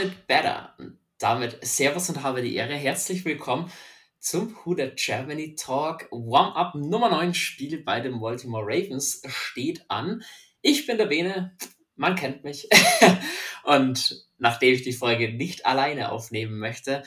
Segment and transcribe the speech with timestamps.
[0.00, 0.74] It Better?
[0.78, 2.74] Und damit Servus und habe die Ehre.
[2.74, 3.72] Herzlich willkommen
[4.20, 6.06] zum Who Germany Talk.
[6.12, 10.22] Warm-up Nummer 9 Spiel bei den Baltimore Ravens steht an.
[10.62, 11.56] Ich bin der Bene,
[11.96, 12.68] man kennt mich.
[13.64, 17.02] und nachdem ich die Folge nicht alleine aufnehmen möchte,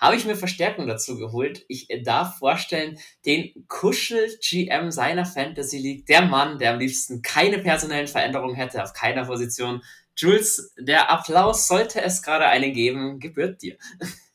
[0.00, 1.64] habe ich mir Verstärkung dazu geholt.
[1.66, 8.06] Ich darf vorstellen, den Kuschel-GM seiner Fantasy League, der Mann, der am liebsten keine personellen
[8.06, 9.82] Veränderungen hätte auf keiner Position.
[10.16, 13.76] Jules, der Applaus, sollte es gerade einen geben, gebührt dir.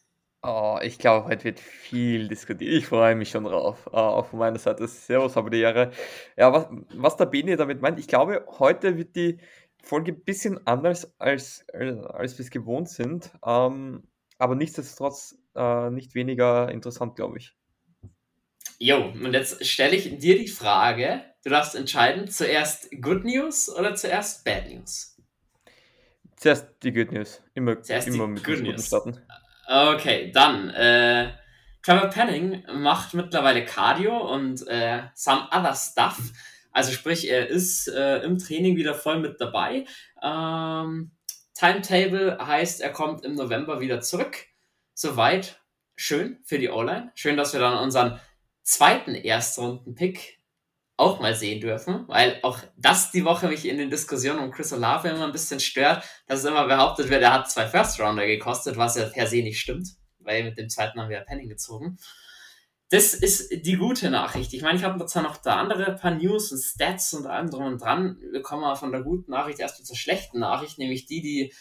[0.44, 2.72] Oh, ich glaube, heute wird viel diskutiert.
[2.72, 3.86] Ich freue mich schon drauf.
[3.86, 4.88] Uh, auch von meiner Seite.
[4.88, 5.92] Servus, habe die Ehre.
[6.36, 9.40] Ja, was, was der Beni damit meint, ich glaube, heute wird die
[9.84, 13.32] Folge ein bisschen anders, als, als wir es gewohnt sind.
[13.42, 14.08] Um, ähm,
[14.40, 17.56] aber nichtsdestotrotz uh, nicht weniger interessant, glaube ich.
[18.80, 23.94] Jo, und jetzt stelle ich dir die Frage, du darfst entscheiden, zuerst Good News oder
[23.94, 25.11] zuerst Bad News?
[26.42, 27.40] Zuerst die Good News.
[27.54, 28.88] Immer, Zuerst immer die mit Good News.
[28.88, 29.22] starten.
[29.68, 30.72] Okay, dann.
[30.72, 31.34] Äh,
[31.84, 36.20] Trevor Penning macht mittlerweile Cardio und äh, some other stuff.
[36.72, 39.86] Also sprich, er ist äh, im Training wieder voll mit dabei.
[40.24, 41.12] Ähm,
[41.54, 44.36] Timetable heißt, er kommt im November wieder zurück.
[44.96, 45.62] Soweit
[45.96, 47.12] schön für die O-Line.
[47.14, 48.20] Schön, dass wir dann unseren
[48.64, 50.40] zweiten Erstrunden-Pick
[51.02, 54.72] auch mal sehen dürfen, weil auch das die Woche mich in den Diskussionen um Chris
[54.72, 58.78] Olave immer ein bisschen stört, dass es immer behauptet wird, er hat zwei First-Rounder gekostet,
[58.78, 61.98] was ja per se nicht stimmt, weil mit dem zweiten haben wir ja Penning gezogen.
[62.90, 64.54] Das ist die gute Nachricht.
[64.54, 67.66] Ich meine, ich habe zwar noch da andere paar News und Stats und allem drum
[67.66, 68.18] und dran.
[68.32, 71.54] Wir kommen aber von der guten Nachricht erst zur schlechten Nachricht, nämlich die, die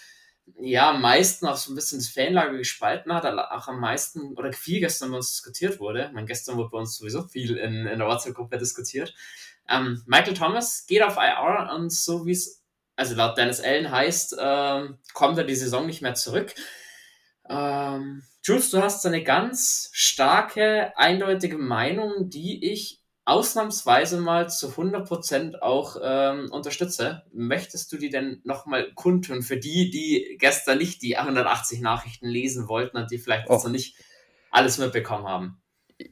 [0.58, 4.52] ja am meisten auch so ein bisschen das Fanlager gespalten hat, auch am meisten oder
[4.52, 6.10] viel gestern bei uns diskutiert wurde.
[6.12, 9.14] Mein gestern wurde bei uns sowieso viel in, in der WhatsApp-Gruppe diskutiert.
[9.68, 12.62] Ähm, Michael Thomas geht auf IR und so wie es,
[12.96, 16.54] also laut Dennis Allen heißt, ähm, kommt er die Saison nicht mehr zurück.
[17.48, 22.99] Ähm, Jules, du hast eine ganz starke, eindeutige Meinung, die ich
[23.30, 27.22] ausnahmsweise mal zu 100% auch ähm, unterstütze.
[27.32, 32.68] Möchtest du die denn nochmal kundtun für die, die gestern nicht die 180 Nachrichten lesen
[32.68, 33.54] wollten und die vielleicht oh.
[33.54, 33.96] noch nicht
[34.50, 35.62] alles mitbekommen haben?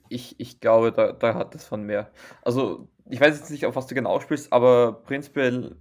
[0.08, 2.12] Ich, ich glaube, da, da hat es von mehr.
[2.42, 5.76] Also, ich weiß jetzt nicht, auf was du genau spielst, aber prinzipiell,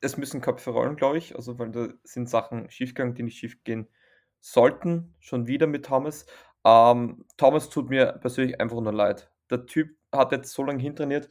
[0.00, 1.34] es müssen Köpfe rollen, glaube ich.
[1.34, 3.88] Also, weil da sind Sachen schiefgegangen, die nicht schiefgehen
[4.40, 5.14] sollten.
[5.18, 6.26] Schon wieder mit Thomas.
[6.64, 9.32] Ähm, Thomas tut mir persönlich einfach nur leid.
[9.50, 11.28] Der Typ hat jetzt so lange hintrainiert.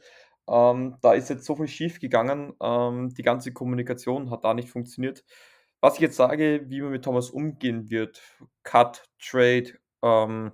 [0.48, 2.54] Ähm, da ist jetzt so viel schief gegangen.
[2.62, 5.24] Ähm, die ganze Kommunikation hat da nicht funktioniert.
[5.80, 8.22] Was ich jetzt sage, wie man mit Thomas umgehen wird,
[8.62, 9.72] Cut, Trade,
[10.02, 10.52] ähm,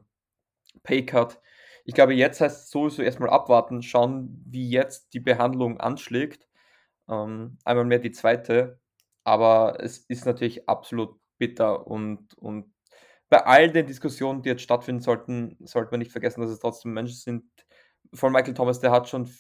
[0.83, 1.41] Pay Cut.
[1.84, 6.49] Ich glaube, jetzt heißt es sowieso erstmal abwarten, schauen, wie jetzt die Behandlung anschlägt.
[7.09, 8.81] Ähm, einmal mehr die zweite.
[9.25, 12.72] Aber es ist natürlich absolut bitter und, und
[13.28, 16.93] bei all den Diskussionen, die jetzt stattfinden sollten, sollte man nicht vergessen, dass es trotzdem
[16.93, 17.44] Menschen sind,
[18.12, 19.30] von Michael Thomas, der hat schon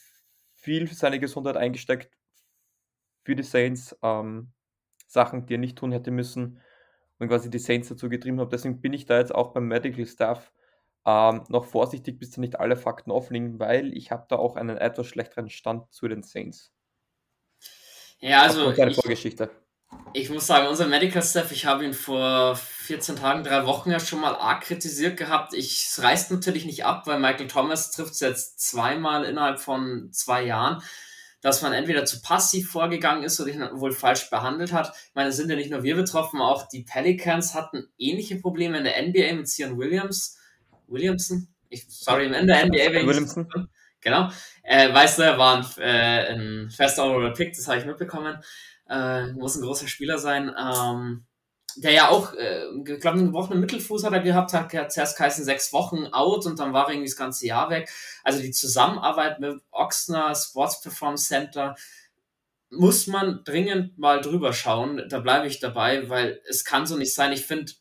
[0.54, 2.16] viel für seine Gesundheit eingesteckt
[3.24, 4.52] für die Saints, ähm,
[5.06, 6.60] Sachen, die er nicht tun hätte müssen
[7.18, 8.52] und quasi die Saints dazu getrieben hat.
[8.52, 10.52] Deswegen bin ich da jetzt auch beim Medical Staff
[11.04, 14.76] ähm, noch vorsichtig, bis da nicht alle Fakten aufliegen, weil ich habe da auch einen
[14.76, 16.72] etwas schlechteren Stand zu den Saints.
[18.18, 18.68] Ja, also.
[18.68, 19.50] Eine Vorgeschichte.
[20.14, 23.98] Ich muss sagen, unser Medical Staff, ich habe ihn vor 14 Tagen, drei Wochen ja
[23.98, 25.54] schon mal arg kritisiert gehabt.
[25.54, 30.10] Ich, es reißt natürlich nicht ab, weil Michael Thomas trifft es jetzt zweimal innerhalb von
[30.12, 30.82] zwei Jahren,
[31.40, 34.92] dass man entweder zu passiv vorgegangen ist oder ihn wohl falsch behandelt hat.
[35.08, 38.78] Ich meine, es sind ja nicht nur wir betroffen, auch die Pelicans hatten ähnliche Probleme
[38.78, 40.38] in der NBA mit Sion Williams.
[40.88, 41.48] Williamson?
[41.70, 43.06] Ich, sorry, in der NBA.
[43.06, 43.48] Williamson.
[44.02, 44.30] Genau.
[44.64, 48.42] Äh, weißt du, er war ein, äh, ein First Overall Pick, das habe ich mitbekommen
[48.88, 51.26] äh, muss ein großer Spieler sein, ähm,
[51.76, 55.44] der ja auch, äh, ich glaube, einen gebrochenen Mittelfuß hat er gehabt, hat, zuerst geheißen
[55.44, 57.90] sechs Wochen out und dann war er irgendwie das ganze Jahr weg.
[58.24, 61.74] Also die Zusammenarbeit mit Oxner Sports Performance Center
[62.70, 65.02] muss man dringend mal drüber schauen.
[65.08, 67.32] Da bleibe ich dabei, weil es kann so nicht sein.
[67.32, 67.72] Ich finde,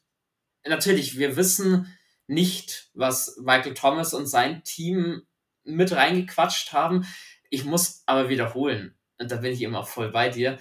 [0.66, 1.98] natürlich, wir wissen
[2.28, 5.24] nicht, was Michael Thomas und sein Team
[5.64, 7.06] mit reingequatscht haben.
[7.50, 10.58] Ich muss aber wiederholen, und da bin ich immer voll bei dir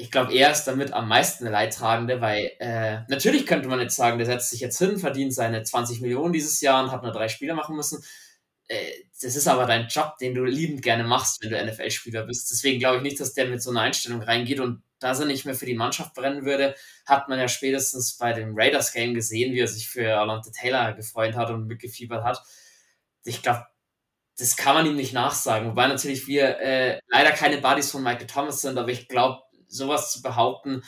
[0.00, 4.16] ich glaube, er ist damit am meisten Leidtragende, weil äh, natürlich könnte man jetzt sagen,
[4.16, 7.28] der setzt sich jetzt hin, verdient seine 20 Millionen dieses Jahr und hat nur drei
[7.28, 8.02] Spiele machen müssen.
[8.68, 12.50] Äh, das ist aber dein Job, den du liebend gerne machst, wenn du NFL-Spieler bist.
[12.50, 15.44] Deswegen glaube ich nicht, dass der mit so einer Einstellung reingeht und da er nicht
[15.44, 16.74] mehr für die Mannschaft brennen würde,
[17.04, 21.34] hat man ja spätestens bei dem Raiders-Game gesehen, wie er sich für Alonte Taylor gefreut
[21.34, 22.42] hat und mitgefiebert hat.
[23.24, 23.66] Ich glaube,
[24.38, 25.68] das kann man ihm nicht nachsagen.
[25.68, 30.12] Wobei natürlich wir äh, leider keine Buddies von Michael Thomas sind, aber ich glaube, sowas
[30.12, 30.82] zu behaupten,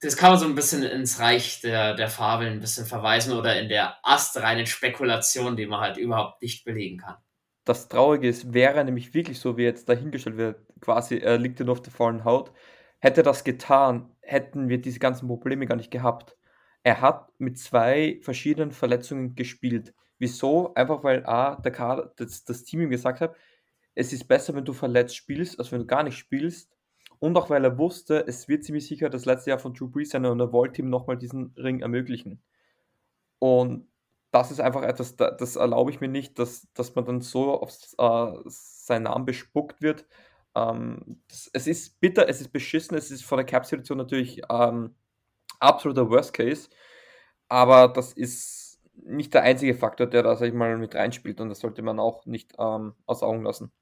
[0.00, 3.60] das kann man so ein bisschen ins Reich der, der Fabeln ein bisschen verweisen oder
[3.60, 7.16] in der astreinen Spekulation, die man halt überhaupt nicht belegen kann.
[7.64, 11.72] Das Traurige ist, wäre nämlich wirklich so, wie jetzt dahingestellt wird, quasi, er liegt nur
[11.72, 12.52] auf der vollen Haut,
[12.98, 16.36] hätte das getan, hätten wir diese ganzen Probleme gar nicht gehabt.
[16.82, 19.92] Er hat mit zwei verschiedenen Verletzungen gespielt.
[20.18, 20.72] Wieso?
[20.74, 23.36] Einfach weil A, der Kader, das, das Team ihm gesagt hat,
[23.94, 26.72] es ist besser, wenn du verletzt spielst, als wenn du gar nicht spielst.
[27.20, 30.10] Und auch weil er wusste, es wird ziemlich sicher das letzte Jahr von Drew Brees
[30.10, 32.42] sein und er wollte ihm nochmal diesen Ring ermöglichen.
[33.38, 33.88] Und
[34.32, 37.72] das ist einfach etwas, das erlaube ich mir nicht, dass, dass man dann so auf
[37.98, 40.06] äh, seinen Namen bespuckt wird.
[40.54, 44.94] Ähm, das, es ist bitter, es ist beschissen, es ist von der Cap-Situation natürlich ähm,
[45.60, 46.70] absoluter Worst Case,
[47.48, 51.48] aber das ist nicht der einzige Faktor, der da, sag ich mal, mit reinspielt und
[51.50, 53.72] das sollte man auch nicht ähm, aus Augen lassen.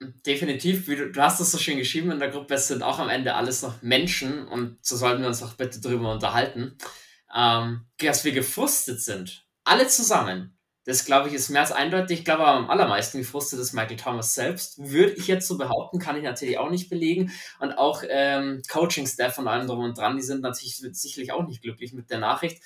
[0.00, 3.08] Definitiv, du, du hast es so schön geschrieben in der Gruppe, es sind auch am
[3.08, 6.76] Ende alles noch Menschen und so sollten wir uns auch bitte drüber unterhalten,
[7.34, 9.46] ähm, dass wir gefrustet sind.
[9.64, 10.58] Alle zusammen.
[10.86, 12.18] Das glaube ich ist mehr als eindeutig.
[12.18, 14.78] Ich glaube am allermeisten gefrustet ist Michael Thomas selbst.
[14.78, 17.32] Würde ich jetzt so behaupten, kann ich natürlich auch nicht belegen.
[17.58, 21.62] Und auch ähm, Coaching-Staff und allem drum und dran, die sind natürlich sicherlich auch nicht
[21.62, 22.62] glücklich mit der Nachricht.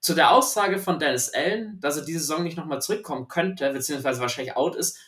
[0.00, 4.20] Zu der Aussage von Dennis Allen, dass er diese Saison nicht nochmal zurückkommen könnte, beziehungsweise
[4.20, 4.98] wahrscheinlich out ist,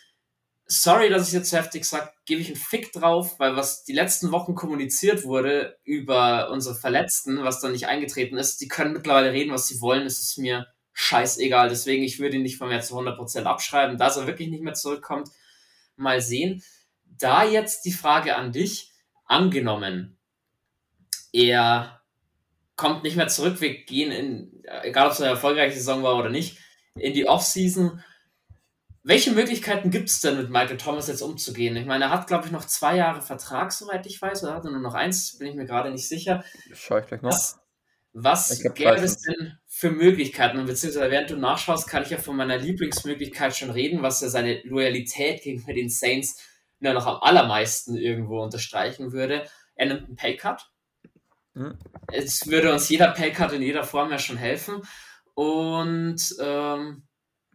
[0.66, 4.32] sorry, dass ich jetzt heftig sage, gebe ich einen Fick drauf, weil was die letzten
[4.32, 9.52] Wochen kommuniziert wurde über unsere Verletzten, was da nicht eingetreten ist, die können mittlerweile reden,
[9.52, 11.68] was sie wollen, es ist mir scheißegal.
[11.68, 14.74] Deswegen, ich würde ihn nicht von mir zu 100% abschreiben, dass er wirklich nicht mehr
[14.74, 15.28] zurückkommt.
[15.96, 16.62] Mal sehen.
[17.04, 18.92] Da jetzt die Frage an dich,
[19.24, 20.18] angenommen,
[21.32, 22.02] er
[22.76, 26.30] kommt nicht mehr zurück, wir gehen in, egal ob es eine erfolgreiche Saison war oder
[26.30, 26.58] nicht,
[26.94, 28.02] in die Offseason
[29.04, 31.76] welche Möglichkeiten gibt es denn mit Michael Thomas jetzt umzugehen?
[31.76, 34.64] Ich meine, er hat, glaube ich, noch zwei Jahre Vertrag, soweit ich weiß, oder hat
[34.64, 36.44] er nur noch eins, bin ich mir gerade nicht sicher.
[36.72, 37.30] Schau ich gleich noch.
[37.30, 37.58] Was,
[38.12, 40.58] was gäbe es denn für Möglichkeiten?
[40.58, 44.28] Und beziehungsweise während du nachschaust, kann ich ja von meiner Lieblingsmöglichkeit schon reden, was ja
[44.28, 46.40] seine Loyalität gegenüber den Saints
[46.78, 49.48] nur noch am allermeisten irgendwo unterstreichen würde.
[49.74, 50.68] Er nimmt einen Paycut.
[51.54, 51.78] Hm.
[52.12, 54.82] Es würde uns jeder Paycut in jeder Form ja schon helfen.
[55.34, 57.04] Und ähm,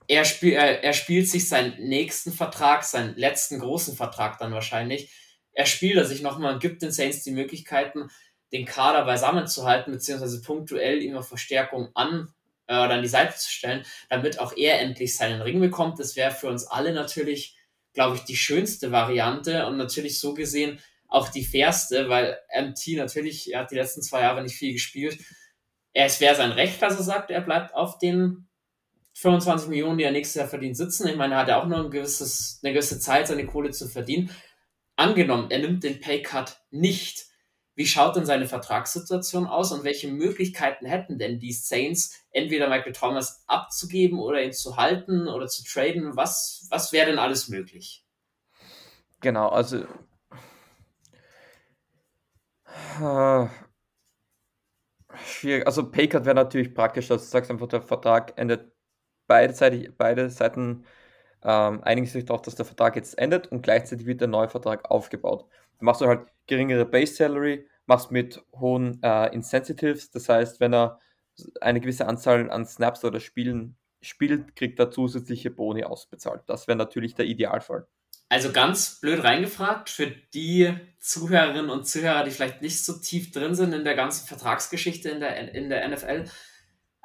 [0.08, 5.12] er, spiel, er, er spielt sich seinen nächsten Vertrag, seinen letzten großen Vertrag dann wahrscheinlich,
[5.52, 8.10] er spielt er sich nochmal und gibt den Saints die Möglichkeiten,
[8.52, 12.32] den Kader beisammen zu halten, beziehungsweise punktuell immer Verstärkung an
[12.68, 16.00] äh, oder an die Seite zu stellen, damit auch er endlich seinen Ring bekommt.
[16.00, 17.58] Das wäre für uns alle natürlich,
[17.94, 20.80] glaube ich, die schönste Variante und natürlich so gesehen
[21.10, 25.18] auch die fairste, weil MT natürlich, er hat die letzten zwei Jahre nicht viel gespielt.
[25.94, 28.47] Es wäre sein Recht, dass er sagt, er bleibt auf den
[29.20, 31.08] 25 Millionen, die er nächstes Jahr verdient, sitzen.
[31.08, 33.88] Ich meine, er hat ja auch noch ein gewisses, eine gewisse Zeit, seine Kohle zu
[33.88, 34.30] verdienen.
[34.96, 37.26] Angenommen, er nimmt den Paycut nicht.
[37.74, 42.94] Wie schaut denn seine Vertragssituation aus und welche Möglichkeiten hätten denn die Saints, entweder Michael
[42.94, 46.16] Thomas abzugeben oder ihn zu halten oder zu traden?
[46.16, 48.06] Was, was wäre denn alles möglich?
[49.22, 49.84] Genau, also
[53.02, 53.48] äh,
[55.26, 55.66] schwierig.
[55.66, 58.77] Also Paycut wäre natürlich praktisch, dass du sagst einfach, der Vertrag endet
[59.28, 60.86] beidseitig, beide Seiten
[61.44, 64.90] ähm, einigen sich darauf, dass der Vertrag jetzt endet und gleichzeitig wird der neue Vertrag
[64.90, 65.46] aufgebaut.
[65.78, 70.74] Dann machst du halt geringere Base Salary, machst mit hohen äh, Incentives, das heißt, wenn
[70.74, 71.00] er
[71.62, 76.42] eine gewisse Anzahl an Snaps oder Spielen spielt, kriegt er zusätzliche Boni ausbezahlt.
[76.48, 77.88] Das wäre natürlich der Idealfall.
[78.30, 83.56] Also ganz blöd reingefragt, für die Zuhörerinnen und Zuhörer, die vielleicht nicht so tief drin
[83.56, 86.26] sind in der ganzen Vertragsgeschichte in der, in der NFL,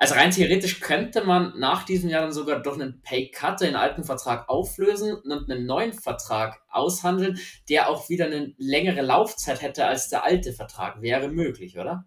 [0.02, 4.02] also rein theoretisch könnte man nach diesem Jahr dann sogar durch einen Pay-Cut den alten
[4.02, 10.08] Vertrag auflösen und einen neuen Vertrag aushandeln, der auch wieder eine längere Laufzeit hätte als
[10.08, 11.00] der alte Vertrag.
[11.02, 12.04] Wäre möglich, oder?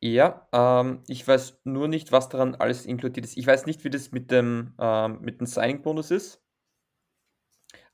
[0.00, 3.38] Ja, ähm, ich weiß nur nicht, was daran alles inkludiert ist.
[3.38, 6.42] Ich weiß nicht, wie das mit dem, ähm, dem Signing-Bonus ist.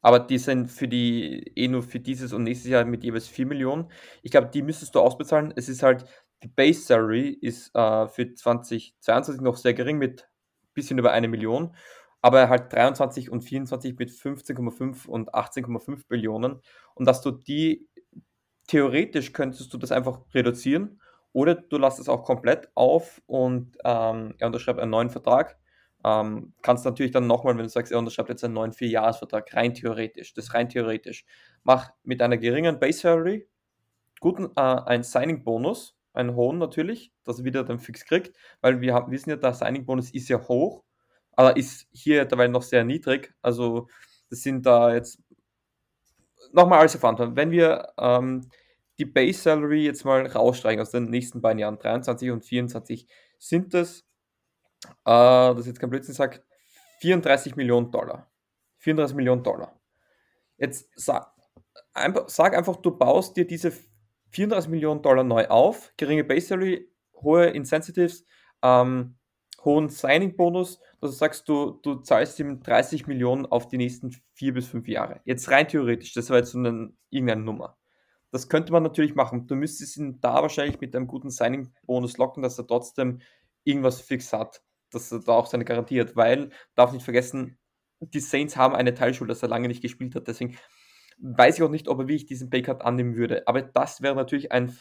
[0.01, 3.47] Aber die sind für die, eh nur für dieses und nächstes Jahr mit jeweils 4
[3.47, 3.93] Millionen.
[4.23, 5.53] Ich glaube, die müsstest du ausbezahlen.
[5.55, 6.05] Es ist halt
[6.43, 11.29] die Base Salary ist äh, für 2022 noch sehr gering mit ein bisschen über eine
[11.29, 11.75] Million,
[12.23, 16.61] aber halt 23 und 24 mit 15,5 und 18,5 Billionen.
[16.95, 17.89] Und dass du die,
[18.67, 21.01] theoretisch könntest du das einfach reduzieren
[21.33, 25.59] oder du lässt es auch komplett auf und ähm, er unterschreibt einen neuen Vertrag.
[26.05, 29.75] Ähm, kannst natürlich dann nochmal, wenn du sagst, er unterschreibt jetzt einen neuen Vierjahresvertrag, rein
[29.75, 31.25] theoretisch, das rein theoretisch.
[31.65, 33.49] Mach mit einer geringen Base Salary
[34.21, 38.95] guten äh, ein Signing-Bonus einen hohen natürlich, dass er wieder den Fix kriegt, weil wir
[39.09, 40.85] wissen ja, der Signing-Bonus ist ja hoch,
[41.33, 43.35] aber ist hier dabei noch sehr niedrig.
[43.43, 43.89] Also
[44.29, 45.21] das sind da jetzt
[46.53, 47.37] nochmal alles erfahren.
[47.37, 48.51] Wenn wir ähm,
[48.99, 53.07] die Base Salary jetzt mal rausstreichen aus den nächsten beiden Jahren, 23 und 24,
[53.39, 54.05] sind das,
[54.83, 56.43] äh, das jetzt kein Blödsinn sagt,
[57.01, 58.31] 34 Millionen Dollar.
[58.79, 59.79] 34 Millionen Dollar.
[60.57, 61.33] Jetzt sag,
[62.27, 63.73] sag einfach, du baust dir diese
[64.31, 68.25] 34 Millionen Dollar neu auf, geringe Base Salary, hohe Incentives,
[68.63, 69.17] ähm,
[69.65, 74.55] hohen Signing-Bonus, dass du sagst, du, du zahlst ihm 30 Millionen auf die nächsten vier
[74.55, 75.21] bis fünf Jahre.
[75.25, 77.77] Jetzt rein theoretisch, das war jetzt so eine, irgendeine Nummer.
[78.31, 79.47] Das könnte man natürlich machen.
[79.47, 83.21] Du müsstest ihn da wahrscheinlich mit einem guten Signing-Bonus locken, dass er trotzdem
[83.65, 87.59] irgendwas fix hat, dass er da auch seine Garantie hat, weil, darf nicht vergessen,
[88.01, 90.29] die Saints haben eine Teilschuld, dass er lange nicht gespielt hat.
[90.29, 90.57] Deswegen
[91.19, 93.47] weiß ich auch nicht, ob er wirklich diesen Paycard annehmen würde.
[93.47, 94.77] Aber das wäre natürlich ein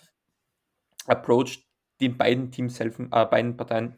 [1.06, 1.66] Approach,
[2.00, 3.96] den beiden Teams helfen, äh, beiden Parteien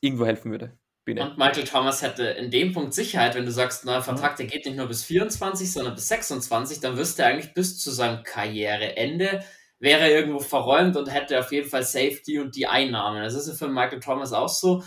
[0.00, 0.78] irgendwo helfen würde.
[1.04, 1.22] Bitte.
[1.22, 4.36] Und Michael Thomas hätte in dem Punkt Sicherheit, wenn du sagst, neuer Vertrag, mhm.
[4.38, 7.90] der geht nicht nur bis 24, sondern bis 26, dann wüsste er eigentlich bis zu
[7.90, 9.42] seinem Karriereende,
[9.78, 13.22] wäre er irgendwo verräumt und hätte auf jeden Fall Safety und die Einnahmen.
[13.22, 14.82] Das ist ja für Michael Thomas auch so.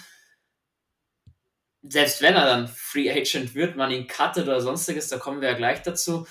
[1.83, 5.49] Selbst wenn er dann Free Agent wird, man ihn cuttet oder sonstiges, da kommen wir
[5.49, 6.25] ja gleich dazu,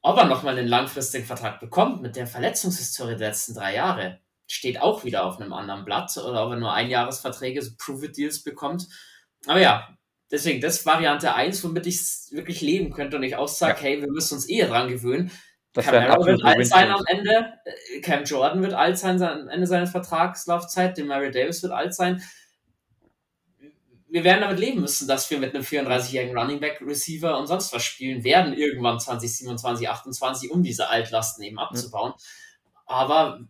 [0.00, 4.18] ob er nochmal einen langfristigen Vertrag bekommt mit der Verletzungshistorie der letzten drei Jahre
[4.52, 8.86] steht auch wieder auf einem anderen Blatt oder ob er nur Einjahresverträge, so Prove-It-Deals bekommt.
[9.46, 9.88] Aber ja,
[10.30, 11.98] deswegen, das ist Variante 1, womit ich
[12.32, 13.84] wirklich leben könnte und ich auch sage, ja.
[13.84, 15.30] hey, wir müssen uns eher dran gewöhnen.
[15.72, 19.48] Das Cam Arrow wird alt sein am Ende, äh, Cam Jordan wird alt sein am
[19.48, 22.22] Ende seiner Vertragslaufzeit, dem Mary Davis wird alt sein.
[24.12, 27.72] Wir werden damit leben müssen, dass wir mit einem 34-jährigen Running Back, Receiver und sonst
[27.72, 32.12] was spielen werden, irgendwann 2027, 28, um diese Altlasten eben abzubauen.
[32.84, 33.40] Aber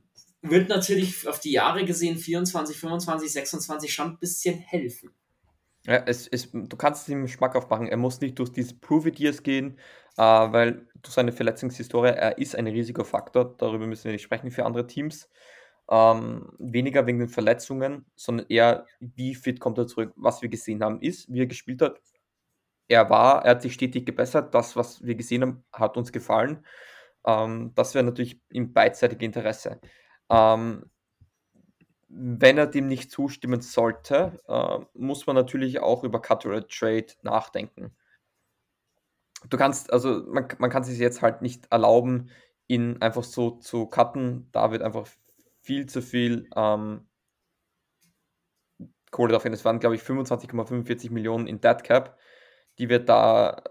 [0.41, 5.11] wird natürlich auf die Jahre gesehen 24, 25, 26 schon ein bisschen helfen.
[5.85, 7.89] Ja, es, es, du kannst es ihm Geschmack aufmachen.
[7.89, 9.79] Er muss nicht durch diese Prove-It-Years gehen,
[10.17, 13.57] äh, weil durch seine Verletzungshistorie, er ist ein Risikofaktor.
[13.59, 15.29] Darüber müssen wir nicht sprechen für andere Teams.
[15.91, 20.13] Ähm, weniger wegen den Verletzungen, sondern eher, wie fit kommt er zurück.
[20.17, 22.01] Was wir gesehen haben, ist, wie er gespielt hat.
[22.89, 24.55] Er war, er hat sich stetig gebessert.
[24.55, 26.65] Das, was wir gesehen haben, hat uns gefallen.
[27.27, 29.81] Ähm, das wäre natürlich im beidseitigen Interesse.
[30.31, 30.91] Ähm,
[32.09, 37.07] wenn er dem nicht zustimmen sollte, äh, muss man natürlich auch über Cut or Trade
[37.23, 37.97] nachdenken.
[39.49, 42.31] Du kannst, also man, man kann sich jetzt halt nicht erlauben,
[42.69, 44.49] ihn einfach so zu cutten.
[44.53, 45.09] Da wird einfach
[45.63, 47.09] viel zu viel ähm,
[49.11, 49.53] Kohle dafür.
[49.53, 52.19] Es waren, glaube ich, 25,45 Millionen in Dead Cap,
[52.79, 53.63] die wir da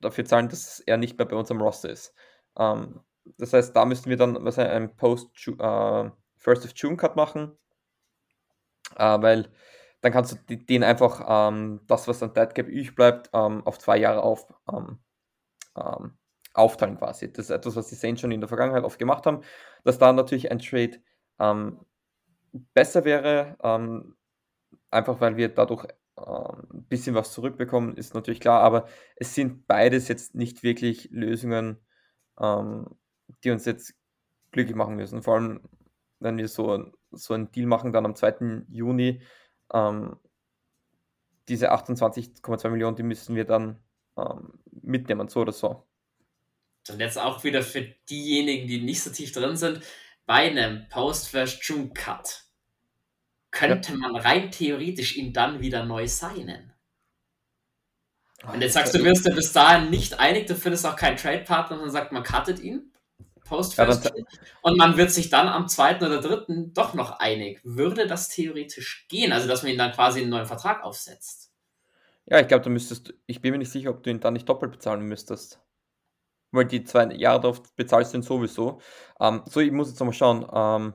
[0.00, 2.14] dafür zahlen, dass er nicht mehr bei unserem Roster ist.
[2.56, 3.00] Ähm,
[3.38, 7.56] das heißt, da müssten wir dann was ein Post äh, First of June Cut machen,
[8.96, 9.48] äh, weil
[10.00, 13.78] dann kannst du den einfach ähm, das, was an Dead Cap übrig bleibt, ähm, auf
[13.78, 14.98] zwei Jahre auf, ähm,
[15.76, 16.18] ähm,
[16.54, 17.32] aufteilen quasi.
[17.32, 19.42] Das ist etwas, was die Saints schon in der Vergangenheit oft gemacht haben,
[19.84, 21.00] dass da natürlich ein Trade
[21.42, 21.80] ähm,
[22.74, 24.16] besser wäre, ähm,
[24.90, 30.08] einfach weil wir dadurch ein bisschen was zurückbekommen, ist natürlich klar, aber es sind beides
[30.08, 31.78] jetzt nicht wirklich Lösungen,
[32.38, 32.86] ähm,
[33.42, 33.94] die uns jetzt
[34.50, 35.22] glücklich machen müssen.
[35.22, 35.60] Vor allem,
[36.20, 38.66] wenn wir so, so einen Deal machen, dann am 2.
[38.68, 39.22] Juni,
[39.72, 40.16] ähm,
[41.48, 43.82] diese 28,2 Millionen, die müssen wir dann
[44.16, 45.86] ähm, mitnehmen, so oder so.
[46.90, 49.80] Und jetzt auch wieder für diejenigen, die nicht so tief drin sind,
[50.32, 52.44] bei einem Post-First-June-Cut
[53.50, 53.98] könnte ja.
[53.98, 56.72] man rein theoretisch ihn dann wieder neu signen.
[58.50, 61.18] Und jetzt sagst du, du wirst ja bis dahin nicht einig, du findest auch keinen
[61.18, 62.90] Trade-Partner und dann sagt man, cuttet ihn
[63.44, 63.86] post ja,
[64.62, 67.60] und man wird sich dann am zweiten oder dritten doch noch einig.
[67.62, 69.32] Würde das theoretisch gehen?
[69.32, 71.52] Also, dass man ihn dann quasi einen neuen Vertrag aufsetzt?
[72.24, 74.48] Ja, ich glaube, du müsstest, ich bin mir nicht sicher, ob du ihn dann nicht
[74.48, 75.60] doppelt bezahlen müsstest.
[76.52, 78.80] Weil die zwei Jahre darauf bezahlst du ihn sowieso.
[79.20, 80.46] Ähm, so, ich muss jetzt nochmal schauen.
[80.52, 80.94] Ähm,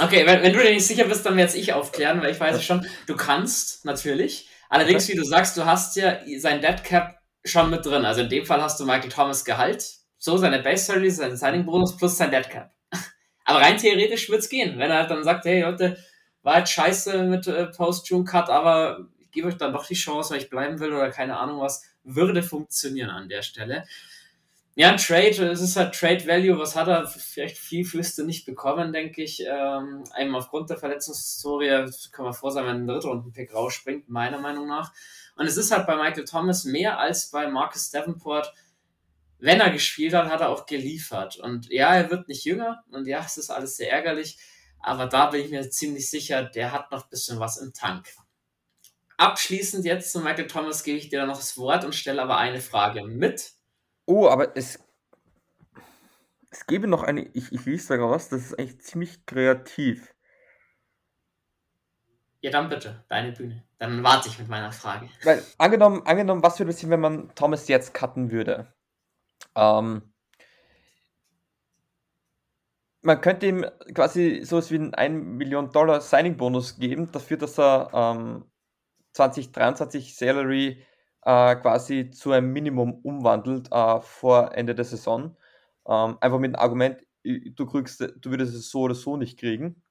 [0.00, 2.40] okay, wenn, wenn, du dir nicht sicher bist, dann werde es ich aufklären, weil ich
[2.40, 2.62] weiß ja.
[2.62, 4.48] schon, du kannst natürlich.
[4.68, 5.12] Allerdings, okay.
[5.12, 8.04] wie du sagst, du hast ja sein Dead Cap schon mit drin.
[8.04, 11.66] Also in dem Fall hast du Michael Thomas Gehalt so seine Base Salary, seinen Signing
[11.66, 12.72] Bonus plus sein Dead Cap.
[13.44, 15.98] Aber rein theoretisch wird es gehen, wenn er halt dann sagt, hey Leute,
[16.42, 20.40] war halt scheiße mit äh, Post-June-Cut, aber ich gebe euch dann doch die Chance, weil
[20.40, 23.84] ich bleiben will oder keine Ahnung was, würde funktionieren an der Stelle.
[24.74, 28.46] Ja, ein Trade, es ist halt Trade Value, was hat er vielleicht viel Flüste nicht
[28.46, 29.44] bekommen, denke ich.
[29.46, 34.66] Ähm, einmal aufgrund der Verletzungshistorie kann man froh sein, wenn ein Drittrunden-Pick rausspringt, meiner Meinung
[34.66, 34.92] nach.
[35.36, 38.52] Und es ist halt bei Michael Thomas mehr als bei Marcus Davenport
[39.42, 41.36] wenn er gespielt hat, hat er auch geliefert.
[41.36, 44.38] Und ja, er wird nicht jünger und ja, es ist alles sehr ärgerlich,
[44.78, 48.06] aber da bin ich mir ziemlich sicher, der hat noch ein bisschen was im Tank.
[49.18, 52.60] Abschließend jetzt zu Michael Thomas gebe ich dir noch das Wort und stelle aber eine
[52.60, 53.52] Frage mit.
[54.06, 54.78] Oh, aber es.
[56.50, 60.12] Es gäbe noch eine, ich, ich lese da was, das ist eigentlich ziemlich kreativ.
[62.42, 63.64] Ja, dann bitte, deine Bühne.
[63.78, 65.08] Dann warte ich mit meiner Frage.
[65.22, 68.74] Weil, angenommen, angenommen, was würde es sein, wenn man Thomas jetzt cutten würde?
[69.54, 70.12] Ähm,
[73.02, 77.90] man könnte ihm quasi sowas wie einen 1 Million Dollar Signing-Bonus geben, dafür, dass er
[77.92, 78.44] ähm,
[79.12, 80.84] 2023 Salary
[81.24, 85.36] äh, quasi zu einem Minimum umwandelt äh, vor Ende der Saison.
[85.86, 89.82] Ähm, einfach mit dem Argument, du, kriegst, du würdest es so oder so nicht kriegen,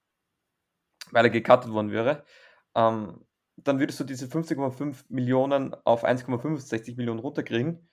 [1.11, 2.23] weil er gecuttet worden wäre.
[2.75, 3.25] Ähm,
[3.57, 7.87] dann würdest du diese 15,5 Millionen auf 1,65 Millionen runterkriegen.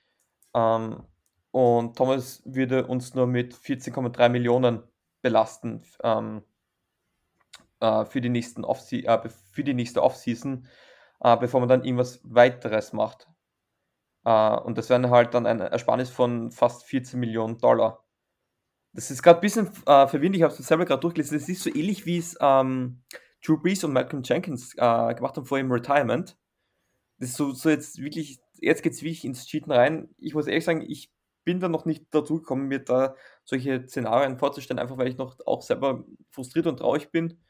[0.55, 1.05] Ähm,
[1.51, 4.83] und Thomas würde uns nur mit 14,3 Millionen
[5.23, 6.43] belasten ähm,
[7.81, 10.67] äh, für, die nächsten äh, für die nächste Offseason,
[11.21, 13.29] äh, bevor man dann irgendwas weiteres macht.
[14.25, 18.05] Äh, und das wäre halt dann ein Ersparnis von fast 14 Millionen Dollar.
[18.93, 21.39] Das ist gerade ein bisschen äh, verwirrend, ich habe es selber gerade durchgelesen.
[21.39, 23.03] Das ist so ähnlich wie es ähm,
[23.45, 26.37] Drew Brees und Malcolm Jenkins äh, gemacht haben vor ihrem Retirement.
[27.19, 30.09] Das ist so, so jetzt wirklich, jetzt geht es wirklich ins Cheaten rein.
[30.19, 31.11] Ich muss ehrlich sagen, ich
[31.45, 35.39] bin da noch nicht dazu gekommen, mir da solche Szenarien vorzustellen, einfach weil ich noch
[35.47, 37.41] auch selber frustriert und traurig bin.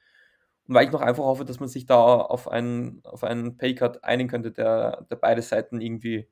[0.68, 4.04] Und weil ich noch einfach hoffe, dass man sich da auf einen, auf einen Paycut
[4.04, 6.28] einigen könnte, der, der beide Seiten irgendwie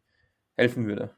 [0.57, 1.16] helfen würde.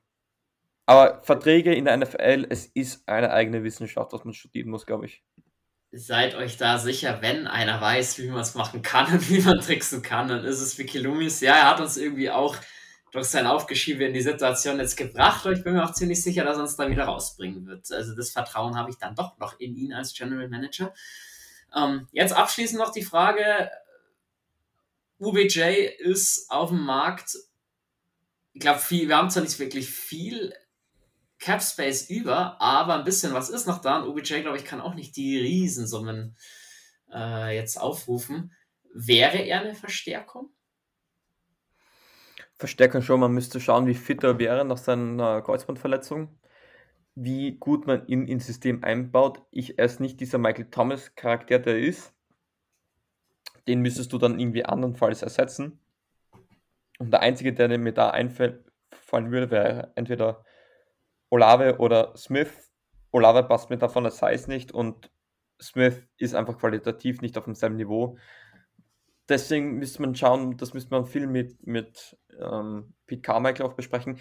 [0.87, 5.07] Aber Verträge in der NFL, es ist eine eigene Wissenschaft, was man studieren muss, glaube
[5.07, 5.23] ich.
[5.91, 9.61] Seid euch da sicher, wenn einer weiß, wie man es machen kann und wie man
[9.61, 11.41] tricksen kann, dann ist es Vicky Loomis.
[11.41, 12.57] Ja, er hat uns irgendwie auch
[13.11, 16.45] durch sein Aufgeschiebe in die Situation jetzt gebracht, aber ich bin mir auch ziemlich sicher,
[16.45, 17.91] dass er uns da wieder rausbringen wird.
[17.91, 20.93] Also das Vertrauen habe ich dann doch noch in ihn als General Manager.
[21.75, 23.71] Ähm, jetzt abschließend noch die Frage,
[25.19, 25.61] UBJ
[25.99, 27.37] ist auf dem Markt,
[28.53, 30.55] ich glaube, wir haben zwar nicht wirklich viel
[31.39, 34.81] Cap Space über, aber ein bisschen was ist noch da und UBJ, glaube ich, kann
[34.81, 36.37] auch nicht die Riesensummen
[37.13, 38.53] äh, jetzt aufrufen.
[38.93, 40.51] Wäre er eine Verstärkung?
[42.57, 43.21] Verstärkung schon.
[43.21, 46.38] Man müsste schauen, wie fit er wäre nach seiner Kreuzbandverletzung,
[47.23, 49.43] wie gut man ihn ins System einbaut.
[49.51, 52.15] Ich, er ist nicht dieser Michael Thomas-Charakter, der er ist.
[53.67, 55.81] Den müsstest du dann irgendwie andernfalls ersetzen.
[56.99, 58.63] Und der einzige, der mir da einfallen
[59.13, 60.45] würde, wäre entweder
[61.31, 62.73] Olave oder Smith.
[63.11, 65.11] Olave passt mir davon das Size nicht und
[65.61, 68.17] Smith ist einfach qualitativ nicht auf demselben Niveau
[69.29, 74.19] deswegen müsste man schauen, das müsste man viel mit, mit ähm, Pete Carmichael auch besprechen.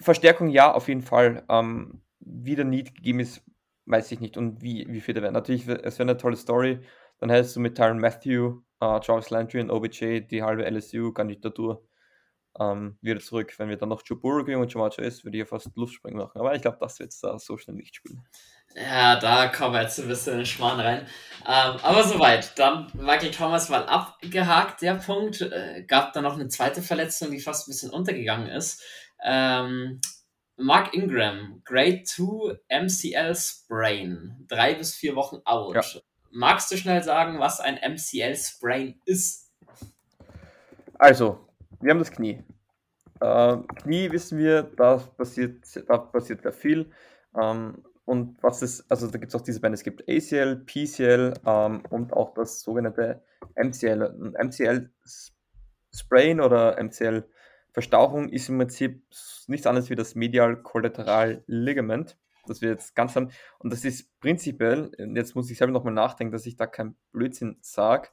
[0.00, 1.44] Verstärkung ja, auf jeden Fall.
[1.48, 3.42] Ähm, wie der Need gegeben ist,
[3.86, 5.32] weiß ich nicht und wie, wie viel der wäre.
[5.32, 6.80] Natürlich, es wäre eine tolle Story.
[7.18, 11.86] Dann hättest du mit Tyron Matthew, äh, Charles Landry und OBJ die halbe LSU-Kandidatur
[12.58, 13.52] ähm, wieder zurück.
[13.58, 16.40] Wenn wir dann noch Joe Burrow und Jamal Chase, würde ich ja fast Luftspringen machen.
[16.40, 18.22] Aber ich glaube, das wird es da so schnell nicht spielen.
[18.76, 21.06] Ja, da kommen wir jetzt ein bisschen in den Schmarrn rein.
[21.46, 22.58] Ähm, aber soweit.
[22.58, 25.40] Dann Michael Thomas mal abgehakt, der Punkt.
[25.40, 28.82] Äh, gab dann noch eine zweite Verletzung, die fast ein bisschen untergegangen ist.
[29.24, 30.00] Ähm,
[30.56, 34.44] Mark Ingram, Grade 2 MCL Sprain.
[34.48, 35.74] Drei bis vier Wochen out.
[35.74, 35.82] Ja.
[36.30, 39.52] Magst du schnell sagen, was ein MCL Sprain ist?
[40.98, 41.48] Also,
[41.80, 42.42] wir haben das Knie.
[43.20, 46.90] Äh, Knie wissen wir, da passiert, da passiert sehr viel.
[47.36, 51.34] Ähm, und was ist, also da gibt es auch diese Beine, es gibt ACL, PCL
[51.46, 53.22] ähm, und auch das sogenannte
[53.56, 54.34] MCL.
[54.38, 54.90] MCL
[55.94, 57.24] Sprain oder MCL
[57.74, 59.04] Verstauchung ist im Prinzip
[59.48, 63.30] nichts anderes wie das Medial Collateral Ligament, das wir jetzt ganz haben.
[63.58, 67.58] Und das ist prinzipiell, jetzt muss ich selber nochmal nachdenken, dass ich da kein Blödsinn
[67.60, 68.10] sage,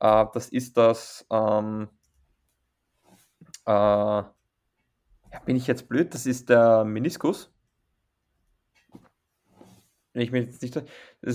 [0.00, 1.88] äh, das ist das, ähm,
[3.66, 4.34] äh, ja,
[5.46, 7.50] bin ich jetzt blöd, das ist der Meniskus
[10.20, 10.76] ich mir jetzt nicht.
[10.76, 10.84] Das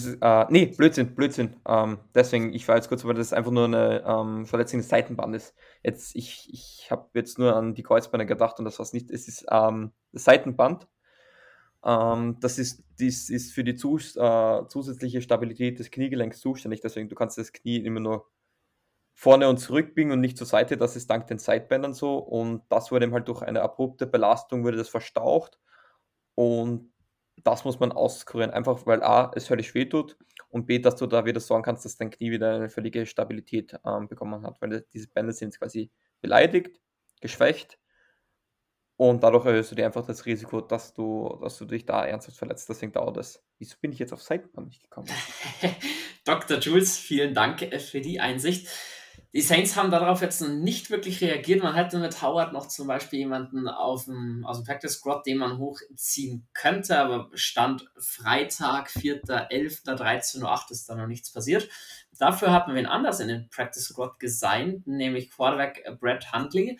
[0.05, 1.55] ist, äh, nee, Blödsinn, Blödsinn.
[1.67, 5.53] Ähm, deswegen, ich war jetzt kurz, weil das einfach nur eine ähm, Verletzung des Seitenbandes.
[5.83, 9.11] Jetzt, ich, ich habe jetzt nur an die Kreuzbeine gedacht und das war es nicht.
[9.11, 10.87] Es ist ähm, das Seitenband.
[11.85, 16.81] Ähm, das ist, dies ist für die zus äh, zusätzliche Stabilität des Kniegelenks zuständig.
[16.81, 18.29] Deswegen, du kannst das Knie immer nur
[19.15, 20.77] vorne und zurück biegen und nicht zur Seite.
[20.77, 22.17] Das ist dank den Seitbändern so.
[22.17, 25.59] Und das wurde eben halt durch eine abrupte Belastung wurde das verstaucht.
[26.35, 26.92] Und
[27.43, 30.17] das muss man auskurieren, einfach weil A, es völlig weh tut
[30.49, 33.77] und B, dass du da wieder sorgen kannst, dass dein Knie wieder eine völlige Stabilität
[33.85, 36.79] ähm, bekommen hat, weil diese Bänder sind quasi beleidigt,
[37.21, 37.77] geschwächt
[38.95, 42.37] und dadurch erhöhst du dir einfach das Risiko, dass du, dass du dich da ernsthaft
[42.37, 42.69] verletzt.
[42.69, 43.43] Deswegen dauert das.
[43.57, 45.07] Wieso bin ich jetzt auf Seitenband nicht gekommen?
[46.25, 46.59] Dr.
[46.59, 48.69] Jules, vielen Dank äh, für die Einsicht.
[49.33, 51.63] Die Saints haben darauf jetzt nicht wirklich reagiert.
[51.63, 55.39] Man hätte mit Howard noch zum Beispiel jemanden auf dem, aus dem Practice Squad, den
[55.39, 61.67] man hochziehen könnte, aber Stand Freitag, 4.11.13.08 Uhr ist da noch nichts passiert.
[62.19, 66.79] Dafür hat man wen anders in den Practice Squad gesigned, nämlich Quarterback Brett Huntley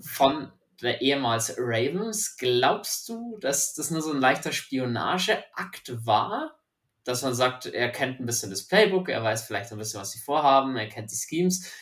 [0.00, 2.36] von der ehemals Ravens.
[2.36, 6.54] Glaubst du, dass das nur so ein leichter Spionageakt war?
[7.02, 10.12] Dass man sagt, er kennt ein bisschen das Playbook, er weiß vielleicht ein bisschen, was
[10.12, 11.72] sie vorhaben, er kennt die Schemes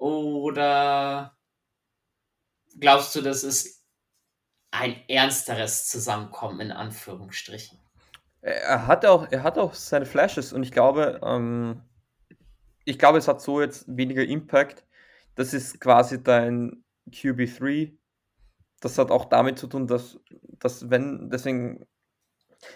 [0.00, 1.36] oder
[2.78, 3.84] glaubst du, das ist
[4.70, 7.78] ein ernsteres Zusammenkommen in Anführungsstrichen?
[8.40, 11.82] Er hat auch, er hat auch seine Flashes und ich glaube, ähm,
[12.84, 14.86] ich glaube, es hat so jetzt weniger Impact.
[15.34, 17.92] Das ist quasi dein QB3.
[18.80, 20.18] Das hat auch damit zu tun, dass,
[20.58, 21.86] dass wenn, deswegen,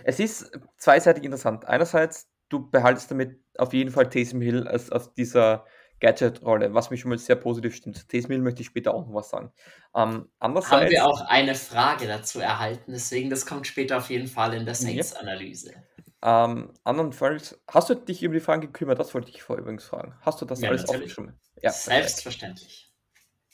[0.02, 1.64] es ist zweiseitig interessant.
[1.64, 5.64] Einerseits, du behaltest damit auf jeden Fall Taysom Hill als, als dieser
[6.04, 8.08] Gadget-Rolle, was mich schon mal sehr positiv stimmt.
[8.10, 9.50] Tesmil möchte ich später auch noch was sagen.
[9.94, 14.28] Ähm, andererseits, Haben wir auch eine Frage dazu erhalten, deswegen das kommt später auf jeden
[14.28, 15.72] Fall in der Saints-Analyse.
[16.20, 18.98] Ähm, andernfalls, hast du dich über die Fragen gekümmert?
[18.98, 20.14] Das wollte ich vorher übrigens fragen.
[20.20, 21.38] Hast du das ja, alles aufgeschrieben?
[21.62, 22.92] Ja, Selbstverständlich.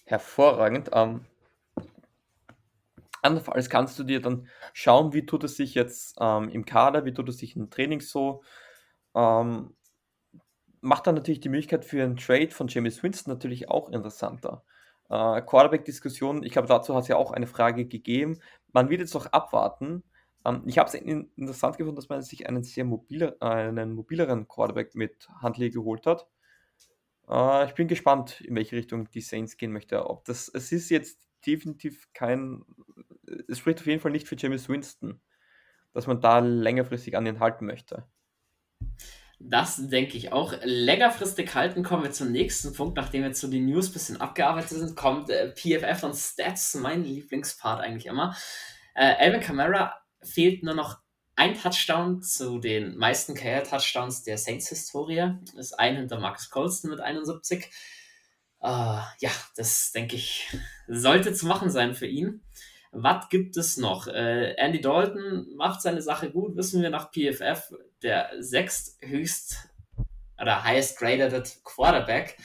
[0.05, 0.91] Hervorragend.
[0.93, 1.27] Ähm,
[3.23, 7.13] andernfalls kannst du dir dann schauen, wie tut es sich jetzt ähm, im Kader, wie
[7.15, 8.43] tut es sich im Training so.
[9.15, 9.75] Ähm,
[10.81, 14.65] macht dann natürlich die Möglichkeit für einen Trade von James Winston natürlich auch interessanter.
[15.09, 18.39] Äh, Quarterback-Diskussion, ich glaube, dazu hat es ja auch eine Frage gegeben.
[18.73, 20.05] Man wird jetzt noch abwarten.
[20.45, 24.95] Ähm, ich habe es interessant gefunden, dass man sich einen sehr mobiler, einen mobileren Quarterback
[24.95, 26.29] mit Handley geholt hat.
[27.29, 30.09] Äh, ich bin gespannt, in welche Richtung die Saints gehen möchte.
[30.09, 32.65] Ob das, es ist jetzt definitiv kein,
[33.49, 35.21] es spricht auf jeden Fall nicht für James Winston,
[35.93, 38.07] dass man da längerfristig an ihn halten möchte.
[39.43, 40.53] Das denke ich auch.
[40.63, 42.97] Längerfristig halten kommen wir zum nächsten Punkt.
[42.97, 47.05] Nachdem jetzt so die News ein bisschen abgearbeitet sind, kommt äh, PFF und Stats, mein
[47.05, 48.37] Lieblingspart eigentlich immer.
[48.95, 50.99] Äh, Alvin Kamara fehlt nur noch
[51.37, 55.39] ein Touchdown zu den meisten Career-Touchdowns der Saints-Historie.
[55.57, 57.71] Ist ein hinter Marcus Colston mit 71.
[58.63, 60.55] Uh, äh, ja, das denke ich,
[60.87, 62.45] sollte zu machen sein für ihn.
[62.93, 64.09] Was gibt es noch?
[64.09, 67.73] Äh, Andy Dalton macht seine Sache gut, wissen wir nach PFF,
[68.03, 69.69] der sechsthöchst
[70.41, 72.37] oder highest graded Quarterback.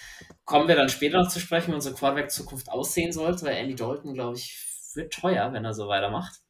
[0.44, 4.14] Kommen wir dann später noch zu sprechen, wie unsere Quarterback-Zukunft aussehen sollte, weil Andy Dalton,
[4.14, 6.42] glaube ich, wird teuer, wenn er so weitermacht.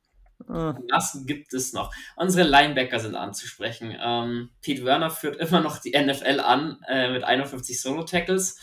[0.48, 0.84] Mhm.
[0.92, 1.94] Was gibt es noch?
[2.18, 3.96] Unsere Linebacker sind anzusprechen.
[3.98, 8.60] Ähm, Pete Werner führt immer noch die NFL an äh, mit 51 Solo-Tackles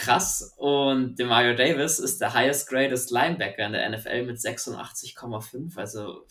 [0.00, 0.54] krass.
[0.56, 5.76] Und Demario Davis ist der highest greatest Linebacker in der NFL mit 86,5.
[5.78, 6.26] Also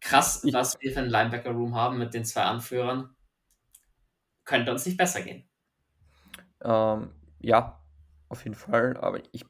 [0.00, 3.14] krass, was wir für einen Linebacker-Room haben mit den zwei Anführern.
[4.44, 5.48] Könnte uns nicht besser gehen.
[6.62, 7.80] Ähm, ja,
[8.28, 8.96] auf jeden Fall.
[8.96, 9.46] Aber ich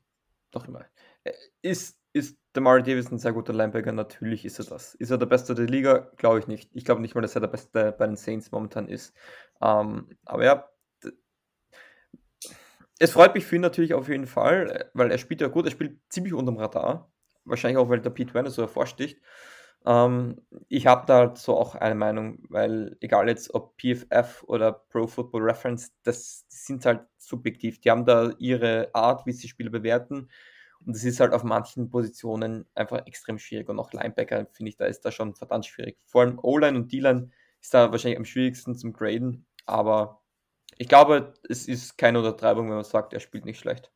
[0.50, 0.84] doch immer.
[1.24, 3.92] Äh, ist, ist Demario Davis ein sehr guter Linebacker?
[3.92, 4.94] Natürlich ist er das.
[4.94, 6.10] Ist er der Beste der Liga?
[6.18, 6.70] Glaube ich nicht.
[6.74, 9.14] Ich glaube nicht mal, dass er der Beste bei den Saints momentan ist.
[9.62, 10.68] Ähm, aber ja,
[12.98, 15.72] es freut mich für ihn natürlich auf jeden Fall, weil er spielt ja gut, er
[15.72, 17.10] spielt ziemlich unterm Radar.
[17.44, 19.20] Wahrscheinlich auch, weil der Pete Werner so hervorsticht.
[19.84, 25.06] Ähm, ich habe da so auch eine Meinung, weil egal jetzt ob PFF oder Pro
[25.06, 27.80] Football Reference, das, das sind halt subjektiv.
[27.80, 30.28] Die haben da ihre Art, wie sie Spiele bewerten.
[30.84, 33.68] Und es ist halt auf manchen Positionen einfach extrem schwierig.
[33.68, 35.98] Und auch Linebacker, finde ich, da ist da schon verdammt schwierig.
[36.06, 39.46] Vor allem O-Line und D-Line ist da wahrscheinlich am schwierigsten zum Graden.
[39.66, 40.21] Aber
[40.82, 43.92] ich glaube, es ist keine Untertreibung, wenn man sagt, er spielt nicht schlecht.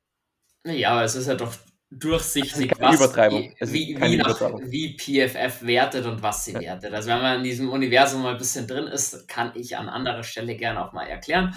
[0.65, 1.53] Ja, aber es ist ja doch
[1.91, 3.53] durchsichtig, keine was, Übertreibung.
[3.59, 6.61] Wie, wie, wie, nach, wie, PFF wertet und was sie ja.
[6.61, 6.95] wertet.
[6.95, 10.23] Also wenn man in diesem Universum mal ein bisschen drin ist, kann ich an anderer
[10.23, 11.57] Stelle gerne auch mal erklären.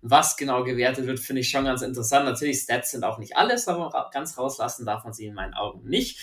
[0.00, 2.24] Was genau gewertet wird, finde ich schon ganz interessant.
[2.24, 5.86] Natürlich, Stats sind auch nicht alles, aber ganz rauslassen darf man sie in meinen Augen
[5.86, 6.18] nicht.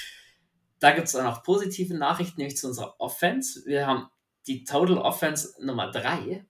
[0.80, 3.62] Da gibt es auch noch positive Nachrichten, nämlich zu unserer Offense.
[3.68, 4.08] Wir haben
[4.48, 6.48] die Total Offense Nummer 3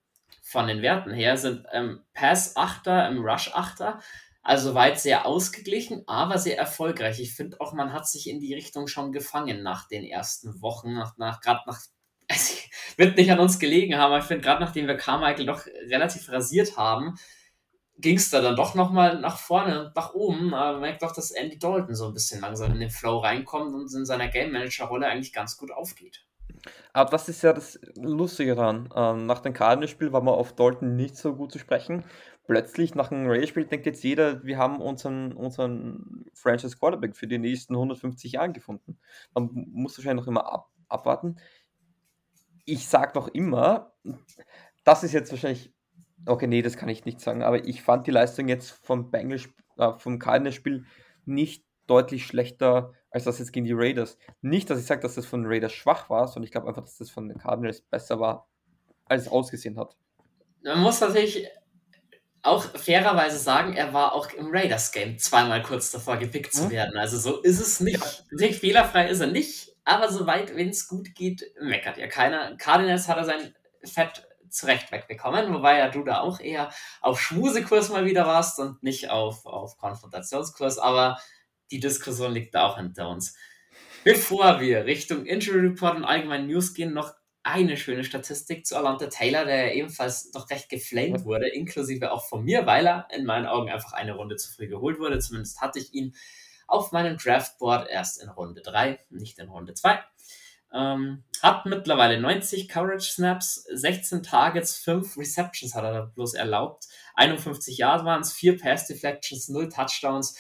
[0.50, 4.00] von den Werten her sind ähm, Pass Achter, im Rush Achter,
[4.42, 7.20] also weit sehr ausgeglichen, aber sehr erfolgreich.
[7.20, 10.94] Ich finde auch, man hat sich in die Richtung schon gefangen nach den ersten Wochen,
[10.94, 11.80] nach, nach gerade nach
[12.28, 12.64] es
[12.98, 16.30] wird nicht an uns gelegen haben, aber ich finde, gerade nachdem wir Carmichael doch relativ
[16.30, 17.16] rasiert haben,
[18.00, 20.54] ging es da dann doch nochmal nach vorne und nach oben.
[20.54, 23.76] Aber man merkt doch, dass Andy Dalton so ein bisschen langsam in den Flow reinkommt
[23.76, 26.26] und in seiner Game Manager-Rolle eigentlich ganz gut aufgeht.
[26.94, 28.90] Aber das ist ja das Lustige daran.
[28.96, 32.04] Ähm, nach dem Cardinals-Spiel war man auf Dalton nicht so gut zu sprechen.
[32.48, 37.38] Plötzlich nach dem Raiders-Spiel denkt jetzt jeder, wir haben unseren, unseren Franchise Quarterback für die
[37.38, 38.98] nächsten 150 Jahre gefunden.
[39.34, 41.38] Man muss wahrscheinlich noch immer ab, abwarten.
[42.66, 43.94] Ich sage noch immer,
[44.84, 45.74] das ist jetzt wahrscheinlich
[46.26, 49.48] Okay, nee, das kann ich nicht sagen, aber ich fand die Leistung jetzt vom Bengals,
[49.78, 50.86] äh, vom Cardinals-Spiel
[51.26, 54.18] nicht deutlich schlechter als das jetzt gegen die Raiders.
[54.42, 56.84] Nicht, dass ich sage, dass das von den Raiders schwach war, sondern ich glaube einfach,
[56.84, 58.48] dass das von den Cardinals besser war,
[59.06, 59.96] als es ausgesehen hat.
[60.64, 61.48] Man muss natürlich
[62.42, 66.72] auch fairerweise sagen, er war auch im Raiders-Game zweimal kurz davor gepickt zu hm?
[66.72, 66.98] werden.
[66.98, 68.26] Also so ist es nicht.
[68.32, 68.48] Ja.
[68.52, 72.56] Fehlerfrei ist er nicht, aber soweit, wenn es gut geht, meckert ja keiner.
[72.58, 77.90] Cardinals hat er sein Fett zurecht wegbekommen, wobei ja du da auch eher auf Schmusekurs
[77.90, 81.20] mal wieder warst und nicht auf, auf Konfrontationskurs, aber
[81.72, 83.36] die Diskussion liegt da auch hinter uns.
[84.04, 89.08] Bevor wir Richtung Injury Report und allgemeinen News gehen, noch eine schöne Statistik zu Alonta
[89.08, 93.46] Taylor, der ebenfalls noch recht geflamed wurde, inklusive auch von mir, weil er in meinen
[93.46, 95.20] Augen einfach eine Runde zu früh geholt wurde.
[95.20, 96.16] Zumindest hatte ich ihn
[96.68, 100.00] auf meinem Draftboard erst in Runde 3, nicht in Runde 2.
[100.72, 106.86] Ähm, hat mittlerweile 90 Coverage Snaps, 16 Targets, 5 Receptions hat er bloß erlaubt.
[107.16, 110.38] 51 Yards waren es, 4 Pass Deflections, 0 Touchdowns.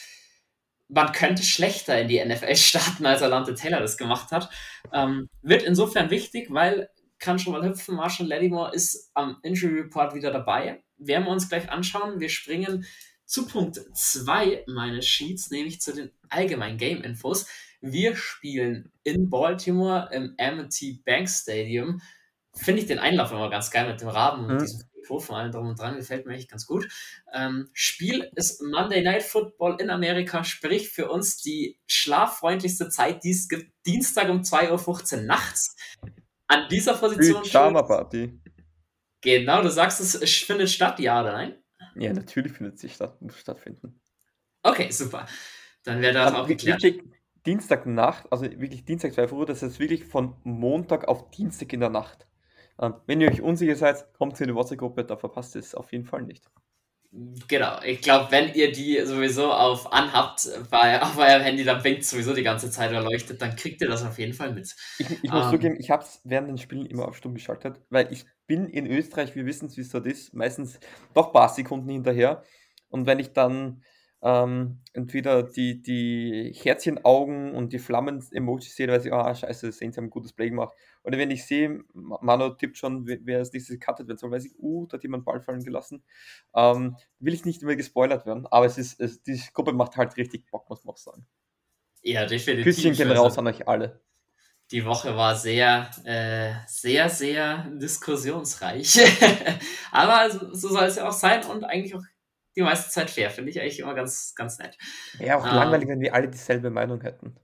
[0.90, 4.50] Man könnte schlechter in die NFL starten, als Alante Taylor das gemacht hat.
[4.92, 7.96] Ähm, wird insofern wichtig, weil kann schon mal hüpfen.
[7.96, 10.84] Marshall Lattimore ist am Injury Report wieder dabei.
[10.98, 12.20] Werden wir uns gleich anschauen.
[12.20, 12.86] Wir springen
[13.26, 17.46] zu Punkt 2 meines Sheets, nämlich zu den allgemeinen Game Infos.
[17.82, 22.02] Wir spielen in Baltimore im M&T Bank Stadium.
[22.56, 24.60] Finde ich den Einlauf immer ganz geil mit dem Raben und mhm.
[24.60, 25.96] diesem Von allem drum und dran.
[25.96, 26.88] Gefällt mir echt ganz gut.
[27.34, 33.32] Ähm, Spiel ist Monday Night Football in Amerika, sprich für uns die schlaffreundlichste Zeit, die
[33.32, 33.72] es gibt.
[33.88, 35.76] Dienstag um 2.15 Uhr nachts.
[36.46, 37.74] An dieser Position.
[37.74, 38.40] Party.
[39.22, 41.56] Genau, du sagst, es findet statt, ja oder nein?
[41.96, 44.00] Ja, natürlich findet sich statt, muss stattfinden.
[44.64, 45.26] Okay, super.
[45.84, 46.84] Dann wäre das auch geklärt.
[47.46, 51.90] Dienstagnacht, also wirklich Dienstag 12 Uhr, das ist wirklich von Montag auf Dienstag in der
[51.90, 52.28] Nacht.
[52.82, 55.92] Ähm, wenn ihr euch unsicher seid, kommt in die WhatsApp-Gruppe, da verpasst ihr es auf
[55.92, 56.50] jeden Fall nicht.
[57.48, 62.06] Genau, ich glaube, wenn ihr die sowieso auf anhabt bei, auf eurem Handy, dann blinkt
[62.06, 64.76] sowieso die ganze Zeit erleuchtet, dann kriegt ihr das auf jeden Fall mit.
[65.00, 65.52] Ich, ich muss ähm.
[65.52, 68.86] zugeben, ich habe es während den Spielen immer auf Stumm geschaltet, weil ich bin in
[68.86, 70.80] Österreich, wir wissen es, wie es dort ist, meistens
[71.16, 72.44] doch ein paar Sekunden hinterher.
[72.90, 73.84] Und wenn ich dann
[74.22, 80.06] ähm, entweder die, die Herzchenaugen und die Flammen-Emojis sehe, weil ich, ah, scheiße, Saints haben
[80.06, 80.74] ein gutes Play gemacht.
[81.04, 84.60] Oder wenn ich sehe, Mano tippt schon, wer als nächstes cuttet werden soll, weiß ich,
[84.60, 86.04] uh, da hat jemand Ball fallen gelassen.
[86.54, 90.18] Ähm, will ich nicht immer gespoilert werden, aber es ist, es, die Gruppe macht halt
[90.18, 91.26] richtig Bock, muss man auch sagen.
[92.02, 92.64] Ja, definitiv.
[92.64, 94.02] Küsschen gehen raus an euch alle.
[94.72, 99.00] Die Woche war sehr, äh, sehr, sehr diskussionsreich.
[99.92, 102.04] aber so, so soll es ja auch sein und eigentlich auch
[102.56, 103.30] die meiste Zeit fair.
[103.30, 104.78] Finde ich eigentlich immer ganz, ganz nett.
[105.20, 107.36] Ja, auch ähm, langweilig, wenn wir alle dieselbe Meinung hätten.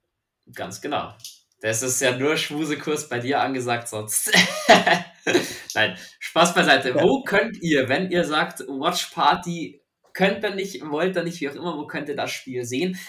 [0.53, 1.13] Ganz genau.
[1.61, 4.31] Das ist ja nur Schmusekurs bei dir angesagt, sonst.
[5.73, 6.89] Nein, Spaß beiseite.
[6.89, 7.01] Ja.
[7.01, 9.81] Wo könnt ihr, wenn ihr sagt, Watch Party,
[10.13, 12.99] könnt ihr nicht, wollt ihr nicht, wie auch immer, wo könnt ihr das Spiel sehen?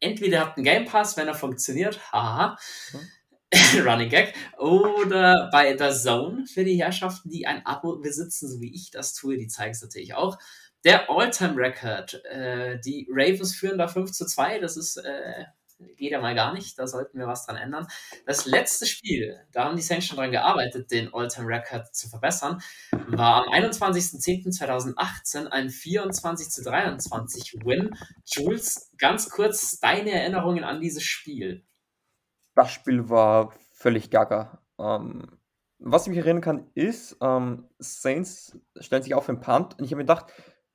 [0.00, 2.56] Entweder habt einen Game Pass, wenn er funktioniert, haha.
[2.90, 3.00] Hm.
[3.84, 4.34] Running Gag.
[4.58, 9.14] Oder bei der Zone für die Herrschaften, die ein Abo besitzen, so wie ich das
[9.14, 10.38] tue, die zeigen es natürlich auch.
[10.84, 12.24] Der All-Time-Record.
[12.26, 14.58] Äh, die Ravens führen da 5 zu 2.
[14.58, 15.44] Das ist, äh,
[15.96, 16.78] geht ja mal gar nicht.
[16.78, 17.86] Da sollten wir was dran ändern.
[18.26, 22.62] Das letzte Spiel, da haben die Saints schon dran gearbeitet, den All-Time-Record zu verbessern,
[23.08, 27.96] war am 21.10.2018 ein 24 zu 23 Win.
[28.26, 31.64] Jules, ganz kurz deine Erinnerungen an dieses Spiel.
[32.54, 34.62] Das Spiel war völlig gaga.
[34.78, 35.38] Ähm,
[35.78, 39.90] was ich mich erinnern kann, ist, ähm, Saints stellen sich auf den Punt und ich
[39.90, 40.26] habe mir gedacht,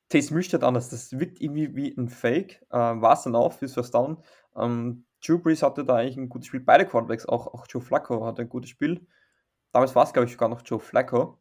[0.09, 0.89] Taste Müsstadt anders.
[0.89, 2.61] Das wirkt irgendwie wie ein Fake.
[2.71, 4.21] Äh, War es dann auch fürs First Down.
[4.55, 6.61] Ähm, Drew Brees hatte da eigentlich ein gutes Spiel.
[6.61, 9.05] Beide Quarterbacks, auch, auch Joe Flacco hatte ein gutes Spiel.
[9.71, 11.37] Damals war es, glaube ich, sogar noch Joe Flacco.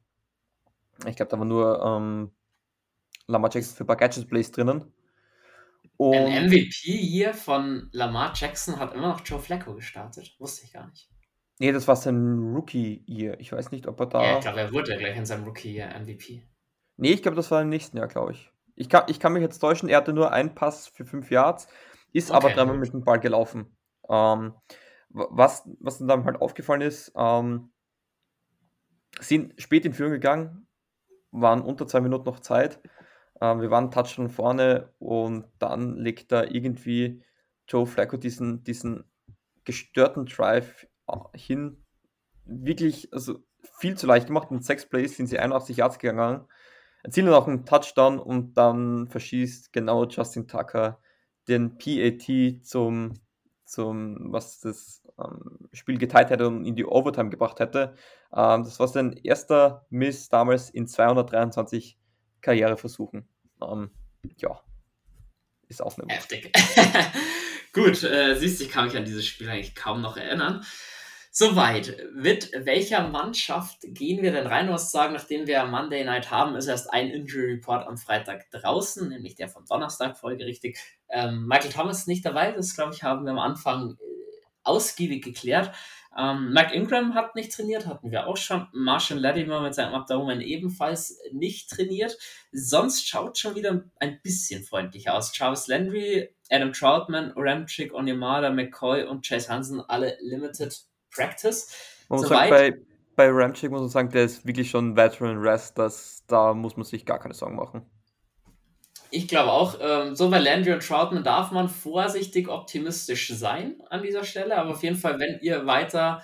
[1.07, 2.33] Ich glaube, da war nur ähm,
[3.27, 4.93] Lamar Jackson für ein paar Gadget-Plays drinnen.
[5.97, 10.37] Und ein MVP hier von Lamar Jackson hat immer noch Joe Flacco gestartet.
[10.39, 11.09] Wusste ich gar nicht.
[11.61, 13.41] Nee, das war sein Rookie-Year.
[13.41, 14.23] Ich weiß nicht, ob er da.
[14.23, 16.43] Ja, ich glaube, er wurde gleich in seinem Rookie-Year MVP.
[16.97, 18.53] Nee, ich glaube, das war im nächsten Jahr, glaube ich.
[18.79, 21.67] Ich kann, ich kann mich jetzt täuschen, er hatte nur einen Pass für fünf Yards,
[22.13, 22.37] ist okay.
[22.37, 23.77] aber dreimal mit dem Ball gelaufen.
[24.09, 24.55] Ähm,
[25.11, 27.73] was, was dann halt aufgefallen ist, ähm,
[29.19, 30.69] sind spät in Führung gegangen,
[31.33, 32.81] waren unter zwei Minuten noch Zeit.
[33.41, 37.21] Ähm, wir waren Touchdown vorne und dann legt da irgendwie
[37.67, 39.11] Joe Flacco diesen, diesen
[39.65, 41.83] gestörten Drive äh, hin.
[42.45, 43.41] Wirklich, also
[43.79, 44.53] viel zu leicht gemacht.
[44.53, 46.47] In sechs Plays sind sie 81 Yards gegangen
[47.09, 51.01] erzielen auch einen Touchdown und dann verschießt genau Justin Tucker
[51.49, 53.15] den PAT zum,
[53.65, 57.95] zum was das ähm, Spiel geteilt hätte und in die Overtime gebracht hätte.
[58.31, 61.99] Ähm, das war sein erster Miss damals in 223
[62.43, 63.27] Karriere versuchen.
[63.63, 63.91] Ähm,
[64.37, 64.61] ja,
[65.69, 66.53] ist auch eine Heftig.
[67.73, 70.63] Gut, äh, siehst du, ich kann mich an dieses Spiel eigentlich kaum noch erinnern.
[71.41, 71.97] Soweit.
[72.15, 74.67] Mit welcher Mannschaft gehen wir denn rein?
[74.67, 78.51] Du hast sagen, nachdem wir Monday Night haben, ist erst ein Injury Report am Freitag
[78.51, 80.81] draußen, nämlich der vom Donnerstag folgerichtig.
[81.09, 84.05] Ähm, Michael Thomas ist nicht dabei, das glaube ich, haben wir am Anfang äh,
[84.65, 85.71] ausgiebig geklärt.
[86.19, 88.67] Ähm, Mike Ingram hat nicht trainiert, hatten wir auch schon.
[88.73, 92.19] Marshall Latimer mit seinem Abdomen ebenfalls nicht trainiert.
[92.51, 95.31] Sonst schaut schon wieder ein bisschen freundlicher aus.
[95.31, 100.88] Travis Landry, Adam Troutman, Ramchick, Onyemada, McCoy und Chase Hansen alle Limited
[101.19, 101.69] Practice.
[102.09, 102.75] Man muss sagen, bei,
[103.17, 106.85] bei Ramchick muss man sagen, der ist wirklich schon Veteran Rest, das, da muss man
[106.85, 107.83] sich gar keine Sorgen machen.
[109.11, 114.03] Ich glaube auch, ähm, so bei Landry und Troutman darf man vorsichtig optimistisch sein an
[114.03, 116.23] dieser Stelle, aber auf jeden Fall, wenn ihr weiter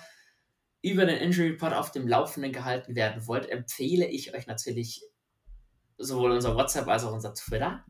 [0.83, 5.03] über den Injury Report auf dem Laufenden gehalten werden wollt, empfehle ich euch natürlich
[5.97, 7.83] sowohl unser WhatsApp als auch unser Twitter.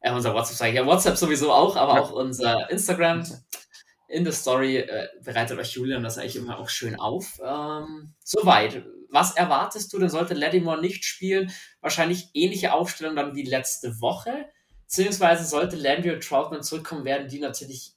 [0.00, 3.24] Äh, unser WhatsApp sage ich ja, WhatsApp sowieso auch, aber auch unser Instagram.
[4.08, 7.38] In der Story äh, bereitet euch Julian das eigentlich immer auch schön auf.
[7.44, 10.08] Ähm, soweit was erwartest du denn?
[10.08, 11.52] Sollte Lattimore nicht spielen?
[11.80, 14.46] Wahrscheinlich ähnliche Aufstellung dann wie letzte Woche.
[14.82, 17.94] Beziehungsweise sollte Landry und Troutman zurückkommen, werden die natürlich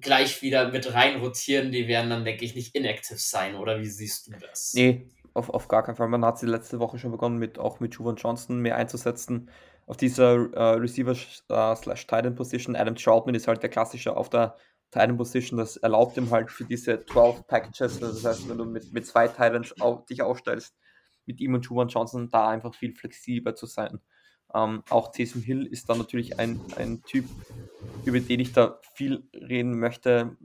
[0.00, 1.72] gleich wieder mit rein rotieren.
[1.72, 3.54] Die werden dann, denke ich, nicht inactive sein.
[3.56, 4.74] Oder wie siehst du das?
[4.74, 6.08] Nee, auf, auf gar keinen Fall.
[6.08, 9.50] Man hat sie letzte Woche schon begonnen, mit, auch mit Juvan Johnson mehr einzusetzen.
[9.86, 12.74] Auf dieser äh, Receiver-Titan-Position.
[12.74, 14.56] Äh, Adam Troutman ist halt der klassische auf der
[14.90, 18.64] Titan Position, das erlaubt ihm halt für diese 12 Packages, also das heißt, wenn du
[18.64, 20.74] mit, mit zwei Titans auf, dich aufstellst,
[21.26, 24.00] mit ihm und Juwan Johnson, da einfach viel flexibler zu sein.
[24.54, 27.26] Ähm, auch Taysom Hill ist dann natürlich ein, ein Typ,
[28.06, 30.36] über den ich da viel reden möchte,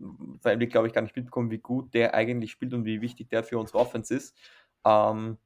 [0.41, 3.29] weil wir, glaube ich, gar nicht mitbekommen, wie gut der eigentlich spielt und wie wichtig
[3.29, 4.35] der für unsere Offense ist.
[4.85, 5.37] Ähm,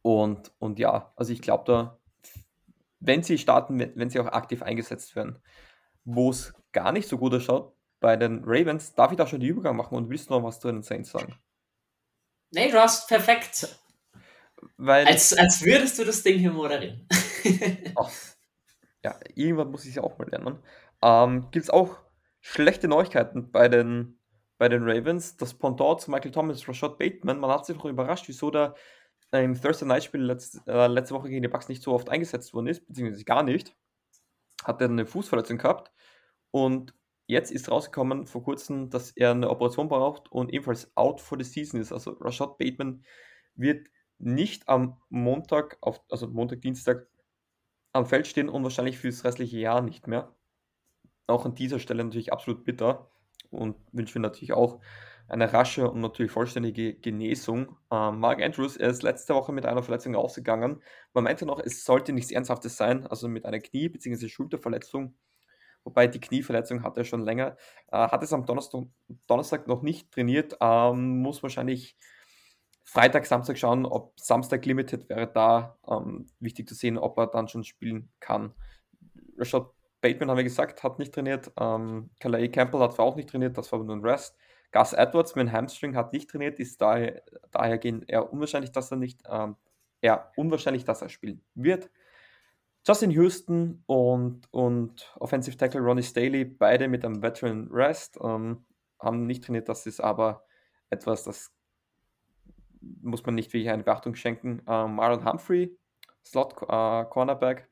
[0.00, 1.98] und, und ja, also ich glaube da,
[3.00, 5.38] wenn sie starten, wenn sie auch aktiv eingesetzt werden,
[6.04, 9.46] wo es gar nicht so gut ausschaut bei den Ravens, darf ich da schon die
[9.46, 11.34] Übergang machen und willst du noch was zu den Saints sagen?
[12.50, 13.80] Nee, du hast perfekt.
[14.76, 17.08] Weil, als, als würdest du das Ding hier moderieren.
[19.02, 20.58] ja, irgendwann muss ich es ja auch mal lernen.
[21.00, 21.96] Ähm, Gibt es auch
[22.40, 24.18] schlechte Neuigkeiten bei den,
[24.58, 25.38] bei den Ravens?
[25.38, 28.74] Das Pendant zu Michael Thomas, Rashad Bateman, man hat sich doch überrascht, wieso der
[29.32, 32.52] im Thursday Night Spiel letzte, äh, letzte Woche gegen die Bucks nicht so oft eingesetzt
[32.52, 33.74] worden ist, beziehungsweise gar nicht.
[34.62, 35.90] Hat er eine Fußverletzung gehabt
[36.56, 36.94] und
[37.26, 41.44] jetzt ist rausgekommen vor kurzem, dass er eine Operation braucht und ebenfalls out for the
[41.44, 41.92] season ist.
[41.92, 43.04] Also Rashad Bateman
[43.56, 43.88] wird
[44.18, 47.08] nicht am Montag, auf, also Montag, Dienstag
[47.92, 50.34] am Feld stehen und wahrscheinlich für das restliche Jahr nicht mehr.
[51.26, 53.10] Auch an dieser Stelle natürlich absolut bitter
[53.50, 54.80] und wünschen wir natürlich auch
[55.28, 57.76] eine rasche und natürlich vollständige Genesung.
[57.90, 60.82] Ähm, Mark Andrews, er ist letzte Woche mit einer Verletzung ausgegangen.
[61.12, 64.28] Man meinte noch, es sollte nichts Ernsthaftes sein, also mit einer Knie- bzw.
[64.28, 65.18] Schulterverletzung
[65.86, 67.56] wobei die Knieverletzung hat er schon länger.
[67.90, 68.82] Äh, hat es am Donnerstag,
[69.26, 71.96] Donnerstag noch nicht trainiert, ähm, muss wahrscheinlich
[72.84, 75.78] Freitag, Samstag schauen, ob Samstag Limited wäre da.
[75.88, 78.54] Ähm, wichtig zu sehen, ob er dann schon spielen kann.
[79.38, 79.70] Rashad
[80.00, 81.50] Bateman, haben wir gesagt, hat nicht trainiert.
[81.58, 84.36] Ähm, Calais Campbell hat auch nicht trainiert, das war nur ein Rest.
[84.72, 88.98] Gus Edwards mit Hamstring hat nicht trainiert, ist daher, daher gehen eher unwahrscheinlich, dass er
[88.98, 89.56] nicht, ähm,
[90.00, 91.90] eher unwahrscheinlich, dass er spielen wird.
[92.86, 98.64] Justin Houston und, und Offensive Tackle Ronnie Staley, beide mit einem Veteran Rest, ähm,
[99.00, 99.68] haben nicht trainiert.
[99.68, 100.44] Das ist aber
[100.88, 101.52] etwas, das
[102.80, 104.62] muss man nicht wirklich eine Beachtung schenken.
[104.68, 105.76] Ähm, Marlon Humphrey,
[106.24, 107.68] Slot äh, Cornerback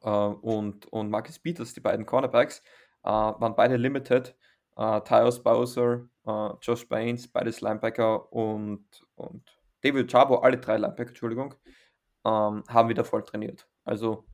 [0.00, 2.60] äh, und, und Marcus Peters, die beiden Cornerbacks,
[3.04, 4.34] äh, waren beide limited.
[4.76, 11.10] Äh, Tyus Bowser, äh, Josh Baines, beides Linebacker und, und David Chabo, alle drei Linebacker,
[11.10, 11.54] Entschuldigung,
[12.24, 13.68] ähm, haben wieder voll trainiert.
[13.84, 14.26] Also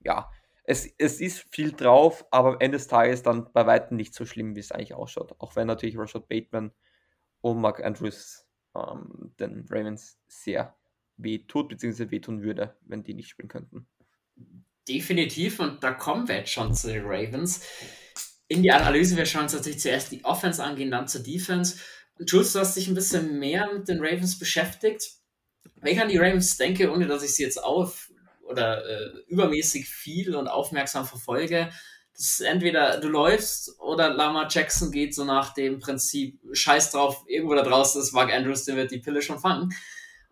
[0.00, 0.30] ja,
[0.64, 4.24] es, es ist viel drauf, aber am Ende des Tages dann bei weitem nicht so
[4.24, 5.34] schlimm, wie es eigentlich ausschaut.
[5.38, 6.72] Auch wenn natürlich Rashad Bateman
[7.40, 10.76] und Mark Andrews ähm, den Ravens sehr
[11.16, 13.88] weh tut, beziehungsweise wehtun würde, wenn die nicht spielen könnten.
[14.88, 17.64] Definitiv, und da kommen wir jetzt schon zu den Ravens.
[18.48, 21.78] In die Analyse, wir schauen uns natürlich zuerst die Offense angehen, dann zur Defense.
[22.26, 25.02] Jules, du hast dich ein bisschen mehr mit den Ravens beschäftigt.
[25.76, 28.10] Wenn ich an die Ravens denke, ohne dass ich sie jetzt auf
[28.50, 31.70] oder äh, übermäßig viel und aufmerksam verfolge,
[32.20, 37.24] das ist entweder du läufst oder Lama Jackson geht so nach dem Prinzip, scheiß drauf,
[37.26, 39.72] irgendwo da draußen ist Mark Andrews, der wird die Pille schon fangen.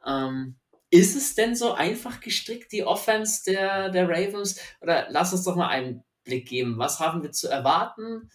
[0.06, 0.56] Ähm,
[0.90, 4.58] ist es denn so einfach gestrickt, die Offense der, der Ravens?
[4.80, 6.78] Oder lass uns doch mal einen Blick geben.
[6.78, 8.28] Was haben wir zu erwarten?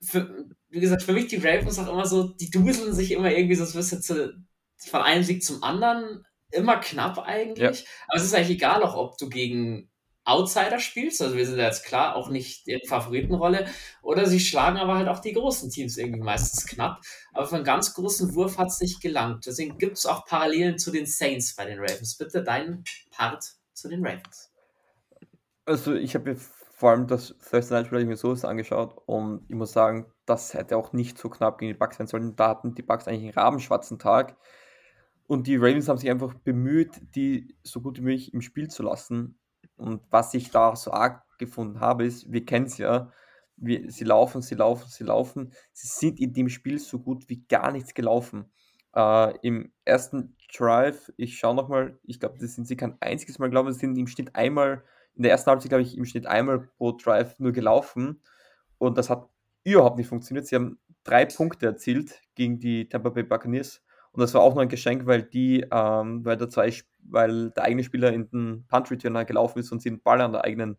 [0.00, 3.56] Für, wie gesagt, für mich die Ravens auch immer so, die duseln sich immer irgendwie
[3.56, 4.34] so ein bisschen zu,
[4.76, 7.80] von einem Sieg zum anderen immer knapp eigentlich.
[7.80, 7.86] Ja.
[8.08, 9.90] Aber es ist eigentlich egal, auch ob du gegen
[10.24, 13.66] Outsider spielst, also wir sind ja jetzt klar auch nicht in Favoritenrolle,
[14.02, 17.00] oder sie schlagen aber halt auch die großen Teams irgendwie meistens knapp.
[17.32, 19.46] Aber für einen ganz großen Wurf hat es nicht gelangt.
[19.46, 22.18] Deswegen gibt es auch Parallelen zu den Saints bei den Ravens.
[22.18, 24.52] Bitte dein Part zu den Ravens.
[25.64, 26.40] Also ich habe mir
[26.74, 30.76] vor allem das Thursday Night Spiel mir so angeschaut und ich muss sagen, das hätte
[30.76, 32.36] auch nicht so knapp gegen die Bucks sein sollen.
[32.36, 34.36] Da hatten die Bucks eigentlich einen rabenschwarzen Tag.
[35.28, 38.82] Und die Ravens haben sich einfach bemüht, die so gut wie möglich im Spiel zu
[38.82, 39.38] lassen.
[39.76, 43.12] Und was ich da so arg gefunden habe, ist, wir kennen es ja,
[43.56, 45.52] wir, sie laufen, sie laufen, sie laufen.
[45.72, 48.50] Sie sind in dem Spiel so gut wie gar nichts gelaufen.
[48.96, 53.50] Äh, Im ersten Drive, ich schaue nochmal, ich glaube, das sind sie kein einziges Mal,
[53.50, 54.82] glaube ich, sind im Schnitt einmal,
[55.14, 58.22] in der ersten Halbzeit, glaube ich, im Schnitt einmal pro Drive nur gelaufen.
[58.78, 59.28] Und das hat
[59.62, 60.46] überhaupt nicht funktioniert.
[60.46, 63.82] Sie haben drei Punkte erzielt gegen die Tampa Bay Buccaneers
[64.12, 67.64] und das war auch noch ein Geschenk, weil die, ähm, weil der zwei, weil der
[67.64, 70.76] eigene Spieler in den Punt Returner gelaufen ist und sie den Ball an der eigenen,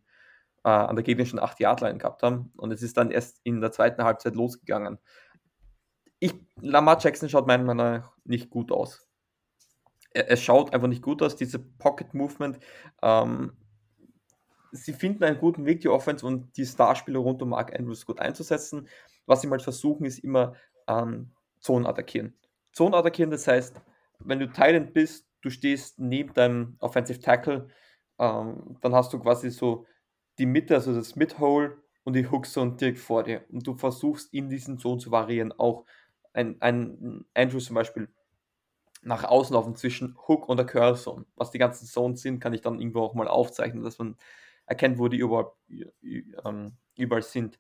[0.64, 2.52] äh, an der gegnerischen 8 Yard Line gehabt haben.
[2.58, 5.00] Und es ist dann erst in der zweiten Halbzeit losgegangen.
[6.20, 9.08] Ich, Lamar Jackson schaut meiner Meinung nach nicht gut aus.
[10.12, 12.60] Er, es schaut einfach nicht gut aus, diese Pocket Movement.
[13.02, 13.54] Ähm,
[14.72, 18.20] sie finden einen guten Weg, die Offense und die Starspieler rund um Mark Andrews gut
[18.20, 18.88] einzusetzen.
[19.26, 20.56] Was sie mal versuchen, ist immer
[20.88, 22.34] ähm, Zonen attackieren.
[22.74, 23.82] Zone attackieren, das heißt,
[24.20, 27.68] wenn du Thailand bist, du stehst neben deinem Offensive Tackle,
[28.18, 29.86] ähm, dann hast du quasi so
[30.38, 33.46] die Mitte, also das Mid-Hole und die Hookzone direkt vor dir.
[33.50, 35.52] Und du versuchst in diesen Zonen zu variieren.
[35.54, 35.86] Auch
[36.34, 38.10] ein, ein Andrew zum Beispiel
[39.02, 41.26] nach außen laufen zwischen Hook und der Curl Zone.
[41.36, 44.18] Was die ganzen Zones sind, kann ich dann irgendwo auch mal aufzeichnen, dass man
[44.66, 45.52] erkennt, wo die überall,
[46.46, 47.60] ähm, überall sind.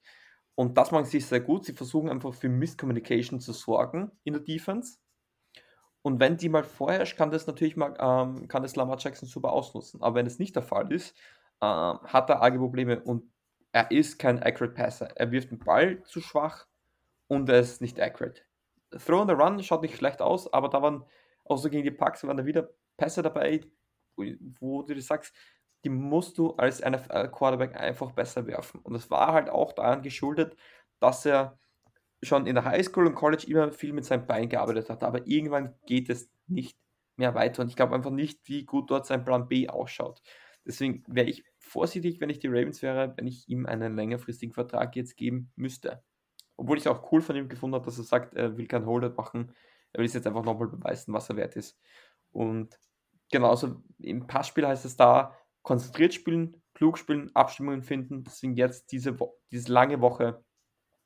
[0.60, 1.64] Und das machen sie sehr gut.
[1.64, 4.97] Sie versuchen einfach für Misscommunication zu sorgen in der Defense.
[6.01, 9.53] Und wenn die mal vorherrscht, kann das natürlich mal, ähm, kann das Lamar Jackson super
[9.53, 10.01] ausnutzen.
[10.01, 11.18] Aber wenn es nicht der Fall ist,
[11.62, 13.32] ähm, hat er arge Probleme und
[13.72, 15.07] er ist kein accurate Passer.
[15.16, 16.68] Er wirft den Ball zu schwach
[17.28, 18.41] und er ist nicht accurate.
[18.91, 21.05] Throw on the Run schaut nicht schlecht aus, aber da waren
[21.47, 23.62] so gegen die Pucks waren da wieder Pässe dabei,
[24.60, 25.34] wo du dir sagst,
[25.84, 28.82] die musst du als NFL-Quarterback einfach besser werfen.
[28.82, 30.55] Und es war halt auch daran geschuldet,
[30.99, 31.57] dass er
[32.21, 35.75] schon in der Highschool und College immer viel mit seinem Bein gearbeitet hat, aber irgendwann
[35.86, 36.77] geht es nicht
[37.15, 40.21] mehr weiter und ich glaube einfach nicht, wie gut dort sein Plan B ausschaut.
[40.65, 44.95] Deswegen wäre ich vorsichtig, wenn ich die Ravens wäre, wenn ich ihm einen längerfristigen Vertrag
[44.95, 46.03] jetzt geben müsste.
[46.57, 48.86] Obwohl ich es auch cool von ihm gefunden habe, dass er sagt, er will kein
[48.86, 49.53] Holder machen.
[49.93, 51.80] Er will es jetzt einfach nochmal beweisen, was er wert ist.
[52.32, 52.77] Und
[53.32, 55.36] genauso im Passspiel heißt es da,
[55.70, 58.24] konzentriert spielen, klug spielen, Abstimmungen finden.
[58.24, 59.15] Deswegen jetzt diese,
[59.51, 60.43] diese lange Woche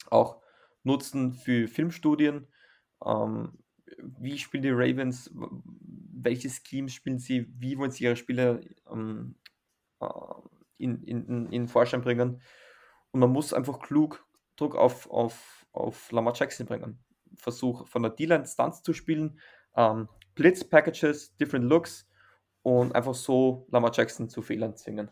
[0.10, 0.42] auch
[0.84, 2.48] nutzen für Filmstudien.
[3.06, 3.60] Ähm,
[3.98, 5.30] wie spielen die Ravens?
[5.34, 7.46] Welche Schemes spielen sie?
[7.60, 9.36] Wie wollen sie ihre Spiele ähm,
[10.00, 10.06] äh,
[10.78, 12.42] in, in, in Vorschein bringen?
[13.12, 17.04] Und man muss einfach klug Druck auf, auf, auf Lamar Jackson bringen.
[17.36, 19.42] Versuch von der D-Line Stunts zu spielen,
[19.76, 22.08] ähm, Blitz Packages, Different Looks
[22.64, 25.12] und einfach so Lamar Jackson zu Fehlern zwingen.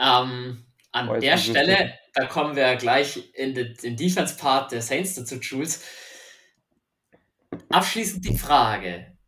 [0.00, 5.36] Ähm, an Weiß der Stelle, da kommen wir gleich in den, Defense-Part der Saints dazu,
[5.36, 5.82] Jules.
[7.68, 9.18] Abschließend die Frage: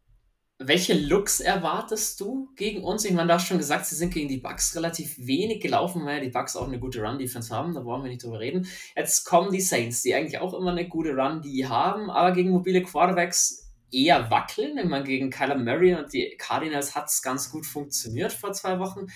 [0.59, 3.05] Welche Looks erwartest du gegen uns?
[3.05, 6.21] Ich meine, du hast schon gesagt, sie sind gegen die Bucks relativ wenig gelaufen, weil
[6.21, 8.67] die Bucks auch eine gute Run-Defense haben, da brauchen wir nicht drüber reden.
[8.97, 12.51] Jetzt kommen die Saints, die eigentlich auch immer eine gute Run, die haben, aber gegen
[12.51, 14.79] mobile Quarterbacks eher wackeln.
[14.79, 18.79] Ich meine, gegen Kyler Murray und die Cardinals hat es ganz gut funktioniert vor zwei
[18.79, 19.07] Wochen.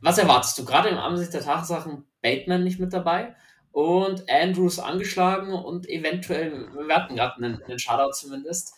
[0.00, 0.64] Was erwartest du?
[0.64, 3.34] Gerade im Ansicht der Tatsachen, Bateman nicht mit dabei
[3.72, 8.74] und Andrews angeschlagen und eventuell, wir hatten gerade einen, einen Shoutout zumindest,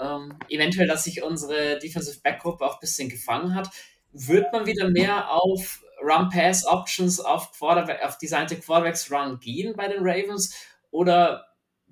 [0.00, 3.70] ähm, eventuell, dass sich unsere Defensive Backgruppe auch ein bisschen gefangen hat.
[4.12, 10.54] Wird man wieder mehr auf Run-Pass-Options auf, Quarterback, auf designte Quarterbacks-Run gehen bei den Ravens
[10.90, 11.46] oder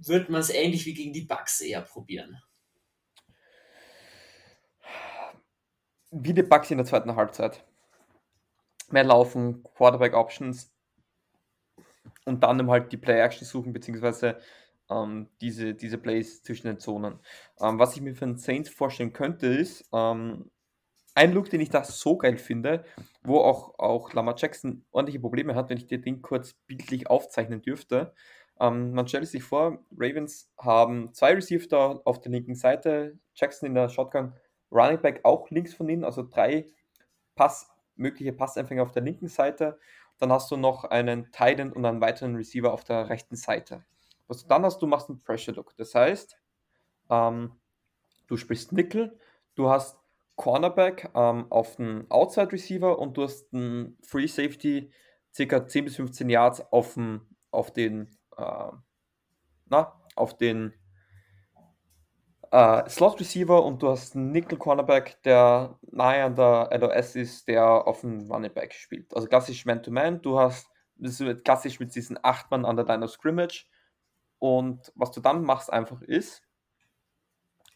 [0.06, 2.40] wird man es ähnlich wie gegen die Bucks eher probieren?
[6.10, 7.64] Wie die Bucks in der zweiten Halbzeit
[8.90, 10.72] mehr laufen, Quarterback Options
[12.24, 14.40] und dann halt die Play-Action suchen, beziehungsweise
[14.90, 17.18] ähm, diese, diese Plays zwischen den Zonen.
[17.60, 20.50] Ähm, was ich mir für einen Saints vorstellen könnte, ist ähm,
[21.14, 22.84] ein Look, den ich da so geil finde,
[23.22, 27.60] wo auch, auch Lamar Jackson ordentliche Probleme hat, wenn ich dir den kurz bildlich aufzeichnen
[27.60, 28.14] dürfte.
[28.60, 33.74] Ähm, man stellt sich vor, Ravens haben zwei Receiver auf der linken Seite, Jackson in
[33.74, 34.34] der Shotgun,
[34.70, 36.66] Running Back auch links von ihnen, also drei
[37.34, 39.78] Pass mögliche Passempfänger auf der linken Seite.
[40.18, 43.84] Dann hast du noch einen Tight End und einen weiteren Receiver auf der rechten Seite.
[44.26, 45.76] Was du dann hast, du machst einen Pressure Look.
[45.76, 46.36] Das heißt,
[47.10, 47.52] ähm,
[48.26, 49.18] du spielst Nickel,
[49.54, 49.98] du hast
[50.36, 54.92] Cornerback ähm, auf den Outside Receiver und du hast einen Free Safety
[55.34, 58.72] circa 10 bis 15 Yards auf den, auf den, äh,
[59.66, 60.72] na, auf den
[62.50, 67.48] äh, Slot Receiver und du hast einen Nickel Cornerback, der nahe an der LOS ist,
[67.48, 69.14] der auf dem Running Back spielt.
[69.14, 70.22] Also klassisch Man-to-Man.
[70.22, 70.68] Du hast
[70.98, 73.66] das ist klassisch mit diesen acht Mann an der Line of Scrimmage.
[74.38, 76.42] Und was du dann machst einfach ist,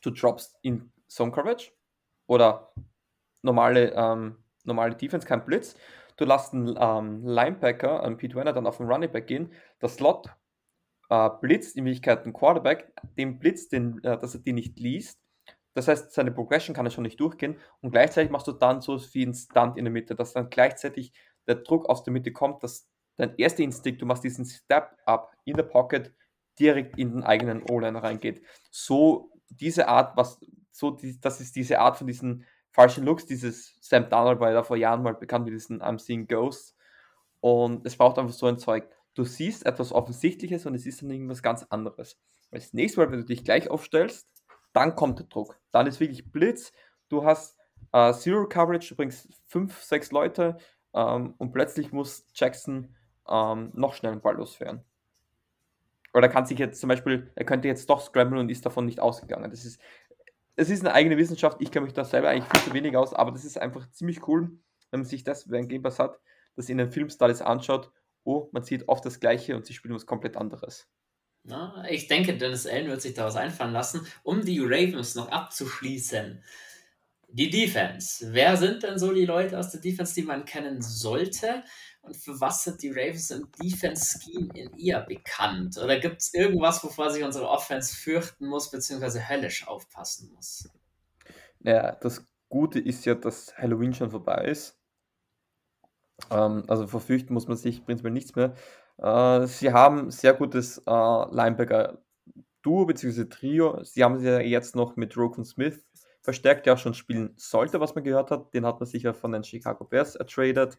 [0.03, 1.73] du droppst in Zone Coverage
[2.27, 2.73] oder
[3.43, 5.77] normale, ähm, normale Defense, kein Blitz.
[6.17, 9.53] Du lässt einen ähm, Linebacker, einen Pete Werner, dann auf den Running Back gehen.
[9.81, 10.29] Der Slot
[11.13, 15.19] äh, blitzt in Wirklichkeit einen Quarterback, den Blitz, den, äh, dass er den nicht liest.
[15.75, 17.59] Das heißt, seine Progression kann er schon nicht durchgehen.
[17.83, 21.13] Und gleichzeitig machst du dann so wie ein Stunt in der Mitte, dass dann gleichzeitig
[21.47, 25.55] der Druck aus der Mitte kommt, dass dein erster Instinkt, du machst diesen Step-Up in
[25.57, 26.15] der Pocket
[26.59, 28.43] direkt in den eigenen O-Line reingeht.
[28.71, 30.41] So diese Art, was
[30.71, 34.63] so, die, das ist diese Art von diesen falschen Looks, dieses Sam Donald war ja
[34.63, 36.75] vor Jahren mal bekannt mit diesen I'm Seeing Ghosts
[37.41, 38.89] und es braucht einfach so ein Zeug.
[39.15, 42.19] Du siehst etwas Offensichtliches und es ist dann irgendwas ganz anderes.
[42.51, 44.29] Das nächste Mal, wenn du dich gleich aufstellst,
[44.73, 45.59] dann kommt der Druck.
[45.71, 46.73] Dann ist wirklich Blitz.
[47.09, 47.59] Du hast
[47.93, 50.57] äh, Zero Coverage, du bringst fünf, sechs Leute
[50.95, 52.95] ähm, und plötzlich muss Jackson
[53.29, 54.85] ähm, noch schnell einen Ball losführen.
[56.15, 59.01] Oder kann sich jetzt zum Beispiel, er könnte jetzt doch scramblen und ist davon nicht
[59.01, 59.51] ausgegangen.
[59.51, 59.81] Das ist,
[60.57, 61.59] es ist eine eigene Wissenschaft.
[61.61, 64.27] Ich kenne mich da selber eigentlich viel zu wenig aus, aber das ist einfach ziemlich
[64.29, 64.59] cool,
[64.91, 66.21] wenn man sich das, wenn Game Pass hat,
[66.55, 67.91] das in den Filmstars anschaut.
[68.25, 70.89] Oh, man sieht oft das Gleiche und sie spielen was komplett anderes.
[71.45, 75.29] Na, ich denke, Dennis Allen wird sich da was einfallen lassen, um die Ravens noch
[75.29, 76.43] abzuschließen.
[77.29, 78.33] Die Defense.
[78.33, 81.65] Wer sind denn so die Leute aus der Defense, die man kennen sollte?
[82.03, 85.79] Und für was sind die Ravens im Defense-Scheme in ihr bekannt?
[85.79, 90.69] Oder gibt es irgendwas, wovor sich unsere Offense fürchten muss, beziehungsweise höllisch aufpassen muss?
[91.61, 94.79] Ja, das Gute ist ja, dass Halloween schon vorbei ist.
[96.31, 98.55] Ähm, also verfürchten muss man sich prinzipiell nichts mehr.
[98.99, 103.25] Äh, sie haben sehr gutes äh, Linebacker-Duo bzw.
[103.25, 103.83] Trio.
[103.85, 105.85] Sie haben sie ja jetzt noch mit Roken Smith
[106.23, 108.55] verstärkt, der auch schon spielen sollte, was man gehört hat.
[108.55, 110.79] Den hat man sicher von den Chicago Bears ertradet.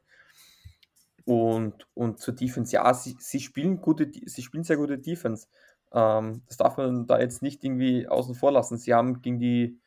[1.25, 5.47] Und, und zur Defense, ja, sie, sie spielen gute, sie spielen sehr gute Defense.
[5.93, 8.77] Ähm, das darf man da jetzt nicht irgendwie außen vor lassen.
[8.77, 9.79] Sie haben gegen die,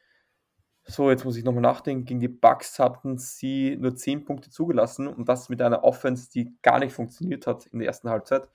[0.86, 5.08] so jetzt muss ich nochmal nachdenken, gegen die Bucks hatten sie nur 10 Punkte zugelassen
[5.08, 8.48] und das mit einer Offense, die gar nicht funktioniert hat in der ersten Halbzeit.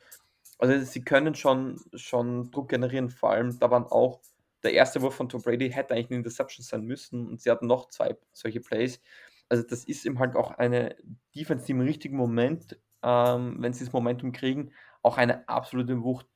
[0.57, 4.21] Also sie können schon, schon Druck generieren, vor allem da waren auch
[4.63, 7.67] der erste Wurf von Tom Brady hätte eigentlich eine Interception sein müssen und sie hatten
[7.67, 9.01] noch zwei solche Plays.
[9.49, 10.95] Also das ist eben halt auch eine
[11.35, 14.71] Defense, die im richtigen Moment, ähm, wenn sie das Momentum kriegen,
[15.01, 16.27] auch eine absolute Wucht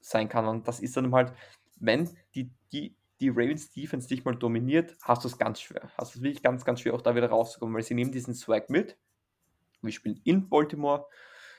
[0.00, 0.46] sein kann.
[0.46, 1.32] Und das ist dann halt,
[1.78, 5.90] wenn die, die, die Ravens Defense dich mal dominiert, hast du es ganz schwer.
[5.96, 8.34] Hast du es wirklich ganz, ganz schwer, auch da wieder rauszukommen, weil sie nehmen diesen
[8.34, 8.98] Swag mit.
[9.82, 11.06] Wir spielen in Baltimore.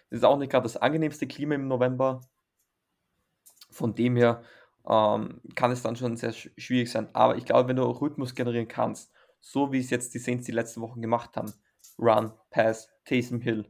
[0.10, 2.22] Das ist auch nicht gerade das angenehmste Klima im November.
[3.70, 4.44] Von dem her
[4.88, 7.10] ähm, kann es dann schon sehr schwierig sein.
[7.14, 10.52] Aber ich glaube, wenn du Rhythmus generieren kannst, so wie es jetzt die Saints die
[10.52, 11.54] letzten Wochen gemacht haben.
[12.00, 13.66] Run, Pass, Taysom Hill.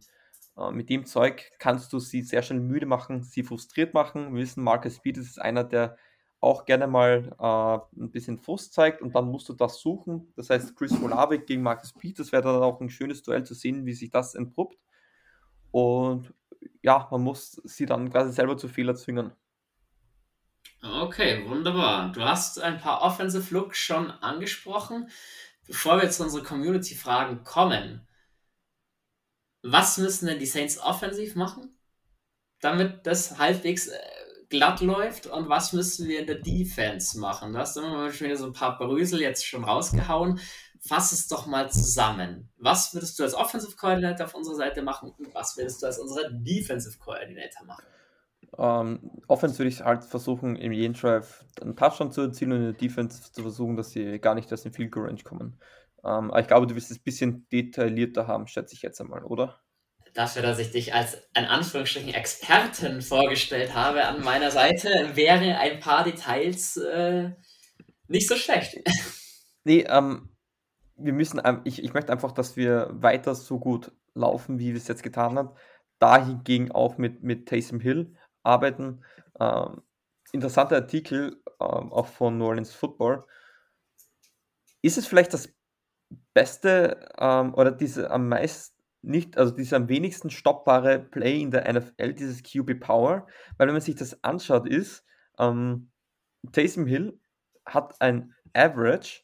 [0.57, 4.33] Äh, mit dem Zeug kannst du sie sehr schnell müde machen, sie frustriert machen.
[4.33, 5.97] Wir wissen, Marcus Peters ist einer, der
[6.39, 10.31] auch gerne mal äh, ein bisschen Frust zeigt und dann musst du das suchen.
[10.35, 13.85] Das heißt, Chris Olave gegen Marcus Peters wäre dann auch ein schönes Duell zu sehen,
[13.85, 14.77] wie sich das entpuppt.
[15.71, 16.33] Und
[16.81, 19.31] ja, man muss sie dann quasi selber zu Fehler zwingen.
[20.81, 22.11] Okay, wunderbar.
[22.11, 25.09] Du hast ein paar Offensive Looks schon angesprochen.
[25.65, 28.07] Bevor wir zu unseren Community-Fragen kommen,
[29.63, 31.77] was müssen denn die Saints offensiv machen,
[32.61, 33.99] damit das halbwegs äh,
[34.49, 37.53] glatt läuft und was müssen wir in der Defense machen?
[37.53, 40.39] Du hast immer schon wieder so ein paar Brösel jetzt schon rausgehauen.
[40.79, 42.49] Fass es doch mal zusammen.
[42.57, 45.99] Was würdest du als Offensive Coordinator auf unserer Seite machen und was würdest du als
[45.99, 47.83] unser Defensive Coordinator machen?
[48.57, 52.63] Ähm, Offense würde ich halt versuchen, im jeden Drive einen Touchdown zu erzielen und in
[52.65, 55.59] der Defense zu versuchen, dass sie gar nicht aus dem Field Range kommen.
[56.03, 59.23] Ähm, aber ich glaube, du wirst es ein bisschen detaillierter haben, schätze ich jetzt einmal,
[59.23, 59.59] oder?
[60.17, 65.79] Dafür, dass ich dich als in Anführungsstrichen Experten vorgestellt habe an meiner Seite, wäre ein
[65.79, 67.33] paar Details äh,
[68.07, 68.77] nicht so schlecht.
[69.63, 70.29] Nee, ähm,
[70.95, 74.87] wir müssen, ich, ich möchte einfach, dass wir weiter so gut laufen, wie wir es
[74.87, 75.49] jetzt getan haben.
[75.99, 79.03] Dahingegen auch mit, mit Taysom Hill arbeiten.
[79.41, 79.81] Ähm,
[80.31, 83.25] interessanter Artikel, ähm, auch von New Orleans Football.
[84.81, 85.53] Ist es vielleicht das
[86.33, 88.76] beste ähm, oder diese am meisten
[89.07, 93.27] nicht, also diese am wenigsten stoppbare Play in der NFL, dieses QB Power,
[93.57, 95.05] weil wenn man sich das anschaut, ist,
[95.39, 95.89] ähm,
[96.51, 97.19] Taysom Hill
[97.65, 99.23] hat ein Average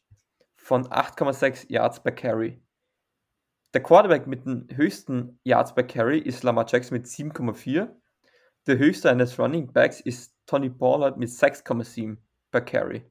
[0.55, 2.61] von 8,6 Yards per Carry.
[3.73, 7.89] Der Quarterback mit den höchsten Yards per Carry ist Lamar Jackson mit 7,4.
[8.67, 12.17] Der höchste eines Running Backs ist Tony Pollard mit 6,7
[12.51, 13.03] per Carry.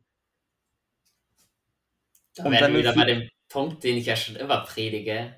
[2.35, 5.37] Da wären wir wieder bei dem Punkt, den ich ja schon immer predige.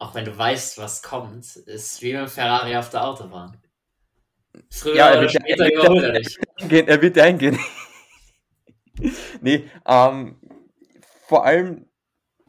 [0.00, 3.58] Auch wenn du weißt, was kommt, ist wie mit Ferrari auf der Autobahn.
[4.70, 6.38] Früher ja, oder später er überholt er dich.
[6.86, 7.58] Er wird eingehen.
[9.42, 10.40] nee, ähm,
[11.26, 11.86] vor allem,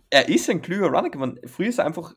[0.09, 1.39] er ist ein klüger Runner geworden.
[1.45, 2.15] Früher ist er einfach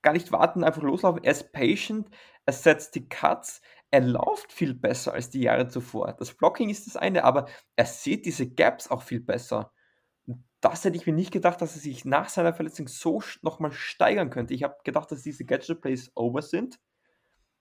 [0.00, 1.22] gar nicht warten, einfach loslaufen.
[1.22, 2.08] Er ist patient,
[2.46, 6.14] er setzt die Cuts, er läuft viel besser als die Jahre zuvor.
[6.18, 7.46] Das Blocking ist das eine, aber
[7.76, 9.70] er sieht diese Gaps auch viel besser.
[10.60, 14.30] Das hätte ich mir nicht gedacht, dass er sich nach seiner Verletzung so nochmal steigern
[14.30, 14.54] könnte.
[14.54, 16.80] Ich habe gedacht, dass diese Gadget Plays over sind.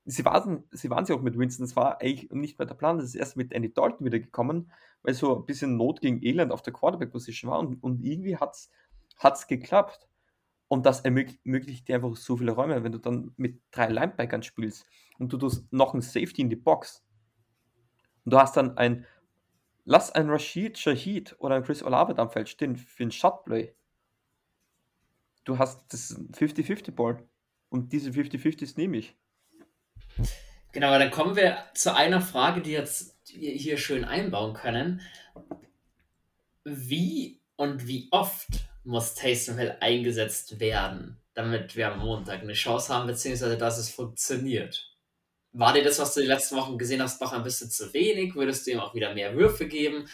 [0.05, 1.65] Sie waren, sie waren sie auch mit Winston.
[1.65, 2.97] Das war eigentlich nicht mehr der Plan.
[2.97, 4.71] Das ist erst mit Andy Dalton wieder gekommen,
[5.01, 7.59] weil so ein bisschen Not gegen Elend auf der Quarterback-Position war.
[7.59, 8.55] Und, und irgendwie hat
[9.21, 10.07] es geklappt.
[10.67, 14.85] Und das ermöglicht dir einfach so viele Räume, wenn du dann mit drei Linebackern spielst
[15.19, 17.03] und du tust noch einen Safety in die Box.
[18.23, 19.05] Und du hast dann ein,
[19.85, 23.73] lass ein Rashid Shahid oder ein Chris Olave am Feld stehen für ein Shotplay.
[25.45, 27.23] Du hast das 50-50-Ball.
[27.69, 29.15] Und diese 50-50s nehme ich.
[30.71, 35.01] Genau, dann kommen wir zu einer Frage, die jetzt hier schön einbauen können.
[36.63, 38.47] Wie und wie oft
[38.83, 43.89] muss Taysom Hill eingesetzt werden, damit wir am Montag eine Chance haben, beziehungsweise dass es
[43.89, 44.94] funktioniert?
[45.57, 48.35] War dir das, was du die letzten Wochen gesehen hast, doch ein bisschen zu wenig?
[48.35, 50.09] Würdest du ihm auch wieder mehr Würfe geben?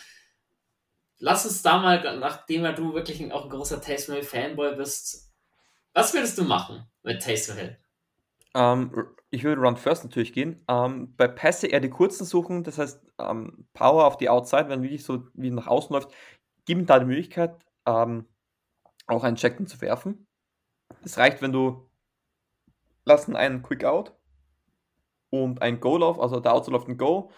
[1.18, 5.32] Lass uns da mal, nachdem du wirklich auch ein großer Taysom Hill Fanboy bist,
[5.94, 7.78] was würdest du machen mit Taysom Hill?
[8.54, 10.64] Ähm, ich würde Run First natürlich gehen.
[10.68, 14.84] Ähm, bei Pässe eher die kurzen suchen, das heißt ähm, Power auf die Outside, wenn
[14.84, 16.12] wirklich so wie nach außen läuft,
[16.66, 17.56] geben da die Möglichkeit,
[17.88, 18.28] ähm,
[19.08, 20.28] auch einen Checkdown zu werfen.
[21.04, 21.90] Es reicht, wenn du
[23.06, 24.14] lassen einen Quick Out
[25.32, 27.32] und ein Go-Lauf, also der Outside läuft ein Go,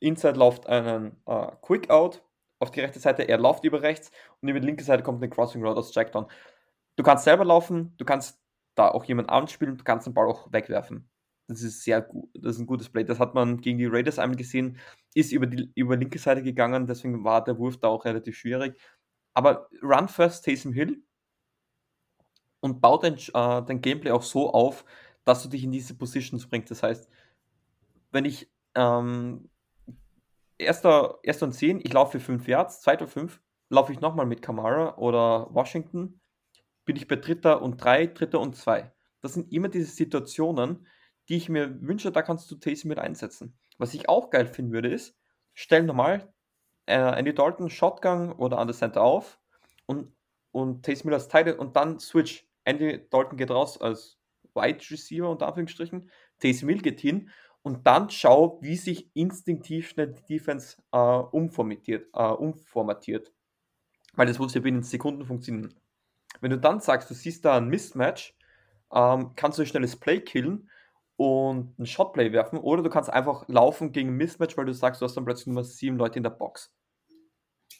[0.00, 2.22] Inside läuft einen äh, Quick Out
[2.58, 5.30] auf die rechte Seite, er läuft über rechts und über die linke Seite kommt ein
[5.30, 6.26] Crossing Road aus Checkdown.
[6.96, 8.38] Du kannst selber laufen, du kannst
[8.74, 11.08] da auch jemand anspielen, du kannst den Ball auch wegwerfen.
[11.48, 13.04] Das ist sehr gut, das ist ein gutes Play.
[13.04, 14.78] Das hat man gegen die Raiders einmal gesehen,
[15.14, 18.78] ist über die über linke Seite gegangen, deswegen war der Wurf da auch relativ schwierig.
[19.34, 21.02] Aber run first Taysom Hill
[22.60, 24.84] und baut dein, äh, dein Gameplay auch so auf,
[25.24, 26.70] dass du dich in diese Positions bringst.
[26.70, 27.08] Das heißt,
[28.16, 29.50] wenn ich ähm,
[30.56, 34.40] erster, erster und 10, ich laufe für 5 Yards, zweiter 5, laufe ich nochmal mit
[34.40, 36.18] Kamara oder Washington,
[36.86, 38.90] bin ich bei dritter und 3, dritter und 2.
[39.20, 40.86] Das sind immer diese Situationen,
[41.28, 43.58] die ich mir wünsche, da kannst du Taysom mit einsetzen.
[43.76, 45.14] Was ich auch geil finden würde, ist,
[45.52, 46.32] stell normal
[46.86, 49.38] äh, Andy Dalton Shotgun oder an der Center auf
[49.84, 50.10] und,
[50.52, 52.48] und Taysom als Teil und dann switch.
[52.64, 54.18] Andy Dalton geht raus als
[54.54, 57.30] Wide Receiver unter Anführungsstrichen, Taysom Hill geht hin
[57.66, 63.32] und dann schau, wie sich instinktiv schnell die Defense äh, umformatiert, äh, umformatiert.
[64.14, 65.74] Weil das muss ja binnen Sekunden funktionieren.
[66.40, 68.36] Wenn du dann sagst, du siehst da ein Mismatch,
[68.94, 70.70] ähm, kannst du ein schnelles Play killen
[71.16, 75.00] und ein Shotplay werfen oder du kannst einfach laufen gegen ein Mismatch, weil du sagst,
[75.00, 76.72] du hast dann plötzlich nur sieben Leute in der Box.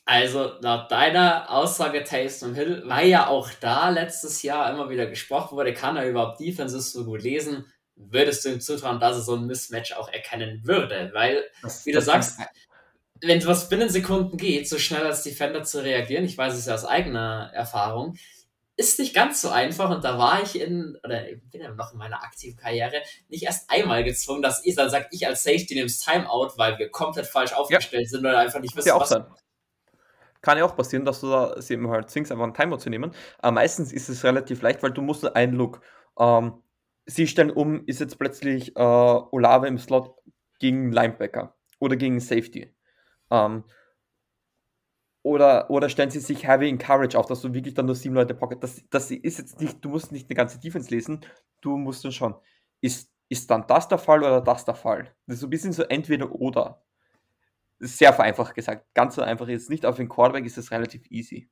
[0.05, 5.57] Also laut deiner Aussage Taysom Hill, weil ja auch da letztes Jahr immer wieder gesprochen
[5.57, 7.67] wurde, kann er überhaupt Defenses so gut lesen,
[7.97, 11.11] würdest du ihm zutrauen, dass er so ein Mismatch auch erkennen würde?
[11.13, 12.39] Weil, das, wie du sagst,
[13.23, 16.67] wenn es was binnen Sekunden geht, so schnell als Defender zu reagieren, ich weiß es
[16.67, 18.17] ja aus eigener Erfahrung,
[18.77, 21.93] ist nicht ganz so einfach und da war ich in, oder ich bin ja noch
[21.93, 25.75] in meiner aktiven Karriere, nicht erst einmal gezwungen, dass ich dann sage, ich als Safety
[25.75, 28.09] nehme das Timeout, weil wir komplett falsch aufgestellt ja.
[28.09, 29.09] sind oder einfach nicht wissen, ja was.
[29.09, 29.25] Sein.
[30.43, 32.91] Kann ja auch passieren, dass du da sie eben halt zwingst, einfach ein Timeout zu
[32.91, 33.13] nehmen.
[33.39, 35.81] Aber meistens ist es relativ leicht, weil du musst einen Look.
[36.19, 36.63] Ähm,
[37.07, 40.15] sie stellen um, ist jetzt plötzlich äh, Olave im Slot
[40.59, 42.75] gegen Linebacker oder gegen Safety.
[43.31, 43.65] Ähm,
[45.23, 48.15] oder, oder stellen sie sich Heavy in Courage auf, dass du wirklich dann nur sieben
[48.15, 48.63] Leute pocket.
[48.63, 51.25] Das, das ist jetzt nicht, du musst nicht eine ganze Defense lesen,
[51.63, 52.37] du musst dann schauen,
[52.81, 55.15] ist, ist dann das der Fall oder das der Fall?
[55.27, 56.83] Das ist so ein bisschen so entweder oder.
[57.79, 58.87] Sehr vereinfacht gesagt.
[58.95, 59.85] Ganz so einfach ist es nicht.
[59.85, 61.51] Auf den Quarterback ist es relativ easy.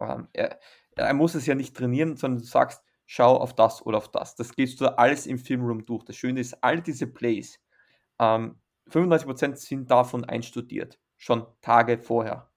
[0.00, 0.58] Ähm, er,
[0.96, 4.36] er, muss es ja nicht trainieren, sondern du sagst, schau auf das oder auf das.
[4.36, 6.04] Das gehst du alles im Filmroom durch.
[6.04, 7.58] Das Schöne ist, all diese Plays,
[8.20, 10.98] ähm, 95% sind davon einstudiert.
[11.16, 12.50] Schon Tage vorher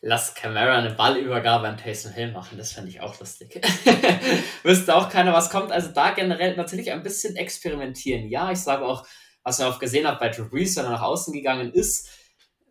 [0.00, 2.58] lass Camara eine Ballübergabe an Taysom Hill machen.
[2.58, 3.54] Das fände ich auch lustig.
[4.62, 5.72] Wüsste auch keiner, was kommt.
[5.72, 8.28] Also da generell natürlich ein bisschen experimentieren.
[8.28, 9.06] Ja, ich sage auch,
[9.42, 12.08] was man auch gesehen hat bei Drew Brees, wenn er nach außen gegangen ist,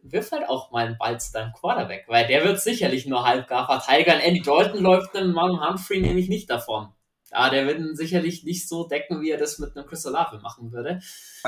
[0.03, 3.65] wirf halt auch mal einen Ball zu deinem Quarterback, weil der wird sicherlich nur halbgar
[3.65, 4.19] verteidigern.
[4.19, 6.93] Andy Dalton läuft einem Marlon Humphrey nämlich nicht davon.
[7.31, 10.39] Ja, der wird ihn sicherlich nicht so decken, wie er das mit einem Chris Olave
[10.39, 10.99] machen würde.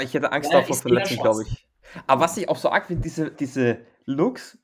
[0.01, 1.68] Ich hätte Angst ja, davor verletzen, glaube ich.
[2.08, 4.58] Aber was ich auch so arg finde, diese, diese Looks,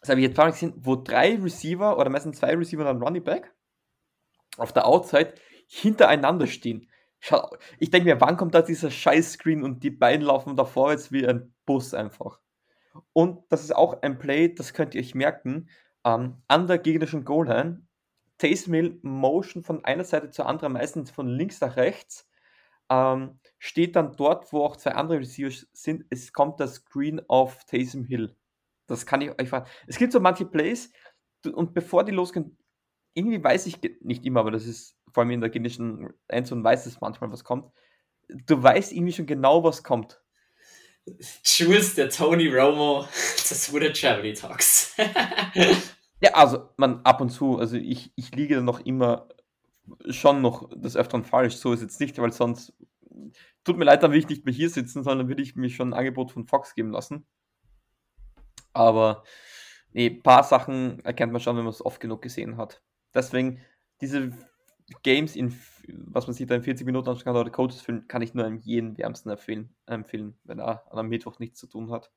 [0.00, 3.24] das habe ich jetzt nicht gesehen, wo drei Receiver oder meistens zwei Receiver dann Running
[3.24, 3.54] Back
[4.56, 5.34] auf der Outside
[5.66, 6.88] hintereinander stehen.
[7.78, 11.26] Ich denke mir, wann kommt da dieser Scheiß-Screen und die beiden laufen da vorwärts wie
[11.26, 12.38] ein Bus einfach.
[13.12, 15.68] Und das ist auch ein Play, das könnt ihr euch merken,
[16.04, 17.82] ähm, an der gegnerischen Goal-Line.
[18.38, 22.28] Taysom Hill Motion von einer Seite zur anderen, meistens von links nach rechts,
[22.90, 26.04] ähm, steht dann dort, wo auch zwei andere Receivers sind.
[26.10, 28.36] Es kommt das Screen auf Taysom Hill.
[28.86, 29.68] Das kann ich euch fragen.
[29.86, 30.92] Es gibt so manche Plays
[31.52, 32.58] und bevor die losgehen,
[33.14, 36.86] irgendwie weiß ich nicht immer, aber das ist vor allem in der genischen Endzone weiß
[36.86, 37.72] es manchmal, was kommt.
[38.28, 40.23] Du weißt irgendwie schon genau, was kommt.
[41.44, 43.06] Jules, der Tony Romo
[43.48, 44.96] des Wooded Travel Talks.
[46.20, 49.28] ja, also man ab und zu, also ich, ich liege noch immer
[50.08, 51.56] schon noch des Öfteren falsch.
[51.56, 52.72] So ist jetzt nicht, weil sonst
[53.64, 55.90] tut mir leid, dann will ich nicht mehr hier sitzen, sondern würde ich mir schon
[55.90, 57.26] ein Angebot von Fox geben lassen.
[58.72, 59.24] Aber
[59.92, 62.82] nee, ein paar Sachen erkennt man schon, wenn man es oft genug gesehen hat.
[63.14, 63.60] Deswegen,
[64.00, 64.32] diese
[65.02, 65.58] Games, in,
[65.88, 68.44] was man sich da in 40 Minuten anschauen kann, oder Coaches filmen, kann ich nur
[68.44, 72.10] einem jeden wärmsten empfehlen, empfehlen, wenn er an einem Mittwoch nichts zu tun hat.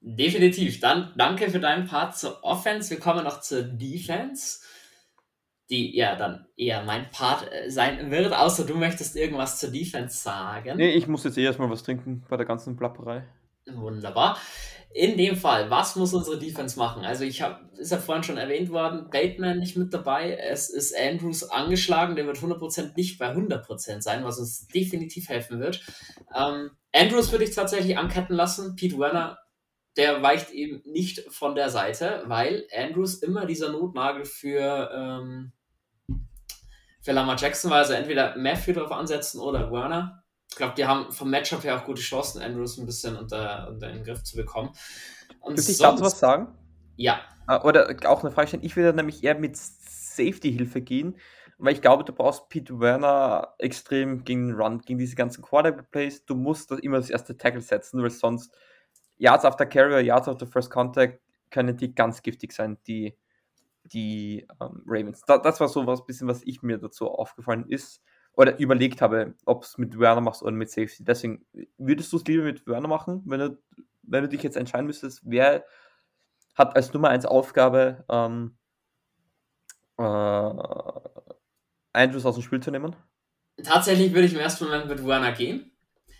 [0.00, 0.80] Definitiv.
[0.80, 2.90] Dann danke für deinen Part zur Offense.
[2.90, 4.60] Wir kommen noch zur Defense,
[5.70, 10.16] die ja dann eher mein Part äh, sein wird, außer du möchtest irgendwas zur Defense
[10.16, 10.76] sagen.
[10.76, 13.24] Nee, ich muss jetzt eh erstmal was trinken bei der ganzen Plapperei.
[13.66, 14.38] Wunderbar.
[14.94, 17.04] In dem Fall, was muss unsere Defense machen?
[17.04, 20.34] Also ich habe, ist ja vorhin schon erwähnt worden, Bateman nicht mit dabei.
[20.34, 25.60] Es ist Andrews angeschlagen, der wird 100% nicht bei 100% sein, was uns definitiv helfen
[25.60, 25.82] wird.
[26.34, 28.76] Ähm, Andrews würde ich tatsächlich anketten lassen.
[28.76, 29.38] Pete Werner,
[29.98, 35.52] der weicht eben nicht von der Seite, weil Andrews immer dieser Notnagel für, ähm,
[37.02, 37.78] für Lamar Jackson war.
[37.78, 41.84] Also entweder Matthew drauf ansetzen oder Werner ich glaube, die haben vom Matchup her auch
[41.84, 44.70] gute Chancen, Andrews ein bisschen unter, unter den Griff zu bekommen.
[45.40, 46.48] Und Dürfte ich dazu was sagen?
[46.96, 47.20] Ja.
[47.46, 48.64] Ah, oder auch eine Frage stellen.
[48.64, 51.16] Ich würde nämlich eher mit Safety-Hilfe gehen,
[51.58, 56.24] weil ich glaube, du brauchst Pete Werner extrem gegen den Run, gegen diese ganzen Quarterback-Plays.
[56.24, 58.56] Du musst das immer das erste Tackle setzen, weil sonst
[59.18, 61.20] Yards after Carrier, Yards after First Contact
[61.50, 63.16] können die ganz giftig sein, die,
[63.84, 65.22] die ähm, Ravens.
[65.26, 68.02] Da, das war so was bisschen, was ich mir dazu aufgefallen ist
[68.38, 71.02] oder überlegt habe, ob es mit Werner machst oder mit Safety.
[71.02, 71.44] Deswegen
[71.76, 73.58] würdest du es lieber mit Werner machen, wenn du,
[74.02, 75.64] wenn du dich jetzt entscheiden müsstest, wer
[76.54, 78.56] hat als Nummer 1 Aufgabe, ähm,
[79.98, 80.02] äh,
[81.92, 82.94] Andrews aus dem Spiel zu nehmen?
[83.60, 85.72] Tatsächlich würde ich im ersten Moment mit Werner gehen.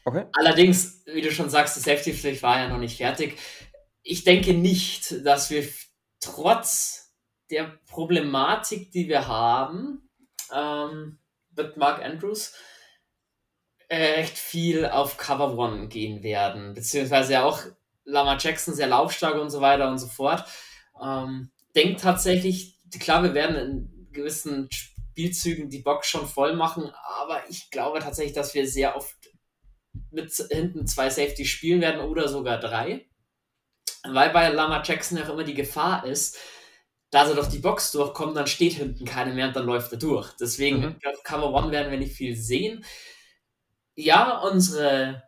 [0.04, 0.24] Okay.
[0.32, 3.38] Allerdings, wie du schon sagst, die Safety-Pflicht war ja noch nicht fertig.
[4.02, 5.64] Ich denke nicht, dass wir
[6.18, 7.14] trotz
[7.52, 10.10] der Problematik, die wir haben,
[10.52, 11.20] ähm,
[11.58, 12.54] mit Mark Andrews
[13.88, 17.62] äh, recht viel auf Cover One gehen werden, beziehungsweise ja auch
[18.04, 20.44] Lama Jackson sehr laufstark und so weiter und so fort.
[21.02, 26.90] Ähm, denkt tatsächlich, klar, wir werden in gewissen Spielzügen die Box schon voll machen,
[27.20, 29.16] aber ich glaube tatsächlich, dass wir sehr oft
[30.10, 33.06] mit hinten zwei Safety spielen werden oder sogar drei.
[34.04, 36.38] Weil bei Lama Jackson auch immer die Gefahr ist,
[37.10, 39.98] dass er durch die Box durchkommt, dann steht hinten keiner mehr und dann läuft er
[39.98, 40.32] durch.
[40.40, 40.96] Deswegen, mhm.
[41.06, 42.84] auf Cover One werden wir nicht viel sehen.
[43.94, 45.22] Ja, unsere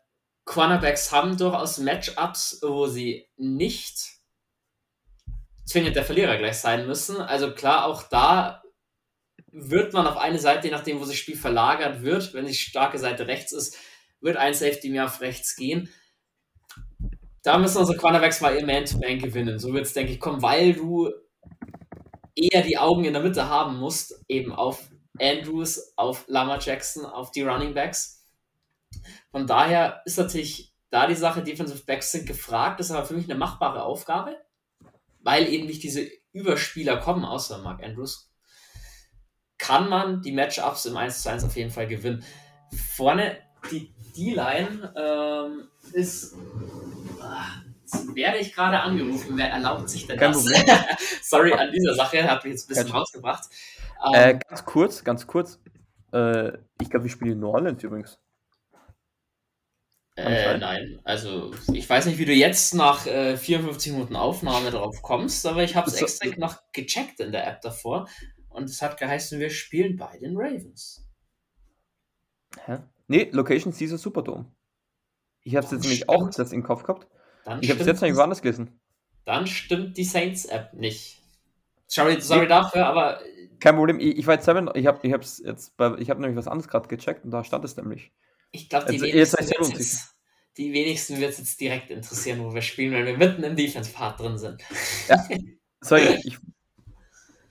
[0.44, 3.98] Cornerbacks haben durchaus Matchups, wo sie nicht
[5.64, 7.16] zwingend der Verlierer gleich sein müssen.
[7.16, 8.62] Also klar, auch da
[9.52, 12.54] wird man auf eine Seite, je nachdem, wo sich das Spiel verlagert wird, wenn die
[12.54, 13.76] starke Seite rechts ist,
[14.20, 15.88] wird ein Safety mehr auf rechts gehen.
[17.42, 19.58] Da müssen unsere Cornerbacks mal ihr Man-to-Man -Man gewinnen.
[19.58, 21.10] So wird es, denke ich, kommen, weil du
[22.34, 27.30] eher die Augen in der Mitte haben musst, eben auf Andrews, auf Lama Jackson, auf
[27.30, 28.24] die Running Backs.
[29.30, 33.24] Von daher ist natürlich da die Sache, Defensive Backs sind gefragt, ist aber für mich
[33.24, 34.36] eine machbare Aufgabe,
[35.20, 38.32] weil eben nicht diese Überspieler kommen, außer Mark Andrews.
[39.58, 42.24] Kann man die Matchups im 1 zu 1 auf jeden Fall gewinnen.
[42.72, 43.38] Vorne
[43.70, 46.34] die D-Line ähm, ist.
[47.20, 47.62] Ah,
[47.92, 49.36] Jetzt werde ich gerade angerufen.
[49.36, 50.44] Wer erlaubt sich denn Kein das?
[51.22, 53.44] Sorry an dieser Sache, hat mich jetzt ein bisschen Kein rausgebracht.
[54.12, 55.60] Äh, ähm, ganz kurz, ganz kurz.
[56.12, 58.18] Äh, ich glaube, wir spielen in New Orleans übrigens.
[60.16, 65.00] Äh, nein, also ich weiß nicht, wie du jetzt nach äh, 54 Minuten Aufnahme drauf
[65.02, 68.06] kommst, aber ich habe es extra noch gecheckt in der App davor
[68.48, 71.08] und es hat geheißen, wir spielen bei den Ravens.
[72.66, 72.78] Hä?
[73.06, 74.46] Nee, Location Caesar Superdome.
[75.42, 77.06] Ich habe es jetzt nämlich auch das im Kopf gehabt.
[77.44, 78.80] Dann ich habe es jetzt nicht woanders gelesen.
[79.24, 81.20] Dann stimmt die Saints-App nicht.
[81.86, 83.20] Sorry, sorry dafür, aber.
[83.58, 86.38] Kein Problem, ich, ich war jetzt selber, ich habe ich jetzt bei, ich habe nämlich
[86.38, 88.12] was anderes gerade gecheckt und da stand es nämlich.
[88.52, 90.10] Ich glaube, die, also, wenigsten
[90.56, 94.20] die wenigsten wird es jetzt direkt interessieren, wo wir spielen, wenn wir mitten im Defense-Part
[94.20, 94.62] drin sind.
[95.08, 95.24] Ja.
[95.80, 96.38] Sorry, ich.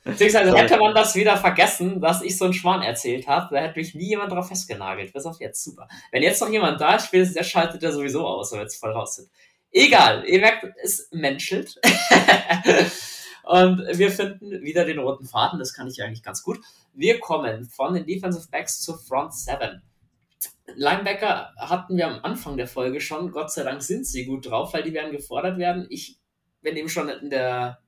[0.03, 0.61] Beziehungsweise Sorry.
[0.61, 3.93] hätte man das wieder vergessen, dass ich so einen Schwan erzählt habe, da hätte mich
[3.95, 5.13] nie jemand drauf festgenagelt.
[5.13, 5.87] Bis auf jetzt, super.
[6.11, 8.79] Wenn jetzt noch jemand da ist, spätestens der schaltet er sowieso aus, wenn wir jetzt
[8.79, 9.29] voll raus sind.
[9.71, 11.79] Egal, ihr merkt, es menschelt.
[13.43, 16.59] Und wir finden wieder den roten Faden, das kann ich eigentlich ganz gut.
[16.93, 19.81] Wir kommen von den Defensive Backs zur Front 7.
[20.75, 23.31] Linebacker hatten wir am Anfang der Folge schon.
[23.31, 25.87] Gott sei Dank sind sie gut drauf, weil die werden gefordert werden.
[25.89, 26.19] Ich
[26.61, 27.79] bin eben schon in der,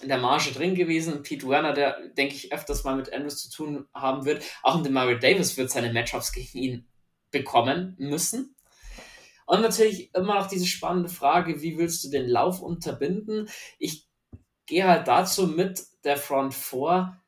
[0.00, 1.22] in der Marge drin gewesen.
[1.22, 4.42] Pete Werner, der, denke ich, öfters mal mit Andrews zu tun haben wird.
[4.62, 6.88] Auch in Mario Davis wird seine Matchups gegen ihn
[7.30, 8.55] bekommen müssen.
[9.46, 13.48] Und natürlich immer noch diese spannende Frage, wie willst du den Lauf unterbinden?
[13.78, 14.08] Ich
[14.66, 17.22] gehe halt dazu mit der Front vor.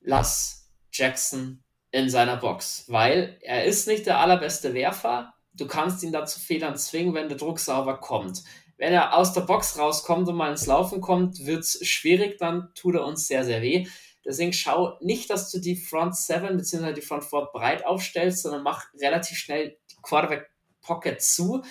[0.00, 5.34] Lass Jackson in seiner Box, weil er ist nicht der allerbeste Werfer.
[5.52, 8.42] Du kannst ihn dazu Fehlern zwingen, wenn der Druck sauber kommt.
[8.76, 12.72] Wenn er aus der Box rauskommt und mal ins Laufen kommt, wird es schwierig, dann
[12.74, 13.86] tut er uns sehr, sehr weh.
[14.24, 16.94] Deswegen schau nicht, dass du die Front 7 bzw.
[16.94, 20.50] die Front 4 breit aufstellst, sondern mach relativ schnell die Quarterback
[20.84, 21.62] Pocket zu.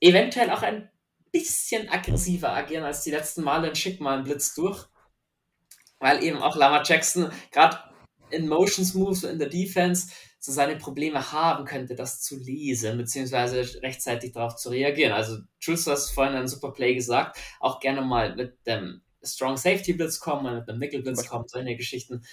[0.00, 0.90] Eventuell auch ein
[1.30, 4.86] bisschen aggressiver agieren als die letzten Male und schick mal einen Blitz durch.
[6.00, 7.78] Weil eben auch Lama Jackson gerade
[8.30, 13.82] in Motions Moves in der Defense so seine Probleme haben könnte, das zu lesen, beziehungsweise
[13.82, 15.12] rechtzeitig darauf zu reagieren.
[15.12, 19.92] Also, Jules, du vorhin einen super Play gesagt, auch gerne mal mit dem Strong Safety
[19.92, 22.24] Blitz kommen, mit dem Nickel Blitz kommen, solche Geschichten.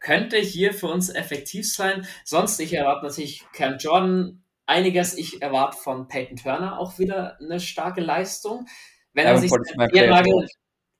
[0.00, 2.06] Könnte hier für uns effektiv sein.
[2.24, 5.16] Sonst, ich erwarte natürlich Cam Jordan einiges.
[5.16, 8.66] Ich erwarte von Peyton Turner auch wieder eine starke Leistung.
[9.12, 9.50] Wenn, er sich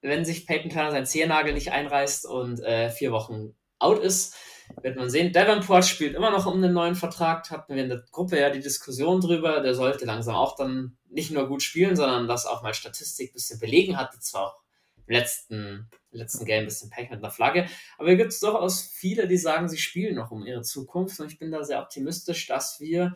[0.03, 4.37] wenn sich Peyton Turner seinen Zehennagel nicht einreißt und äh, vier Wochen out ist,
[4.83, 5.33] wird man sehen.
[5.33, 7.51] Davenport spielt immer noch um den neuen Vertrag.
[7.51, 9.61] Hatten wir in der Gruppe ja die Diskussion drüber.
[9.61, 13.35] Der sollte langsam auch dann nicht nur gut spielen, sondern das auch mal Statistik ein
[13.35, 13.97] bisschen belegen.
[13.97, 14.57] Hatte zwar auch
[15.07, 17.67] im letzten, letzten Game ein bisschen Pech mit einer Flagge.
[17.99, 21.21] Aber hier gibt es durchaus viele, die sagen, sie spielen noch um ihre Zukunft.
[21.21, 23.15] Und ich bin da sehr optimistisch, dass wir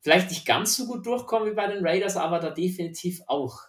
[0.00, 3.60] vielleicht nicht ganz so gut durchkommen wie bei den Raiders, aber da definitiv auch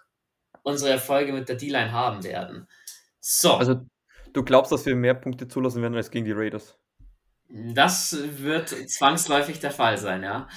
[0.63, 2.67] unsere Erfolge mit der D-Line haben werden.
[3.19, 3.53] So.
[3.53, 3.85] Also
[4.33, 6.77] Du glaubst, dass wir mehr Punkte zulassen werden als gegen die Raiders?
[7.49, 10.47] Das wird zwangsläufig der Fall sein, ja.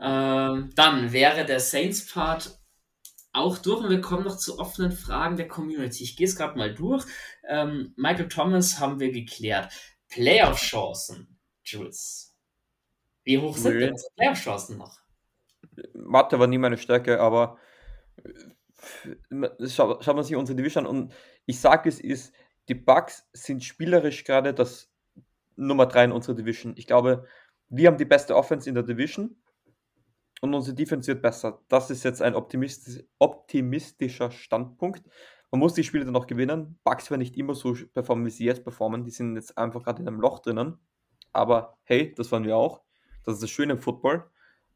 [0.00, 2.58] Ähm, dann wäre der Saints-Part
[3.32, 6.02] auch durch und wir kommen noch zu offenen Fragen der Community.
[6.02, 7.04] Ich gehe es gerade mal durch.
[7.46, 9.70] Ähm, Michael Thomas haben wir geklärt.
[10.08, 12.34] Playoff-Chancen, Jules.
[13.22, 14.99] Wie hoch sind denn unsere Playoff-Chancen noch?
[15.94, 17.58] Mathe war nie meine Stärke, aber
[18.24, 21.14] äh, schaut man sich unsere Division an und
[21.46, 22.34] ich sage es ist,
[22.68, 24.92] die Bucks sind spielerisch gerade das
[25.56, 26.74] Nummer 3 in unserer Division.
[26.76, 27.26] Ich glaube,
[27.68, 29.36] wir haben die beste Offense in der Division
[30.40, 31.62] und unsere Defense wird besser.
[31.68, 35.02] Das ist jetzt ein optimistisch, optimistischer Standpunkt.
[35.50, 36.78] Man muss die Spiele dann noch gewinnen.
[36.84, 39.04] Bucks werden nicht immer so performen, wie sie jetzt performen.
[39.04, 40.78] Die sind jetzt einfach gerade in einem Loch drinnen.
[41.32, 42.82] Aber hey, das waren wir auch.
[43.24, 44.30] Das ist das Schöne im Football.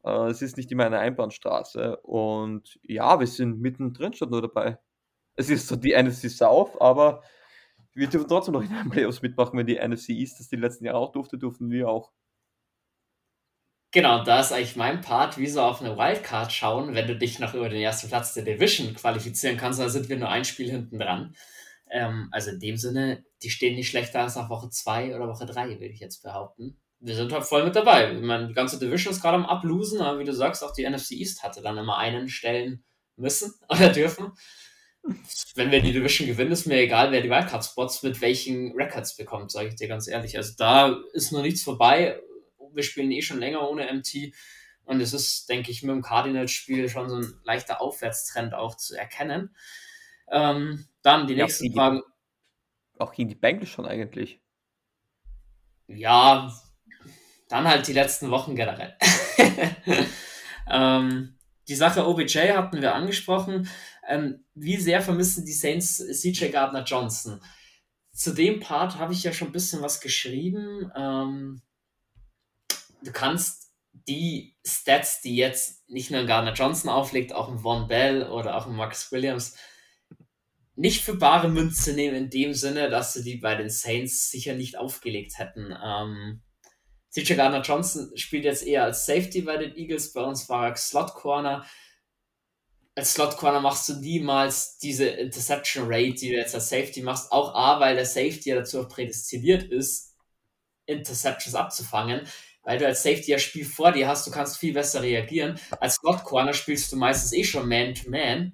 [0.05, 1.97] Äh, es ist nicht immer eine Einbahnstraße.
[1.97, 4.77] Und ja, wir sind mittendrin schon nur dabei.
[5.35, 7.21] Es ist so die NFC South, aber
[7.93, 10.85] wir dürfen trotzdem noch in den Playoffs mitmachen, wenn die NFC East das die letzten
[10.85, 12.11] Jahre auch durfte, durften wir auch.
[13.91, 17.39] Genau, da ist eigentlich mein Part, wie so auf eine Wildcard schauen, wenn du dich
[17.39, 20.69] noch über den ersten Platz der Division qualifizieren kannst, da sind wir nur ein Spiel
[20.69, 21.33] hinten dran.
[21.89, 25.45] Ähm, also in dem Sinne, die stehen nicht schlechter als nach Woche 2 oder Woche
[25.45, 26.77] 3, würde ich jetzt behaupten.
[27.05, 28.13] Wir sind halt voll mit dabei.
[28.13, 30.89] Ich meine, die ganze Division ist gerade am Ablosen, aber wie du sagst, auch die
[30.89, 32.83] NFC East hatte dann immer einen stellen
[33.15, 34.33] müssen oder dürfen
[35.55, 39.51] wenn wir die Division gewinnen, ist mir egal, wer die Wildcard-Spots mit welchen Records bekommt,
[39.51, 40.37] sage ich dir ganz ehrlich.
[40.37, 42.19] Also da ist noch nichts vorbei.
[42.73, 44.33] Wir spielen eh schon länger ohne MT.
[44.83, 48.95] Und es ist, denke ich, mit dem Cardinals-Spiel schon so ein leichter Aufwärtstrend auch zu
[48.95, 49.55] erkennen.
[50.31, 52.01] Ähm, dann die ja, nächsten Fragen.
[52.97, 54.39] Auch gegen die Bengals schon eigentlich.
[55.87, 56.51] Ja,
[57.55, 58.97] dann halt die letzten Wochen generell.
[60.69, 61.37] ähm,
[61.69, 63.69] die Sache OBJ hatten wir angesprochen.
[64.07, 67.41] Ähm, wie sehr vermissen die Saints CJ Gardner Johnson?
[68.11, 70.91] Zu dem Part habe ich ja schon ein bisschen was geschrieben.
[70.97, 71.61] Ähm,
[73.03, 73.71] du kannst
[74.07, 78.57] die Stats, die jetzt nicht nur ein Gardner Johnson auflegt, auch ein Von Bell oder
[78.57, 79.55] auch ein Marcus Williams,
[80.75, 84.55] nicht für bare Münze nehmen in dem Sinne, dass sie die bei den Saints sicher
[84.55, 85.73] nicht aufgelegt hätten.
[85.81, 86.41] Ähm,
[87.15, 90.75] CJ Gardner Johnson spielt jetzt eher als Safety bei den Eagles, bei uns war er
[90.75, 91.65] Slot Corner
[92.95, 97.31] als Slot Corner machst du niemals diese Interception Rate, die du jetzt als Safety machst.
[97.31, 100.15] Auch A, weil der Safety ja dazu prädestiniert ist,
[100.85, 102.25] Interceptions abzufangen,
[102.63, 105.59] weil du als Safety ja Spiel vor dir hast, du kannst viel besser reagieren.
[105.79, 108.51] Als Slot Corner spielst du meistens eh schon Man-to-Man -Man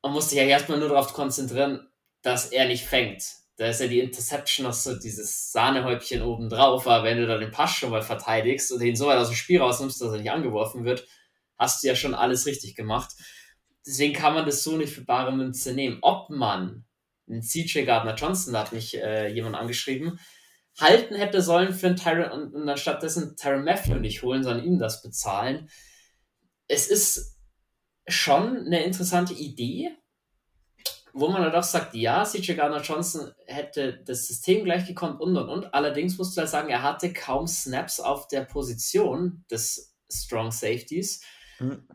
[0.00, 1.88] und musst dich ja erstmal nur darauf konzentrieren,
[2.22, 3.22] dass er nicht fängt.
[3.56, 7.38] Da ist ja die Interception noch so dieses Sahnehäubchen oben drauf, aber wenn du da
[7.38, 10.18] den Pass schon mal verteidigst und ihn so weit aus dem Spiel rausnimmst, dass er
[10.18, 11.06] nicht angeworfen wird,
[11.58, 13.12] hast du ja schon alles richtig gemacht.
[13.86, 15.98] Deswegen kann man das so nicht für bare Münze nehmen.
[16.02, 16.84] Ob man
[17.28, 20.18] einen CJ Gardner Johnson, da hat mich äh, jemand angeschrieben,
[20.78, 24.78] halten hätte sollen für einen Tyron und, und stattdessen Tyron Matthew nicht holen, sondern ihm
[24.78, 25.70] das bezahlen.
[26.68, 27.38] Es ist
[28.06, 29.96] schon eine interessante Idee,
[31.18, 35.36] wo man dann doch sagt, ja, CJ Gardner Johnson hätte das System gleich gekonnt und
[35.36, 35.74] und und.
[35.74, 41.22] Allerdings musst du halt sagen, er hatte kaum Snaps auf der Position des Strong Safeties.
[41.58, 41.88] Mhm.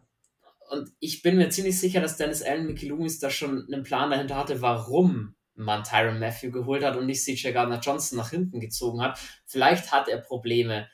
[0.72, 4.10] Und ich bin mir ziemlich sicher, dass Dennis Allen Mickey Loomis da schon einen Plan
[4.10, 8.60] dahinter hatte, warum man Tyron Matthew geholt hat und nicht CJ Gardner Johnson nach hinten
[8.60, 9.20] gezogen hat.
[9.46, 10.90] Vielleicht hat er Probleme,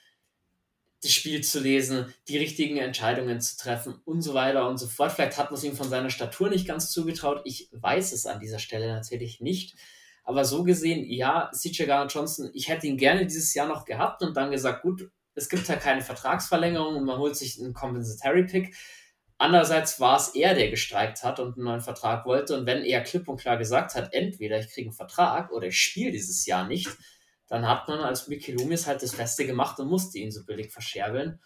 [1.03, 5.11] das Spiel zu lesen, die richtigen Entscheidungen zu treffen und so weiter und so fort.
[5.11, 7.41] Vielleicht hat man es ihm von seiner Statur nicht ganz zugetraut.
[7.45, 9.77] Ich weiß es an dieser Stelle natürlich nicht.
[10.23, 14.23] Aber so gesehen, ja, CJ Gardner Johnson, ich hätte ihn gerne dieses Jahr noch gehabt
[14.23, 18.45] und dann gesagt, gut, es gibt halt keine Vertragsverlängerung und man holt sich einen Compensatory
[18.45, 18.75] Pick.
[19.37, 22.57] Andererseits war es er, der gestreikt hat und einen neuen Vertrag wollte.
[22.57, 25.79] Und wenn er klipp und klar gesagt hat, entweder ich kriege einen Vertrag oder ich
[25.79, 26.89] spiele dieses Jahr nicht,
[27.47, 30.71] dann hat man als Mickey Loomis halt das Beste gemacht und musste ihn so billig
[30.71, 31.39] verscherbeln.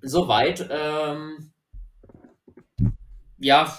[0.00, 1.52] Soweit, ähm,
[3.38, 3.78] ja,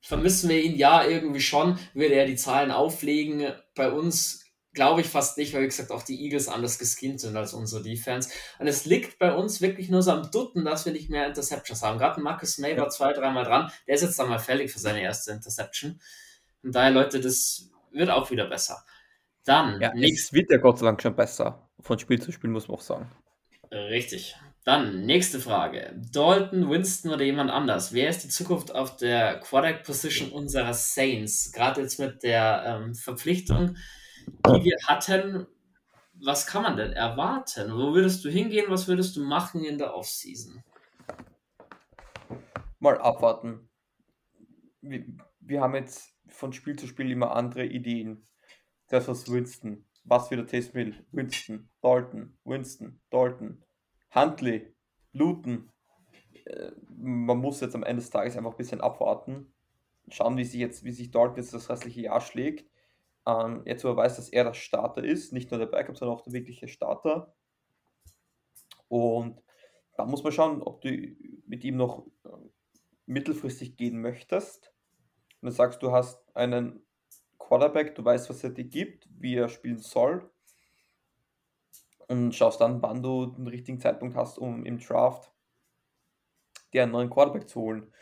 [0.00, 3.52] vermissen wir ihn ja irgendwie schon, würde er die Zahlen auflegen.
[3.74, 4.44] Bei uns
[4.74, 7.80] Glaube ich fast nicht, weil wie gesagt auch die Eagles anders geskinnt sind als unsere
[7.80, 8.30] Defense.
[8.58, 11.80] Und es liegt bei uns wirklich nur so am Dutten, dass wir nicht mehr Interceptions
[11.82, 11.96] haben.
[11.96, 13.70] Gerade Marcus May war zwei, dreimal dran.
[13.86, 16.00] Der ist jetzt dann mal fällig für seine erste Interception.
[16.64, 18.84] Und daher, Leute, das wird auch wieder besser.
[19.44, 19.80] Dann.
[19.80, 21.68] Ja, es wird ja Gott sei Dank schon besser.
[21.80, 23.10] Von Spiel zu Spiel muss man auch sagen.
[23.70, 24.36] Richtig.
[24.64, 25.94] Dann, nächste Frage.
[26.12, 27.92] Dalton, Winston oder jemand anders?
[27.92, 31.52] Wer ist die Zukunft auf der Quarterback-Position unserer Saints?
[31.52, 33.76] Gerade jetzt mit der ähm, Verpflichtung
[34.26, 35.46] die wir hatten,
[36.14, 37.72] was kann man denn erwarten?
[37.72, 38.66] Wo würdest du hingehen?
[38.68, 40.62] Was würdest du machen in der Offseason?
[42.78, 43.68] Mal abwarten.
[44.80, 45.04] Wir,
[45.40, 48.24] wir haben jetzt von Spiel zu Spiel immer andere Ideen.
[48.88, 49.84] Das was Winston.
[50.04, 50.94] Was wieder Test will.
[51.12, 53.64] Winston, Dalton, Winston, Dalton,
[54.14, 54.74] Huntley,
[55.12, 55.72] Luton.
[56.44, 59.52] Äh, man muss jetzt am Ende des Tages einfach ein bisschen abwarten.
[60.08, 62.68] Schauen, wie sich jetzt, wie sich Dalton jetzt das restliche Jahr schlägt
[63.26, 66.22] ähm, jetzt aber weiß, dass er der Starter ist, nicht nur der Backup, sondern auch
[66.22, 67.34] der wirkliche Starter.
[68.88, 69.40] Und
[69.96, 70.90] da muss man schauen, ob du
[71.46, 72.28] mit ihm noch äh,
[73.06, 74.72] mittelfristig gehen möchtest.
[75.40, 76.83] Und du sagst, du hast einen
[77.38, 80.30] Quarterback, du weißt, was er dir gibt, wie er spielen soll.
[82.08, 85.32] Und schaust dann, wann du den richtigen Zeitpunkt hast, um im Draft
[86.72, 87.92] dir einen neuen Quarterback zu holen.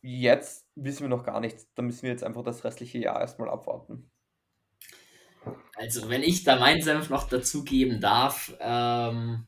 [0.00, 1.72] Jetzt wissen wir noch gar nichts.
[1.74, 4.10] Da müssen wir jetzt einfach das restliche Jahr erstmal abwarten.
[5.76, 9.46] Also, wenn ich da meinen Senf noch dazugeben darf, ähm,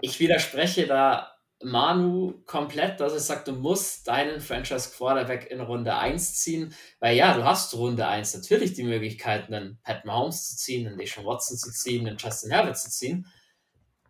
[0.00, 5.94] ich widerspreche da Manu komplett, dass ich sage, du musst deinen Franchise Quarterback in Runde
[5.94, 10.56] 1 ziehen, weil ja, du hast Runde 1 natürlich die Möglichkeit, einen Pat Mahomes zu
[10.56, 13.26] ziehen, einen Deshaun Watson zu ziehen, einen Justin Herbert zu ziehen.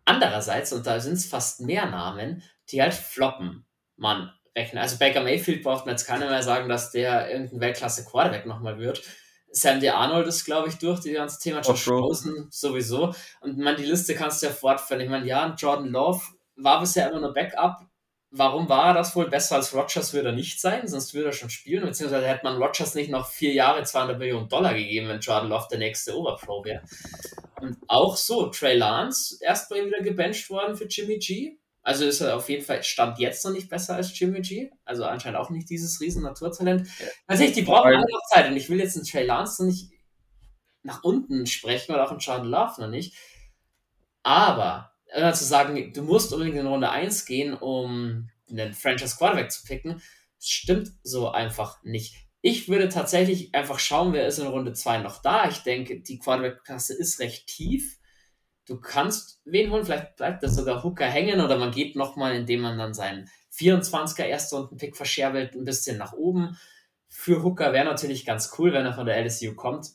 [0.05, 3.65] Andererseits, und da sind es fast mehr Namen, die halt floppen.
[3.97, 4.81] Mann, rechnen.
[4.81, 9.03] Also Baker Mayfield braucht man jetzt keiner mehr sagen, dass der irgendein Weltklasse-Quarterback nochmal wird.
[9.51, 9.89] Sam D.
[9.89, 11.59] Arnold ist, glaube ich, durch die ganze Thema.
[11.59, 13.13] Josh Rosen sowieso.
[13.41, 15.01] Und man, die Liste kannst du ja fortführen.
[15.01, 16.21] Ich meine, ja, Jordan Love
[16.63, 17.87] war bisher immer nur Backup.
[18.33, 19.29] Warum war er das wohl?
[19.29, 21.85] Besser als Rogers würde er nicht sein, sonst würde er schon spielen.
[21.85, 25.67] Beziehungsweise hätte man Rogers nicht noch vier Jahre 200 Millionen Dollar gegeben, wenn Jordan Love
[25.69, 26.81] der nächste Overflow wäre.
[27.59, 31.57] Und auch so, Trey Lance erstmal wieder gebencht worden für Jimmy G.
[31.83, 34.71] Also ist er auf jeden Fall, stand jetzt noch nicht besser als Jimmy G.
[34.85, 36.87] Also anscheinend auch nicht dieses riesen Naturtalent.
[37.27, 38.49] Tatsächlich, die brauchen alle noch Zeit.
[38.49, 39.91] Und ich will jetzt einen Trey Lance noch nicht
[40.83, 43.15] nach unten sprechen oder auch einen Jordan Love noch nicht.
[44.23, 49.51] Aber immer zu sagen, du musst unbedingt in Runde 1 gehen, um einen Franchise Quarterback
[49.51, 50.01] zu picken,
[50.39, 52.15] stimmt so einfach nicht.
[52.41, 55.47] Ich würde tatsächlich einfach schauen, wer ist in Runde 2 noch da.
[55.47, 57.99] Ich denke, die Quarterback-Klasse ist recht tief
[58.71, 62.61] du kannst wen holen, vielleicht bleibt das sogar Hooker hängen oder man geht nochmal, indem
[62.61, 66.57] man dann seinen 24er Erstrunden-Pick verscherbelt, ein bisschen nach oben.
[67.09, 69.89] Für Hooker wäre natürlich ganz cool, wenn er von der LSU kommt.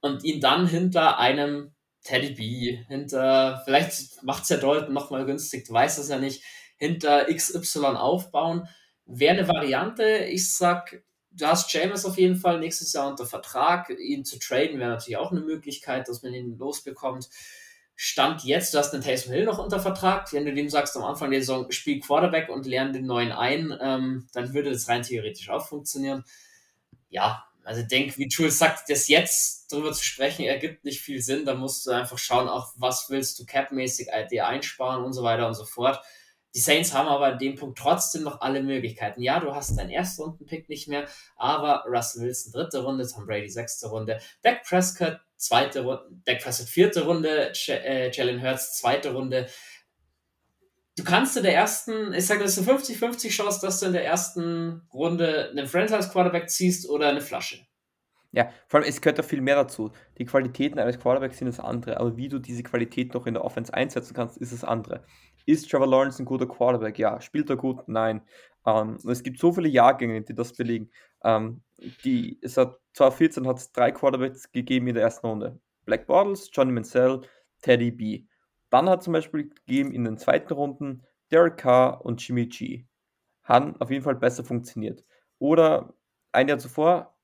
[0.00, 1.74] Und ihn dann hinter einem
[2.06, 6.44] Teddy B, hinter, vielleicht macht es ja Dalton nochmal günstig, du weißt es ja nicht,
[6.76, 8.68] hinter XY aufbauen.
[9.06, 10.04] Wäre eine Variante.
[10.04, 11.02] Ich sag,
[11.32, 13.90] du hast James auf jeden Fall nächstes Jahr unter Vertrag.
[13.90, 17.28] Ihn zu traden wäre natürlich auch eine Möglichkeit, dass man ihn losbekommt.
[17.94, 20.32] Stand jetzt, du hast einen Taysom Hill noch unter Vertrag.
[20.32, 23.76] Wenn du dem sagst am Anfang der Saison, spiel Quarterback und lerne den neuen ein,
[23.80, 26.24] ähm, dann würde das rein theoretisch auch funktionieren.
[27.08, 31.20] Ja, also ich denke, wie Jules sagt, das jetzt darüber zu sprechen, ergibt nicht viel
[31.20, 31.44] Sinn.
[31.44, 35.48] Da musst du einfach schauen, auch was willst du capmäßig dir einsparen und so weiter
[35.48, 36.00] und so fort.
[36.54, 39.20] Die Saints haben aber in dem Punkt trotzdem noch alle Möglichkeiten.
[39.20, 43.88] Ja, du hast deinen Erstrunden-Pick nicht mehr, aber Russell Wilson dritte Runde, Tom Brady sechste
[43.88, 49.48] Runde, Dak Prescott zweite Runde, Dak Prescott vierte Runde, äh, Jalen Hurts zweite Runde.
[50.96, 53.92] Du kannst in der ersten, ich sage, das ist eine 50-50 Chance, dass du in
[53.92, 57.66] der ersten Runde einen Franchise-Quarterback ziehst oder eine Flasche.
[58.32, 59.92] Ja, vor allem, es gehört da viel mehr dazu.
[60.18, 63.44] Die Qualitäten eines Quarterbacks sind das andere, aber wie du diese Qualität noch in der
[63.44, 65.04] Offense einsetzen kannst, ist das andere.
[65.46, 66.98] Ist Trevor Lawrence ein guter Quarterback?
[66.98, 67.20] Ja.
[67.20, 67.86] Spielt er gut?
[67.88, 68.22] Nein.
[68.66, 70.90] Ähm, es gibt so viele Jahrgänge, die das belegen.
[71.24, 71.62] Ähm,
[72.04, 75.60] die, es hat 2014 hat es drei Quarterbacks gegeben in der ersten Runde.
[75.84, 77.20] Black Bottles, Johnny Mansell,
[77.62, 78.24] Teddy B.
[78.70, 82.86] Dann hat zum Beispiel gegeben in den zweiten Runden Derek Carr und Jimmy G.
[83.42, 85.04] Haben auf jeden Fall besser funktioniert.
[85.38, 85.94] Oder
[86.32, 87.16] ein Jahr zuvor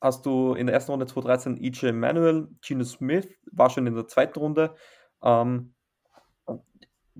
[0.00, 4.06] hast du in der ersten Runde 2013 EJ Manuel, Gino Smith war schon in der
[4.06, 4.74] zweiten Runde.
[5.22, 5.74] Ähm,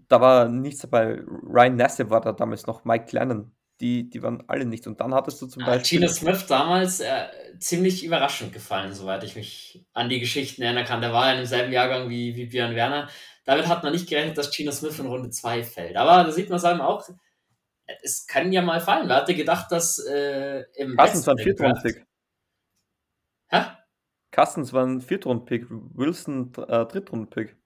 [0.09, 1.21] da war nichts dabei.
[1.27, 3.53] Ryan Nassib war da damals noch, Mike Lennon.
[3.81, 4.87] Die, die waren alle nicht.
[4.87, 6.01] Und dann hattest du zum ja, Beispiel.
[6.01, 7.29] Gino Smith damals äh,
[7.59, 11.01] ziemlich überraschend gefallen, soweit ich mich an die Geschichten erinnern kann.
[11.01, 13.09] Der war ja im selben Jahrgang wie, wie Björn Werner.
[13.45, 15.97] Damit hat man nicht gerechnet, dass Gino Smith in Runde 2 fällt.
[15.97, 17.09] Aber da sieht man es einem auch,
[18.03, 19.09] es kann ja mal fallen.
[19.09, 22.07] Wer hatte gedacht, dass äh, im Carstens war ein Viertrunden-Pick.
[23.49, 23.63] Hä?
[24.31, 27.57] Carstens war ein Viertrunden-Pick, Wilson äh, Drittrunden-Pick.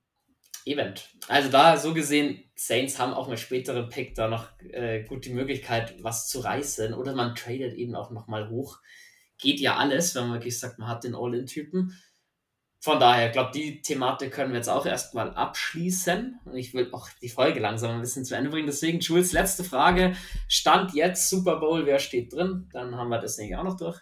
[0.67, 1.11] Event.
[1.29, 5.35] Also da so gesehen, Saints haben auch mit späteren Pick da noch äh, gut die
[5.35, 6.95] Möglichkeit, was zu reißen.
[6.95, 8.79] Oder man tradet eben auch nochmal hoch.
[9.37, 11.95] Geht ja alles, wenn man wirklich sagt, man hat den All-In-Typen.
[12.85, 16.41] Von daher, glaube die Thematik können wir jetzt auch erstmal abschließen.
[16.45, 18.67] Und ich will auch die Folge langsam ein bisschen zu Ende bringen.
[18.67, 20.15] Deswegen, Jules, letzte Frage.
[20.49, 22.69] Stand jetzt Super Bowl, wer steht drin?
[22.75, 23.99] Dann haben wir das nämlich auch noch durch.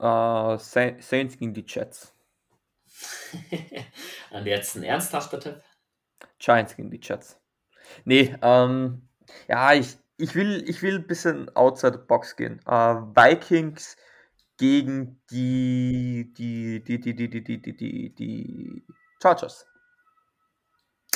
[0.00, 2.12] Uh, Saints gegen die Jets.
[4.32, 5.62] Und jetzt ein ernsthafter Tipp.
[6.40, 7.38] Giants gegen die Jets.
[8.04, 9.08] Nee, ähm,
[9.46, 12.60] ja, ich, ich, will, ich will ein bisschen outside the box gehen.
[12.66, 13.96] Uh, Vikings
[14.60, 18.84] gegen die, die, die, die, die, die, die, die, die,
[19.22, 19.64] Chargers.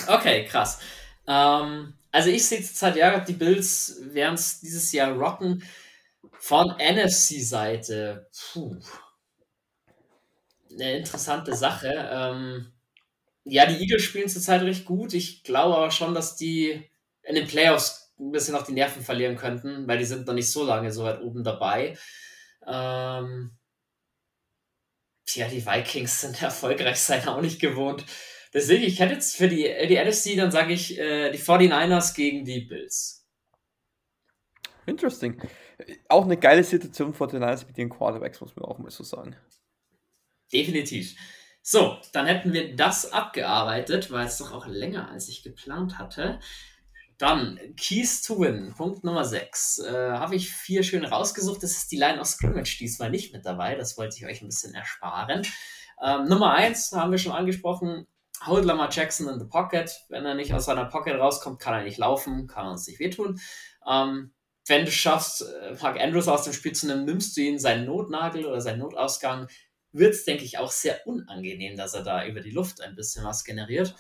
[0.06, 0.80] Okay, krass.
[1.26, 5.62] Ähm, also ich sehe zurzeit ja, die Bills werden es dieses Jahr rocken.
[6.38, 8.30] Von NFC-Seite,
[10.72, 11.92] eine interessante Sache.
[12.10, 12.72] Ähm,
[13.44, 15.12] ja, die Eagles spielen zurzeit recht gut.
[15.12, 16.82] Ich glaube aber schon, dass die
[17.22, 20.50] in den Playoffs ein bisschen noch die Nerven verlieren könnten, weil die sind noch nicht
[20.50, 21.98] so lange so weit oben dabei.
[22.66, 23.56] Ähm,
[25.34, 28.04] ja, die Vikings sind erfolgreich sein auch nicht gewohnt.
[28.52, 32.44] Deswegen, ich hätte jetzt für die, die NFC, dann sage ich äh, die 49ers gegen
[32.44, 33.26] die Bills.
[34.86, 35.40] Interesting.
[36.08, 39.02] Auch eine geile Situation vor den Niners mit den Quarterbacks, muss man auch mal so
[39.02, 39.34] sagen.
[40.52, 41.16] Definitiv.
[41.62, 46.38] So, dann hätten wir das abgearbeitet, weil es doch auch länger als ich geplant hatte.
[47.18, 49.78] Dann Keys to Win, Punkt Nummer 6.
[49.78, 51.62] Äh, Habe ich vier schön rausgesucht.
[51.62, 53.76] Das ist die Line of Scrimmage diesmal nicht mit dabei.
[53.76, 55.46] Das wollte ich euch ein bisschen ersparen.
[56.02, 58.06] Ähm, Nummer 1 haben wir schon angesprochen.
[58.44, 59.90] Hold Lamar Jackson in the Pocket.
[60.08, 63.40] Wenn er nicht aus seiner Pocket rauskommt, kann er nicht laufen, kann uns nicht wehtun.
[63.88, 64.34] Ähm,
[64.66, 67.86] wenn du schaffst, äh, Mark Andrews aus dem Spiel zu nehmen, nimmst du ihn seinen
[67.86, 69.48] Notnagel oder seinen Notausgang,
[69.92, 73.24] wird es, denke ich, auch sehr unangenehm, dass er da über die Luft ein bisschen
[73.24, 73.94] was generiert.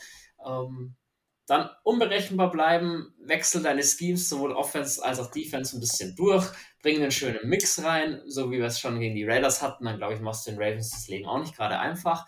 [0.44, 0.96] Ähm,
[1.46, 6.46] dann unberechenbar bleiben, wechsel deine Schemes sowohl Offense als auch Defense ein bisschen durch,
[6.82, 9.98] bring einen schönen Mix rein, so wie wir es schon gegen die Raiders hatten, dann
[9.98, 12.26] glaube ich, machst du den Ravens das Leben auch nicht gerade einfach.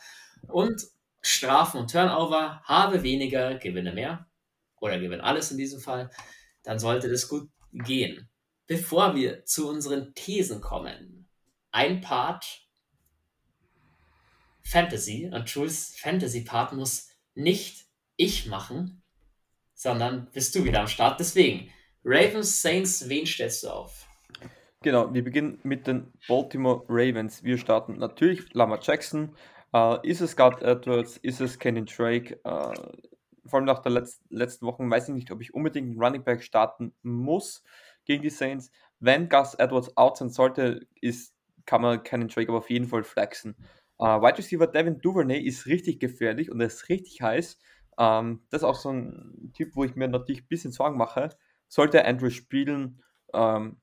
[0.49, 0.83] Und
[1.23, 4.27] Strafen und Turnover, habe weniger, gewinne mehr
[4.81, 6.11] oder gewinne alles in diesem Fall,
[6.63, 8.29] dann sollte das gut gehen.
[8.67, 11.29] Bevor wir zu unseren Thesen kommen,
[11.71, 12.67] ein Part
[14.63, 17.87] Fantasy und Jules Fantasy Part muss nicht
[18.17, 19.03] ich machen,
[19.77, 21.21] sondern bist du wieder am Start.
[21.21, 21.71] Deswegen,
[22.05, 24.09] Ravens, Saints, wen stellst du auf?
[24.83, 27.45] Genau, wir beginnen mit den Baltimore Ravens.
[27.45, 29.37] Wir starten natürlich Lama Jackson.
[29.75, 31.19] Uh, ist es Scott Edwards?
[31.19, 32.39] Ist es Kenny Drake?
[32.47, 32.73] Uh,
[33.45, 36.25] vor allem nach der Letz letzten Wochen weiß ich nicht, ob ich unbedingt einen Running
[36.25, 37.63] Back starten muss
[38.05, 38.71] gegen die Saints.
[38.99, 41.35] Wenn Gus Edwards out sein sollte, ist,
[41.67, 43.57] kann man Kenny Drake aber auf jeden Fall flexen.
[43.99, 47.59] Uh, Wide Receiver Devin Duvernay ist richtig gefährlich und er ist richtig heiß.
[47.99, 51.31] Ähm, das ist auch so ein Typ, wo ich mir natürlich ein bisschen Sorgen mache.
[51.69, 53.03] Sollte Andrew spielen,
[53.33, 53.81] ähm,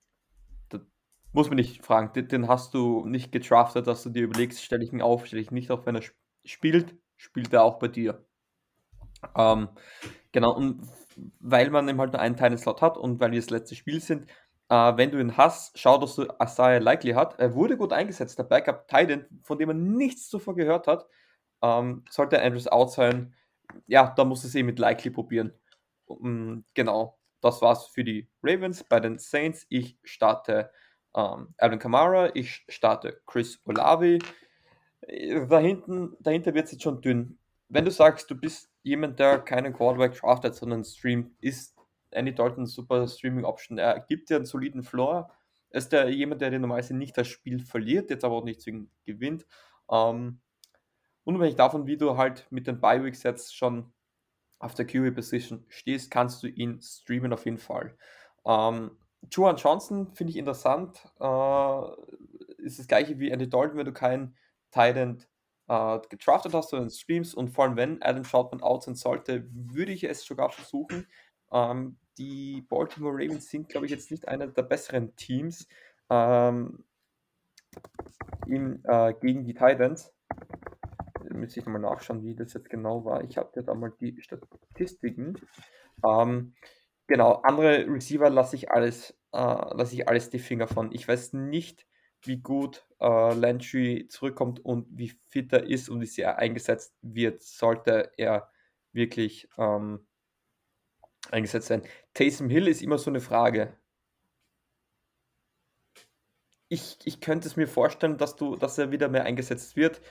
[1.34, 4.84] muss man nicht fragen, den, den, hast du nicht getraftet, dass du dir überlegst, stelle
[4.84, 6.04] ich ihn auf, stelle ich nicht auf, wenn er
[6.46, 8.24] spielt, spielt er auch bei dir.
[9.36, 9.70] Ähm,
[10.32, 10.88] genau, und
[11.40, 14.00] weil man eben halt nur einen Tiny Slot hat und weil wir das letzte Spiel
[14.00, 14.30] sind,
[14.70, 17.40] äh, wenn du ihn hast, schau, dass du Asaya Likely hat.
[17.40, 21.08] Er wurde gut eingesetzt, der Backup Titan, von dem man nichts zuvor gehört hat.
[21.62, 23.34] Ähm, sollte Andrews out sein,
[23.88, 25.54] ja, da muss es eh mit Likely probieren.
[26.06, 28.84] Um, genau, das war's für die Ravens.
[28.84, 30.72] Bei den Saints, ich starte
[31.16, 34.20] ähm, Alvin Kamara, ich starte Chris Olavi.
[35.02, 37.38] Äh, da hinten, dahinter wird es jetzt schon dünn.
[37.70, 41.76] Wenn du sagst, du bist jemand, der keinen Quarterback draftet, sondern streamt, ist
[42.12, 43.78] Andy Dalton super Streaming-Option.
[43.78, 45.32] Er gibt dir einen soliden Floor.
[45.72, 49.46] Ist der, jemand, der normalerweise nicht das Spiel verliert, jetzt aber auch nicht zwingend gewinnt.
[49.90, 50.40] Ähm,
[51.24, 53.92] unabhängig davon, wie du halt mit den Bi-Weeks jetzt schon
[54.60, 57.98] auf der QA-Position stehst, kannst du ihn streamen auf jeden Fall.
[58.46, 58.92] Ähm,
[59.32, 61.04] Juan Johnson finde ich interessant.
[61.20, 61.82] Äh,
[62.58, 64.36] ist das gleiche wie Andy Dalton, wenn du keinen
[64.72, 65.24] Titan
[65.68, 69.92] äh, getraftet hast oder Streams und vor allem wenn Adam Troutman out sein sollte, würde
[69.92, 71.08] ich es sogar versuchen.
[71.52, 75.68] Ähm, die Baltimore Ravens sind, glaube ich, jetzt nicht einer der besseren Teams
[76.10, 76.84] ähm,
[78.48, 80.14] in, äh, gegen die Titans.
[81.34, 83.24] Müsste ich nochmal nachschauen, wie das jetzt genau war.
[83.24, 85.36] Ich hatte da mal die Statistiken.
[86.06, 86.54] Ähm,
[87.08, 90.92] genau, andere Receiver lasse ich alles, äh, lasse ich alles die Finger von.
[90.92, 91.86] Ich weiß nicht,
[92.22, 97.42] wie gut äh, Landry zurückkommt und wie fit er ist und wie sehr eingesetzt wird,
[97.42, 98.50] sollte er
[98.94, 100.06] wirklich ähm,
[101.32, 101.84] eingesetzt werden.
[102.14, 103.76] Taysom Hill ist immer so eine Frage.
[106.70, 110.02] Ich, ich könnte es mir vorstellen, dass, du, dass er wieder mehr eingesetzt wird.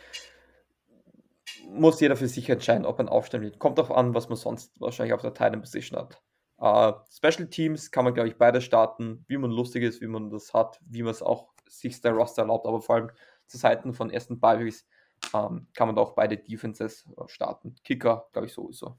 [1.74, 3.58] Muss jeder für sich entscheiden, ob er aufstellen wird.
[3.58, 6.22] Kommt darauf an, was man sonst wahrscheinlich auf der Titan Position hat.
[6.60, 10.30] Uh, Special Teams kann man, glaube ich, beide starten, wie man lustig ist, wie man
[10.30, 13.10] das hat, wie man es auch sich der Roster erlaubt, aber vor allem
[13.46, 14.86] zu Seiten von ersten Biweeks
[15.34, 17.74] ähm, kann man auch beide Defenses äh, starten.
[17.82, 18.98] Kicker, glaube ich, sowieso.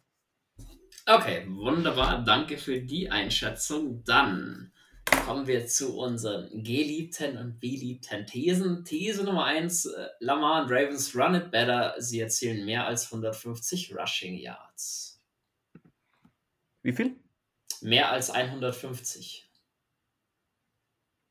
[1.05, 2.23] Okay, wunderbar.
[2.23, 4.03] Danke für die Einschätzung.
[4.03, 4.73] Dann
[5.25, 8.83] kommen wir zu unseren geliebten und beliebten Thesen.
[8.85, 11.95] These Nummer 1, äh, Lamar und Ravens run it better.
[11.97, 15.21] Sie erzielen mehr als 150 Rushing Yards.
[16.81, 17.15] Wie viel?
[17.81, 19.49] Mehr als 150.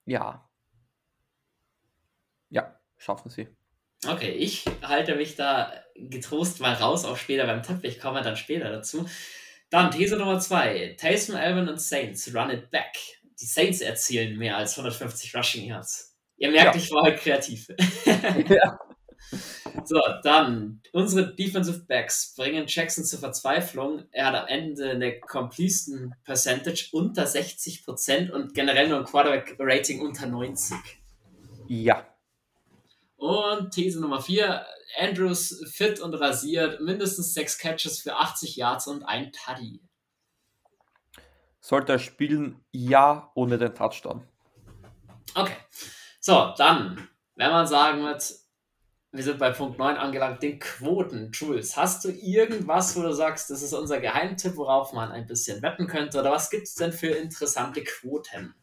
[0.04, 0.48] Ja,
[2.52, 3.48] ja, schaffen sie.
[4.06, 7.78] Okay, ich halte mich da getrost mal raus, auch später beim Tipp.
[7.82, 9.08] Ich komme dann später dazu.
[9.70, 10.96] Dann These Nummer 2.
[10.98, 13.21] Taysom, Alvin und Saints run it back.
[13.42, 16.16] Die Saints erzielen mehr als 150 Rushing Yards.
[16.36, 16.80] Ihr merkt, ja.
[16.80, 17.68] ich war heute kreativ.
[18.48, 18.78] ja.
[19.84, 24.04] So, dann unsere Defensive Backs bringen Jackson zur Verzweiflung.
[24.12, 30.00] Er hat am Ende eine Completion Percentage unter 60% und generell nur ein Quarterback Rating
[30.00, 30.76] unter 90.
[31.68, 32.06] Ja,
[33.22, 34.66] und These Nummer 4,
[34.98, 39.80] Andrews fit und rasiert, mindestens sechs Catches für 80 Yards und ein Tuddy.
[41.62, 42.56] Sollte er spielen?
[42.72, 44.26] Ja, ohne den Touchdown.
[45.36, 45.54] Okay.
[46.18, 48.34] So, dann, wenn man sagen wird,
[49.12, 51.30] wir sind bei Punkt 9 angelangt, den Quoten.
[51.32, 55.62] Jules, hast du irgendwas, wo du sagst, das ist unser Geheimtipp, worauf man ein bisschen
[55.62, 56.18] wetten könnte?
[56.18, 58.54] Oder was gibt es denn für interessante Quoten?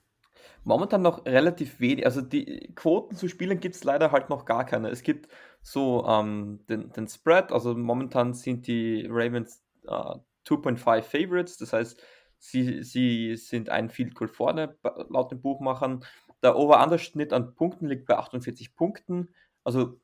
[0.65, 2.05] Momentan noch relativ wenig.
[2.05, 4.89] Also die Quoten zu Spielen gibt es leider halt noch gar keine.
[4.89, 5.29] Es gibt
[5.61, 10.15] so ähm, den, den Spread, also momentan sind die Ravens äh,
[10.45, 12.01] 2.5 Favorites, das heißt,
[12.39, 14.77] sie, sie sind ein Field Goal vorne
[15.09, 16.03] laut den Buchmachern.
[16.41, 19.29] Der Over-Under-Schnitt an Punkten liegt bei 48 Punkten.
[19.63, 19.99] Also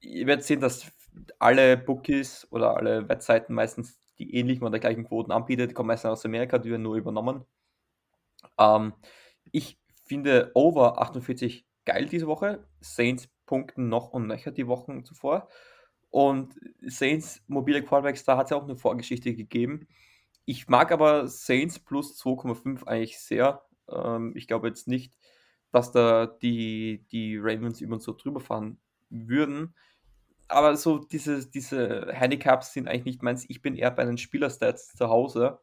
[0.00, 0.90] ihr werdet sehen, dass
[1.38, 6.10] alle Bookies oder alle Webseiten meistens die ähnlichen oder gleichen Quoten anbietet, die kommen meistens
[6.10, 7.44] aus Amerika, die werden nur übernommen.
[8.58, 8.92] Ähm,
[9.52, 12.66] ich finde Over 48 geil diese Woche.
[12.80, 15.48] Saints punkten noch und nöcher die Wochen zuvor.
[16.10, 19.86] Und Saints mobile Quarterbacks, da hat es ja auch eine Vorgeschichte gegeben.
[20.48, 23.66] Ich mag aber Saints plus 2,5 eigentlich sehr.
[23.86, 25.14] Ähm, ich glaube jetzt nicht,
[25.72, 28.80] dass da die, die Ravens über uns so drüber fahren
[29.10, 29.74] würden.
[30.48, 33.44] Aber so diese, diese Handicaps sind eigentlich nicht meins.
[33.50, 35.60] Ich bin eher bei den Spielerstats zu Hause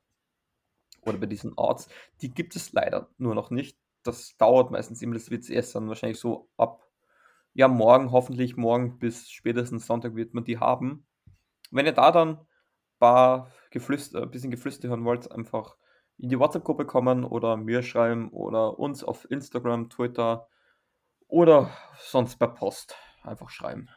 [1.02, 1.90] oder bei diesen Orts,
[2.22, 3.80] die gibt es leider nur noch nicht.
[4.04, 6.88] Das dauert meistens immer, das wird es erst dann wahrscheinlich so ab,
[7.56, 11.08] ja, morgen, hoffentlich morgen bis spätestens Sonntag wird man die haben.
[11.72, 12.46] Wenn ihr da dann
[13.06, 15.76] paar Geflüster, ein bisschen Geflüster hören wollt, einfach
[16.18, 20.48] in die WhatsApp-Gruppe kommen oder mir schreiben oder uns auf Instagram, Twitter
[21.28, 21.70] oder
[22.00, 23.90] sonst per Post einfach schreiben.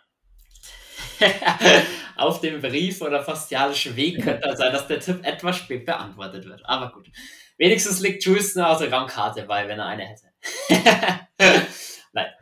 [2.17, 6.67] auf dem Brief oder postialischen Weg könnte sein, dass der Tipp etwas spät beantwortet wird.
[6.67, 7.09] Aber gut.
[7.57, 10.29] Wenigstens liegt Jules eine Autogrammkarte bei, wenn er eine hätte.
[12.13, 12.33] Nein.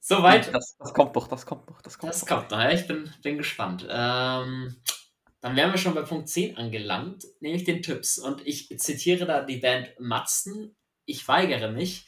[0.00, 0.52] Soweit.
[0.52, 1.80] Das, das, kommt doch, das kommt noch.
[1.82, 2.28] Das kommt, das noch.
[2.28, 2.60] kommt noch.
[2.60, 3.86] Ja, ich bin, bin gespannt.
[3.88, 4.76] Ähm,
[5.46, 8.18] dann wären wir schon bei Punkt 10 angelangt, nämlich den Tipps.
[8.18, 10.74] Und ich zitiere da die Band Matzen.
[11.04, 12.04] Ich weigere mich.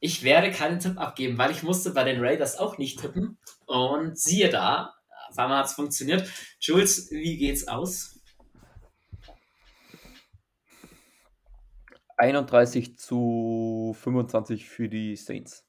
[0.00, 3.38] Ich werde keinen Tipp abgeben, weil ich musste bei den Raiders auch nicht tippen.
[3.66, 4.96] Und siehe da,
[5.30, 6.28] auf einmal hat es funktioniert.
[6.58, 8.20] Jules, wie geht's aus?
[12.16, 15.64] 31 zu 25 für die Saints.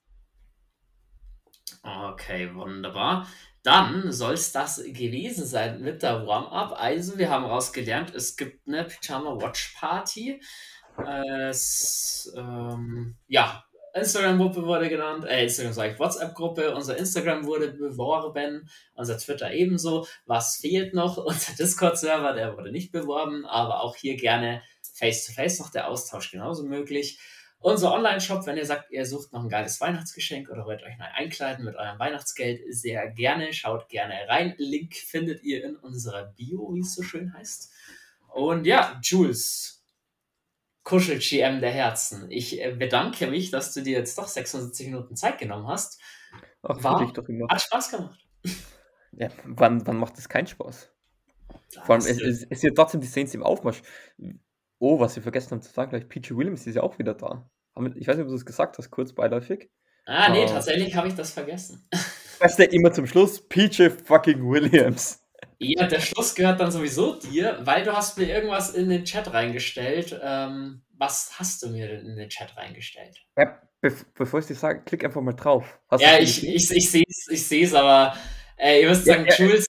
[1.83, 3.27] Okay, wunderbar.
[3.63, 6.75] Dann soll es das gewesen sein mit der Warm-Up.
[6.77, 10.41] Also, wir haben rausgelernt, es gibt eine Pyjama Watch Party.
[11.49, 13.63] Es, ähm, ja,
[13.93, 20.07] Instagram-Gruppe wurde genannt, äh, Instagram sage ich, WhatsApp-Gruppe, unser Instagram wurde beworben, unser Twitter ebenso.
[20.25, 21.17] Was fehlt noch?
[21.25, 24.61] Unser Discord-Server, der wurde nicht beworben, aber auch hier gerne
[24.95, 27.19] face-to-face noch der Austausch genauso möglich.
[27.63, 31.05] Unser Online-Shop, wenn ihr sagt, ihr sucht noch ein geiles Weihnachtsgeschenk oder wollt euch neu
[31.15, 33.53] einkleiden mit eurem Weihnachtsgeld, sehr gerne.
[33.53, 34.53] Schaut gerne rein.
[34.57, 37.71] Link findet ihr in unserer Bio, wie es so schön heißt.
[38.33, 39.81] Und ja, Jules,
[40.83, 42.29] Kuschel-GM der Herzen.
[42.29, 46.01] Ich äh, bedanke mich, dass du dir jetzt doch 76 Minuten Zeit genommen hast.
[46.63, 47.47] Ach, War, doch immer.
[47.47, 48.19] Hat Spaß gemacht.
[49.15, 50.91] Ja, wann, wann macht es keinen Spaß?
[51.85, 53.83] Vor allem, es, es, es ist ja trotzdem die Saints im Aufmarsch.
[54.79, 57.47] Oh, was wir vergessen haben zu sagen, gleich PG Williams ist ja auch wieder da.
[57.75, 59.69] Ich weiß nicht, ob du es gesagt hast, kurz beiläufig.
[60.05, 61.87] Ah, nee, uh, tatsächlich habe ich das vergessen.
[62.39, 65.23] Weißt du, immer zum Schluss, PJ fucking Williams.
[65.59, 69.33] Ja, der Schluss gehört dann sowieso dir, weil du hast mir irgendwas in den Chat
[69.33, 70.19] reingestellt.
[70.21, 73.25] Ähm, was hast du mir denn in den Chat reingestellt?
[73.37, 75.79] Ja, be bevor ich dir sage, klick einfach mal drauf.
[75.89, 78.15] Hast ja, ich, ich, ich sehe es, ich seh's, aber
[78.57, 79.65] äh, ihr müsst sagen, ja, Jules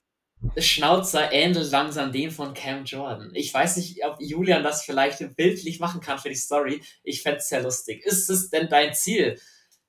[0.57, 3.31] Schnauzer ähnelt langsam dem von Cam Jordan.
[3.33, 6.81] Ich weiß nicht, ob Julian das vielleicht bildlich machen kann für die Story.
[7.03, 8.05] Ich fände es sehr lustig.
[8.05, 9.39] Ist es denn dein Ziel,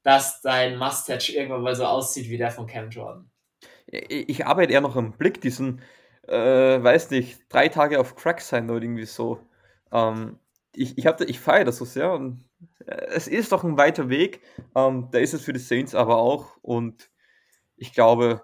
[0.03, 3.31] dass dein Mustache irgendwann mal so aussieht wie der von Cam Jordan?
[3.87, 5.81] Ich arbeite eher noch am Blick, diesen,
[6.27, 6.35] äh,
[6.83, 9.41] weiß nicht, drei Tage auf Crack sein oder irgendwie so.
[9.93, 10.39] Ähm,
[10.75, 12.45] ich, ich, ich feiere das so sehr und
[12.85, 14.41] äh, es ist doch ein weiter Weg.
[14.75, 17.11] Ähm, da ist es für die Saints aber auch und
[17.77, 18.43] ich glaube,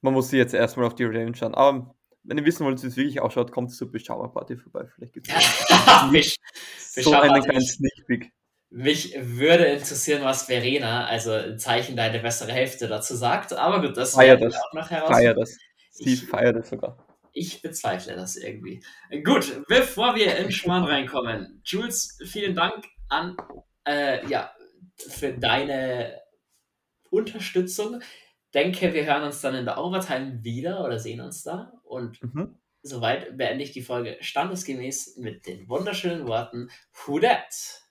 [0.00, 1.54] man muss sie jetzt erstmal auf die Revenge schauen.
[1.54, 1.94] Aber
[2.24, 4.86] wenn ihr wissen wollt, wie es wirklich ausschaut, kommt zur Beschauer Party vorbei.
[4.94, 6.38] Vielleicht gibt es
[7.04, 8.32] so einen kleinen Sneak Peek.
[8.70, 13.52] Mich würde interessieren, was Verena, also ein Zeichen deine bessere Hälfte dazu sagt.
[13.52, 14.54] Aber gut, das feiert das.
[14.54, 15.10] auch noch heraus.
[15.10, 15.56] Feier das.
[15.92, 17.06] Sie ich, feiert das sogar.
[17.32, 18.82] Ich bezweifle das irgendwie.
[19.24, 23.36] Gut, bevor wir in Schmarrn reinkommen, Jules, vielen Dank an
[23.86, 24.50] äh, ja,
[24.96, 26.20] für deine
[27.10, 28.02] Unterstützung.
[28.56, 31.74] Denke, wir hören uns dann in der Overtime wieder oder sehen uns da.
[31.84, 32.56] Und mhm.
[32.80, 36.70] soweit beende ich die Folge standesgemäß mit den wunderschönen Worten
[37.04, 37.82] Who that?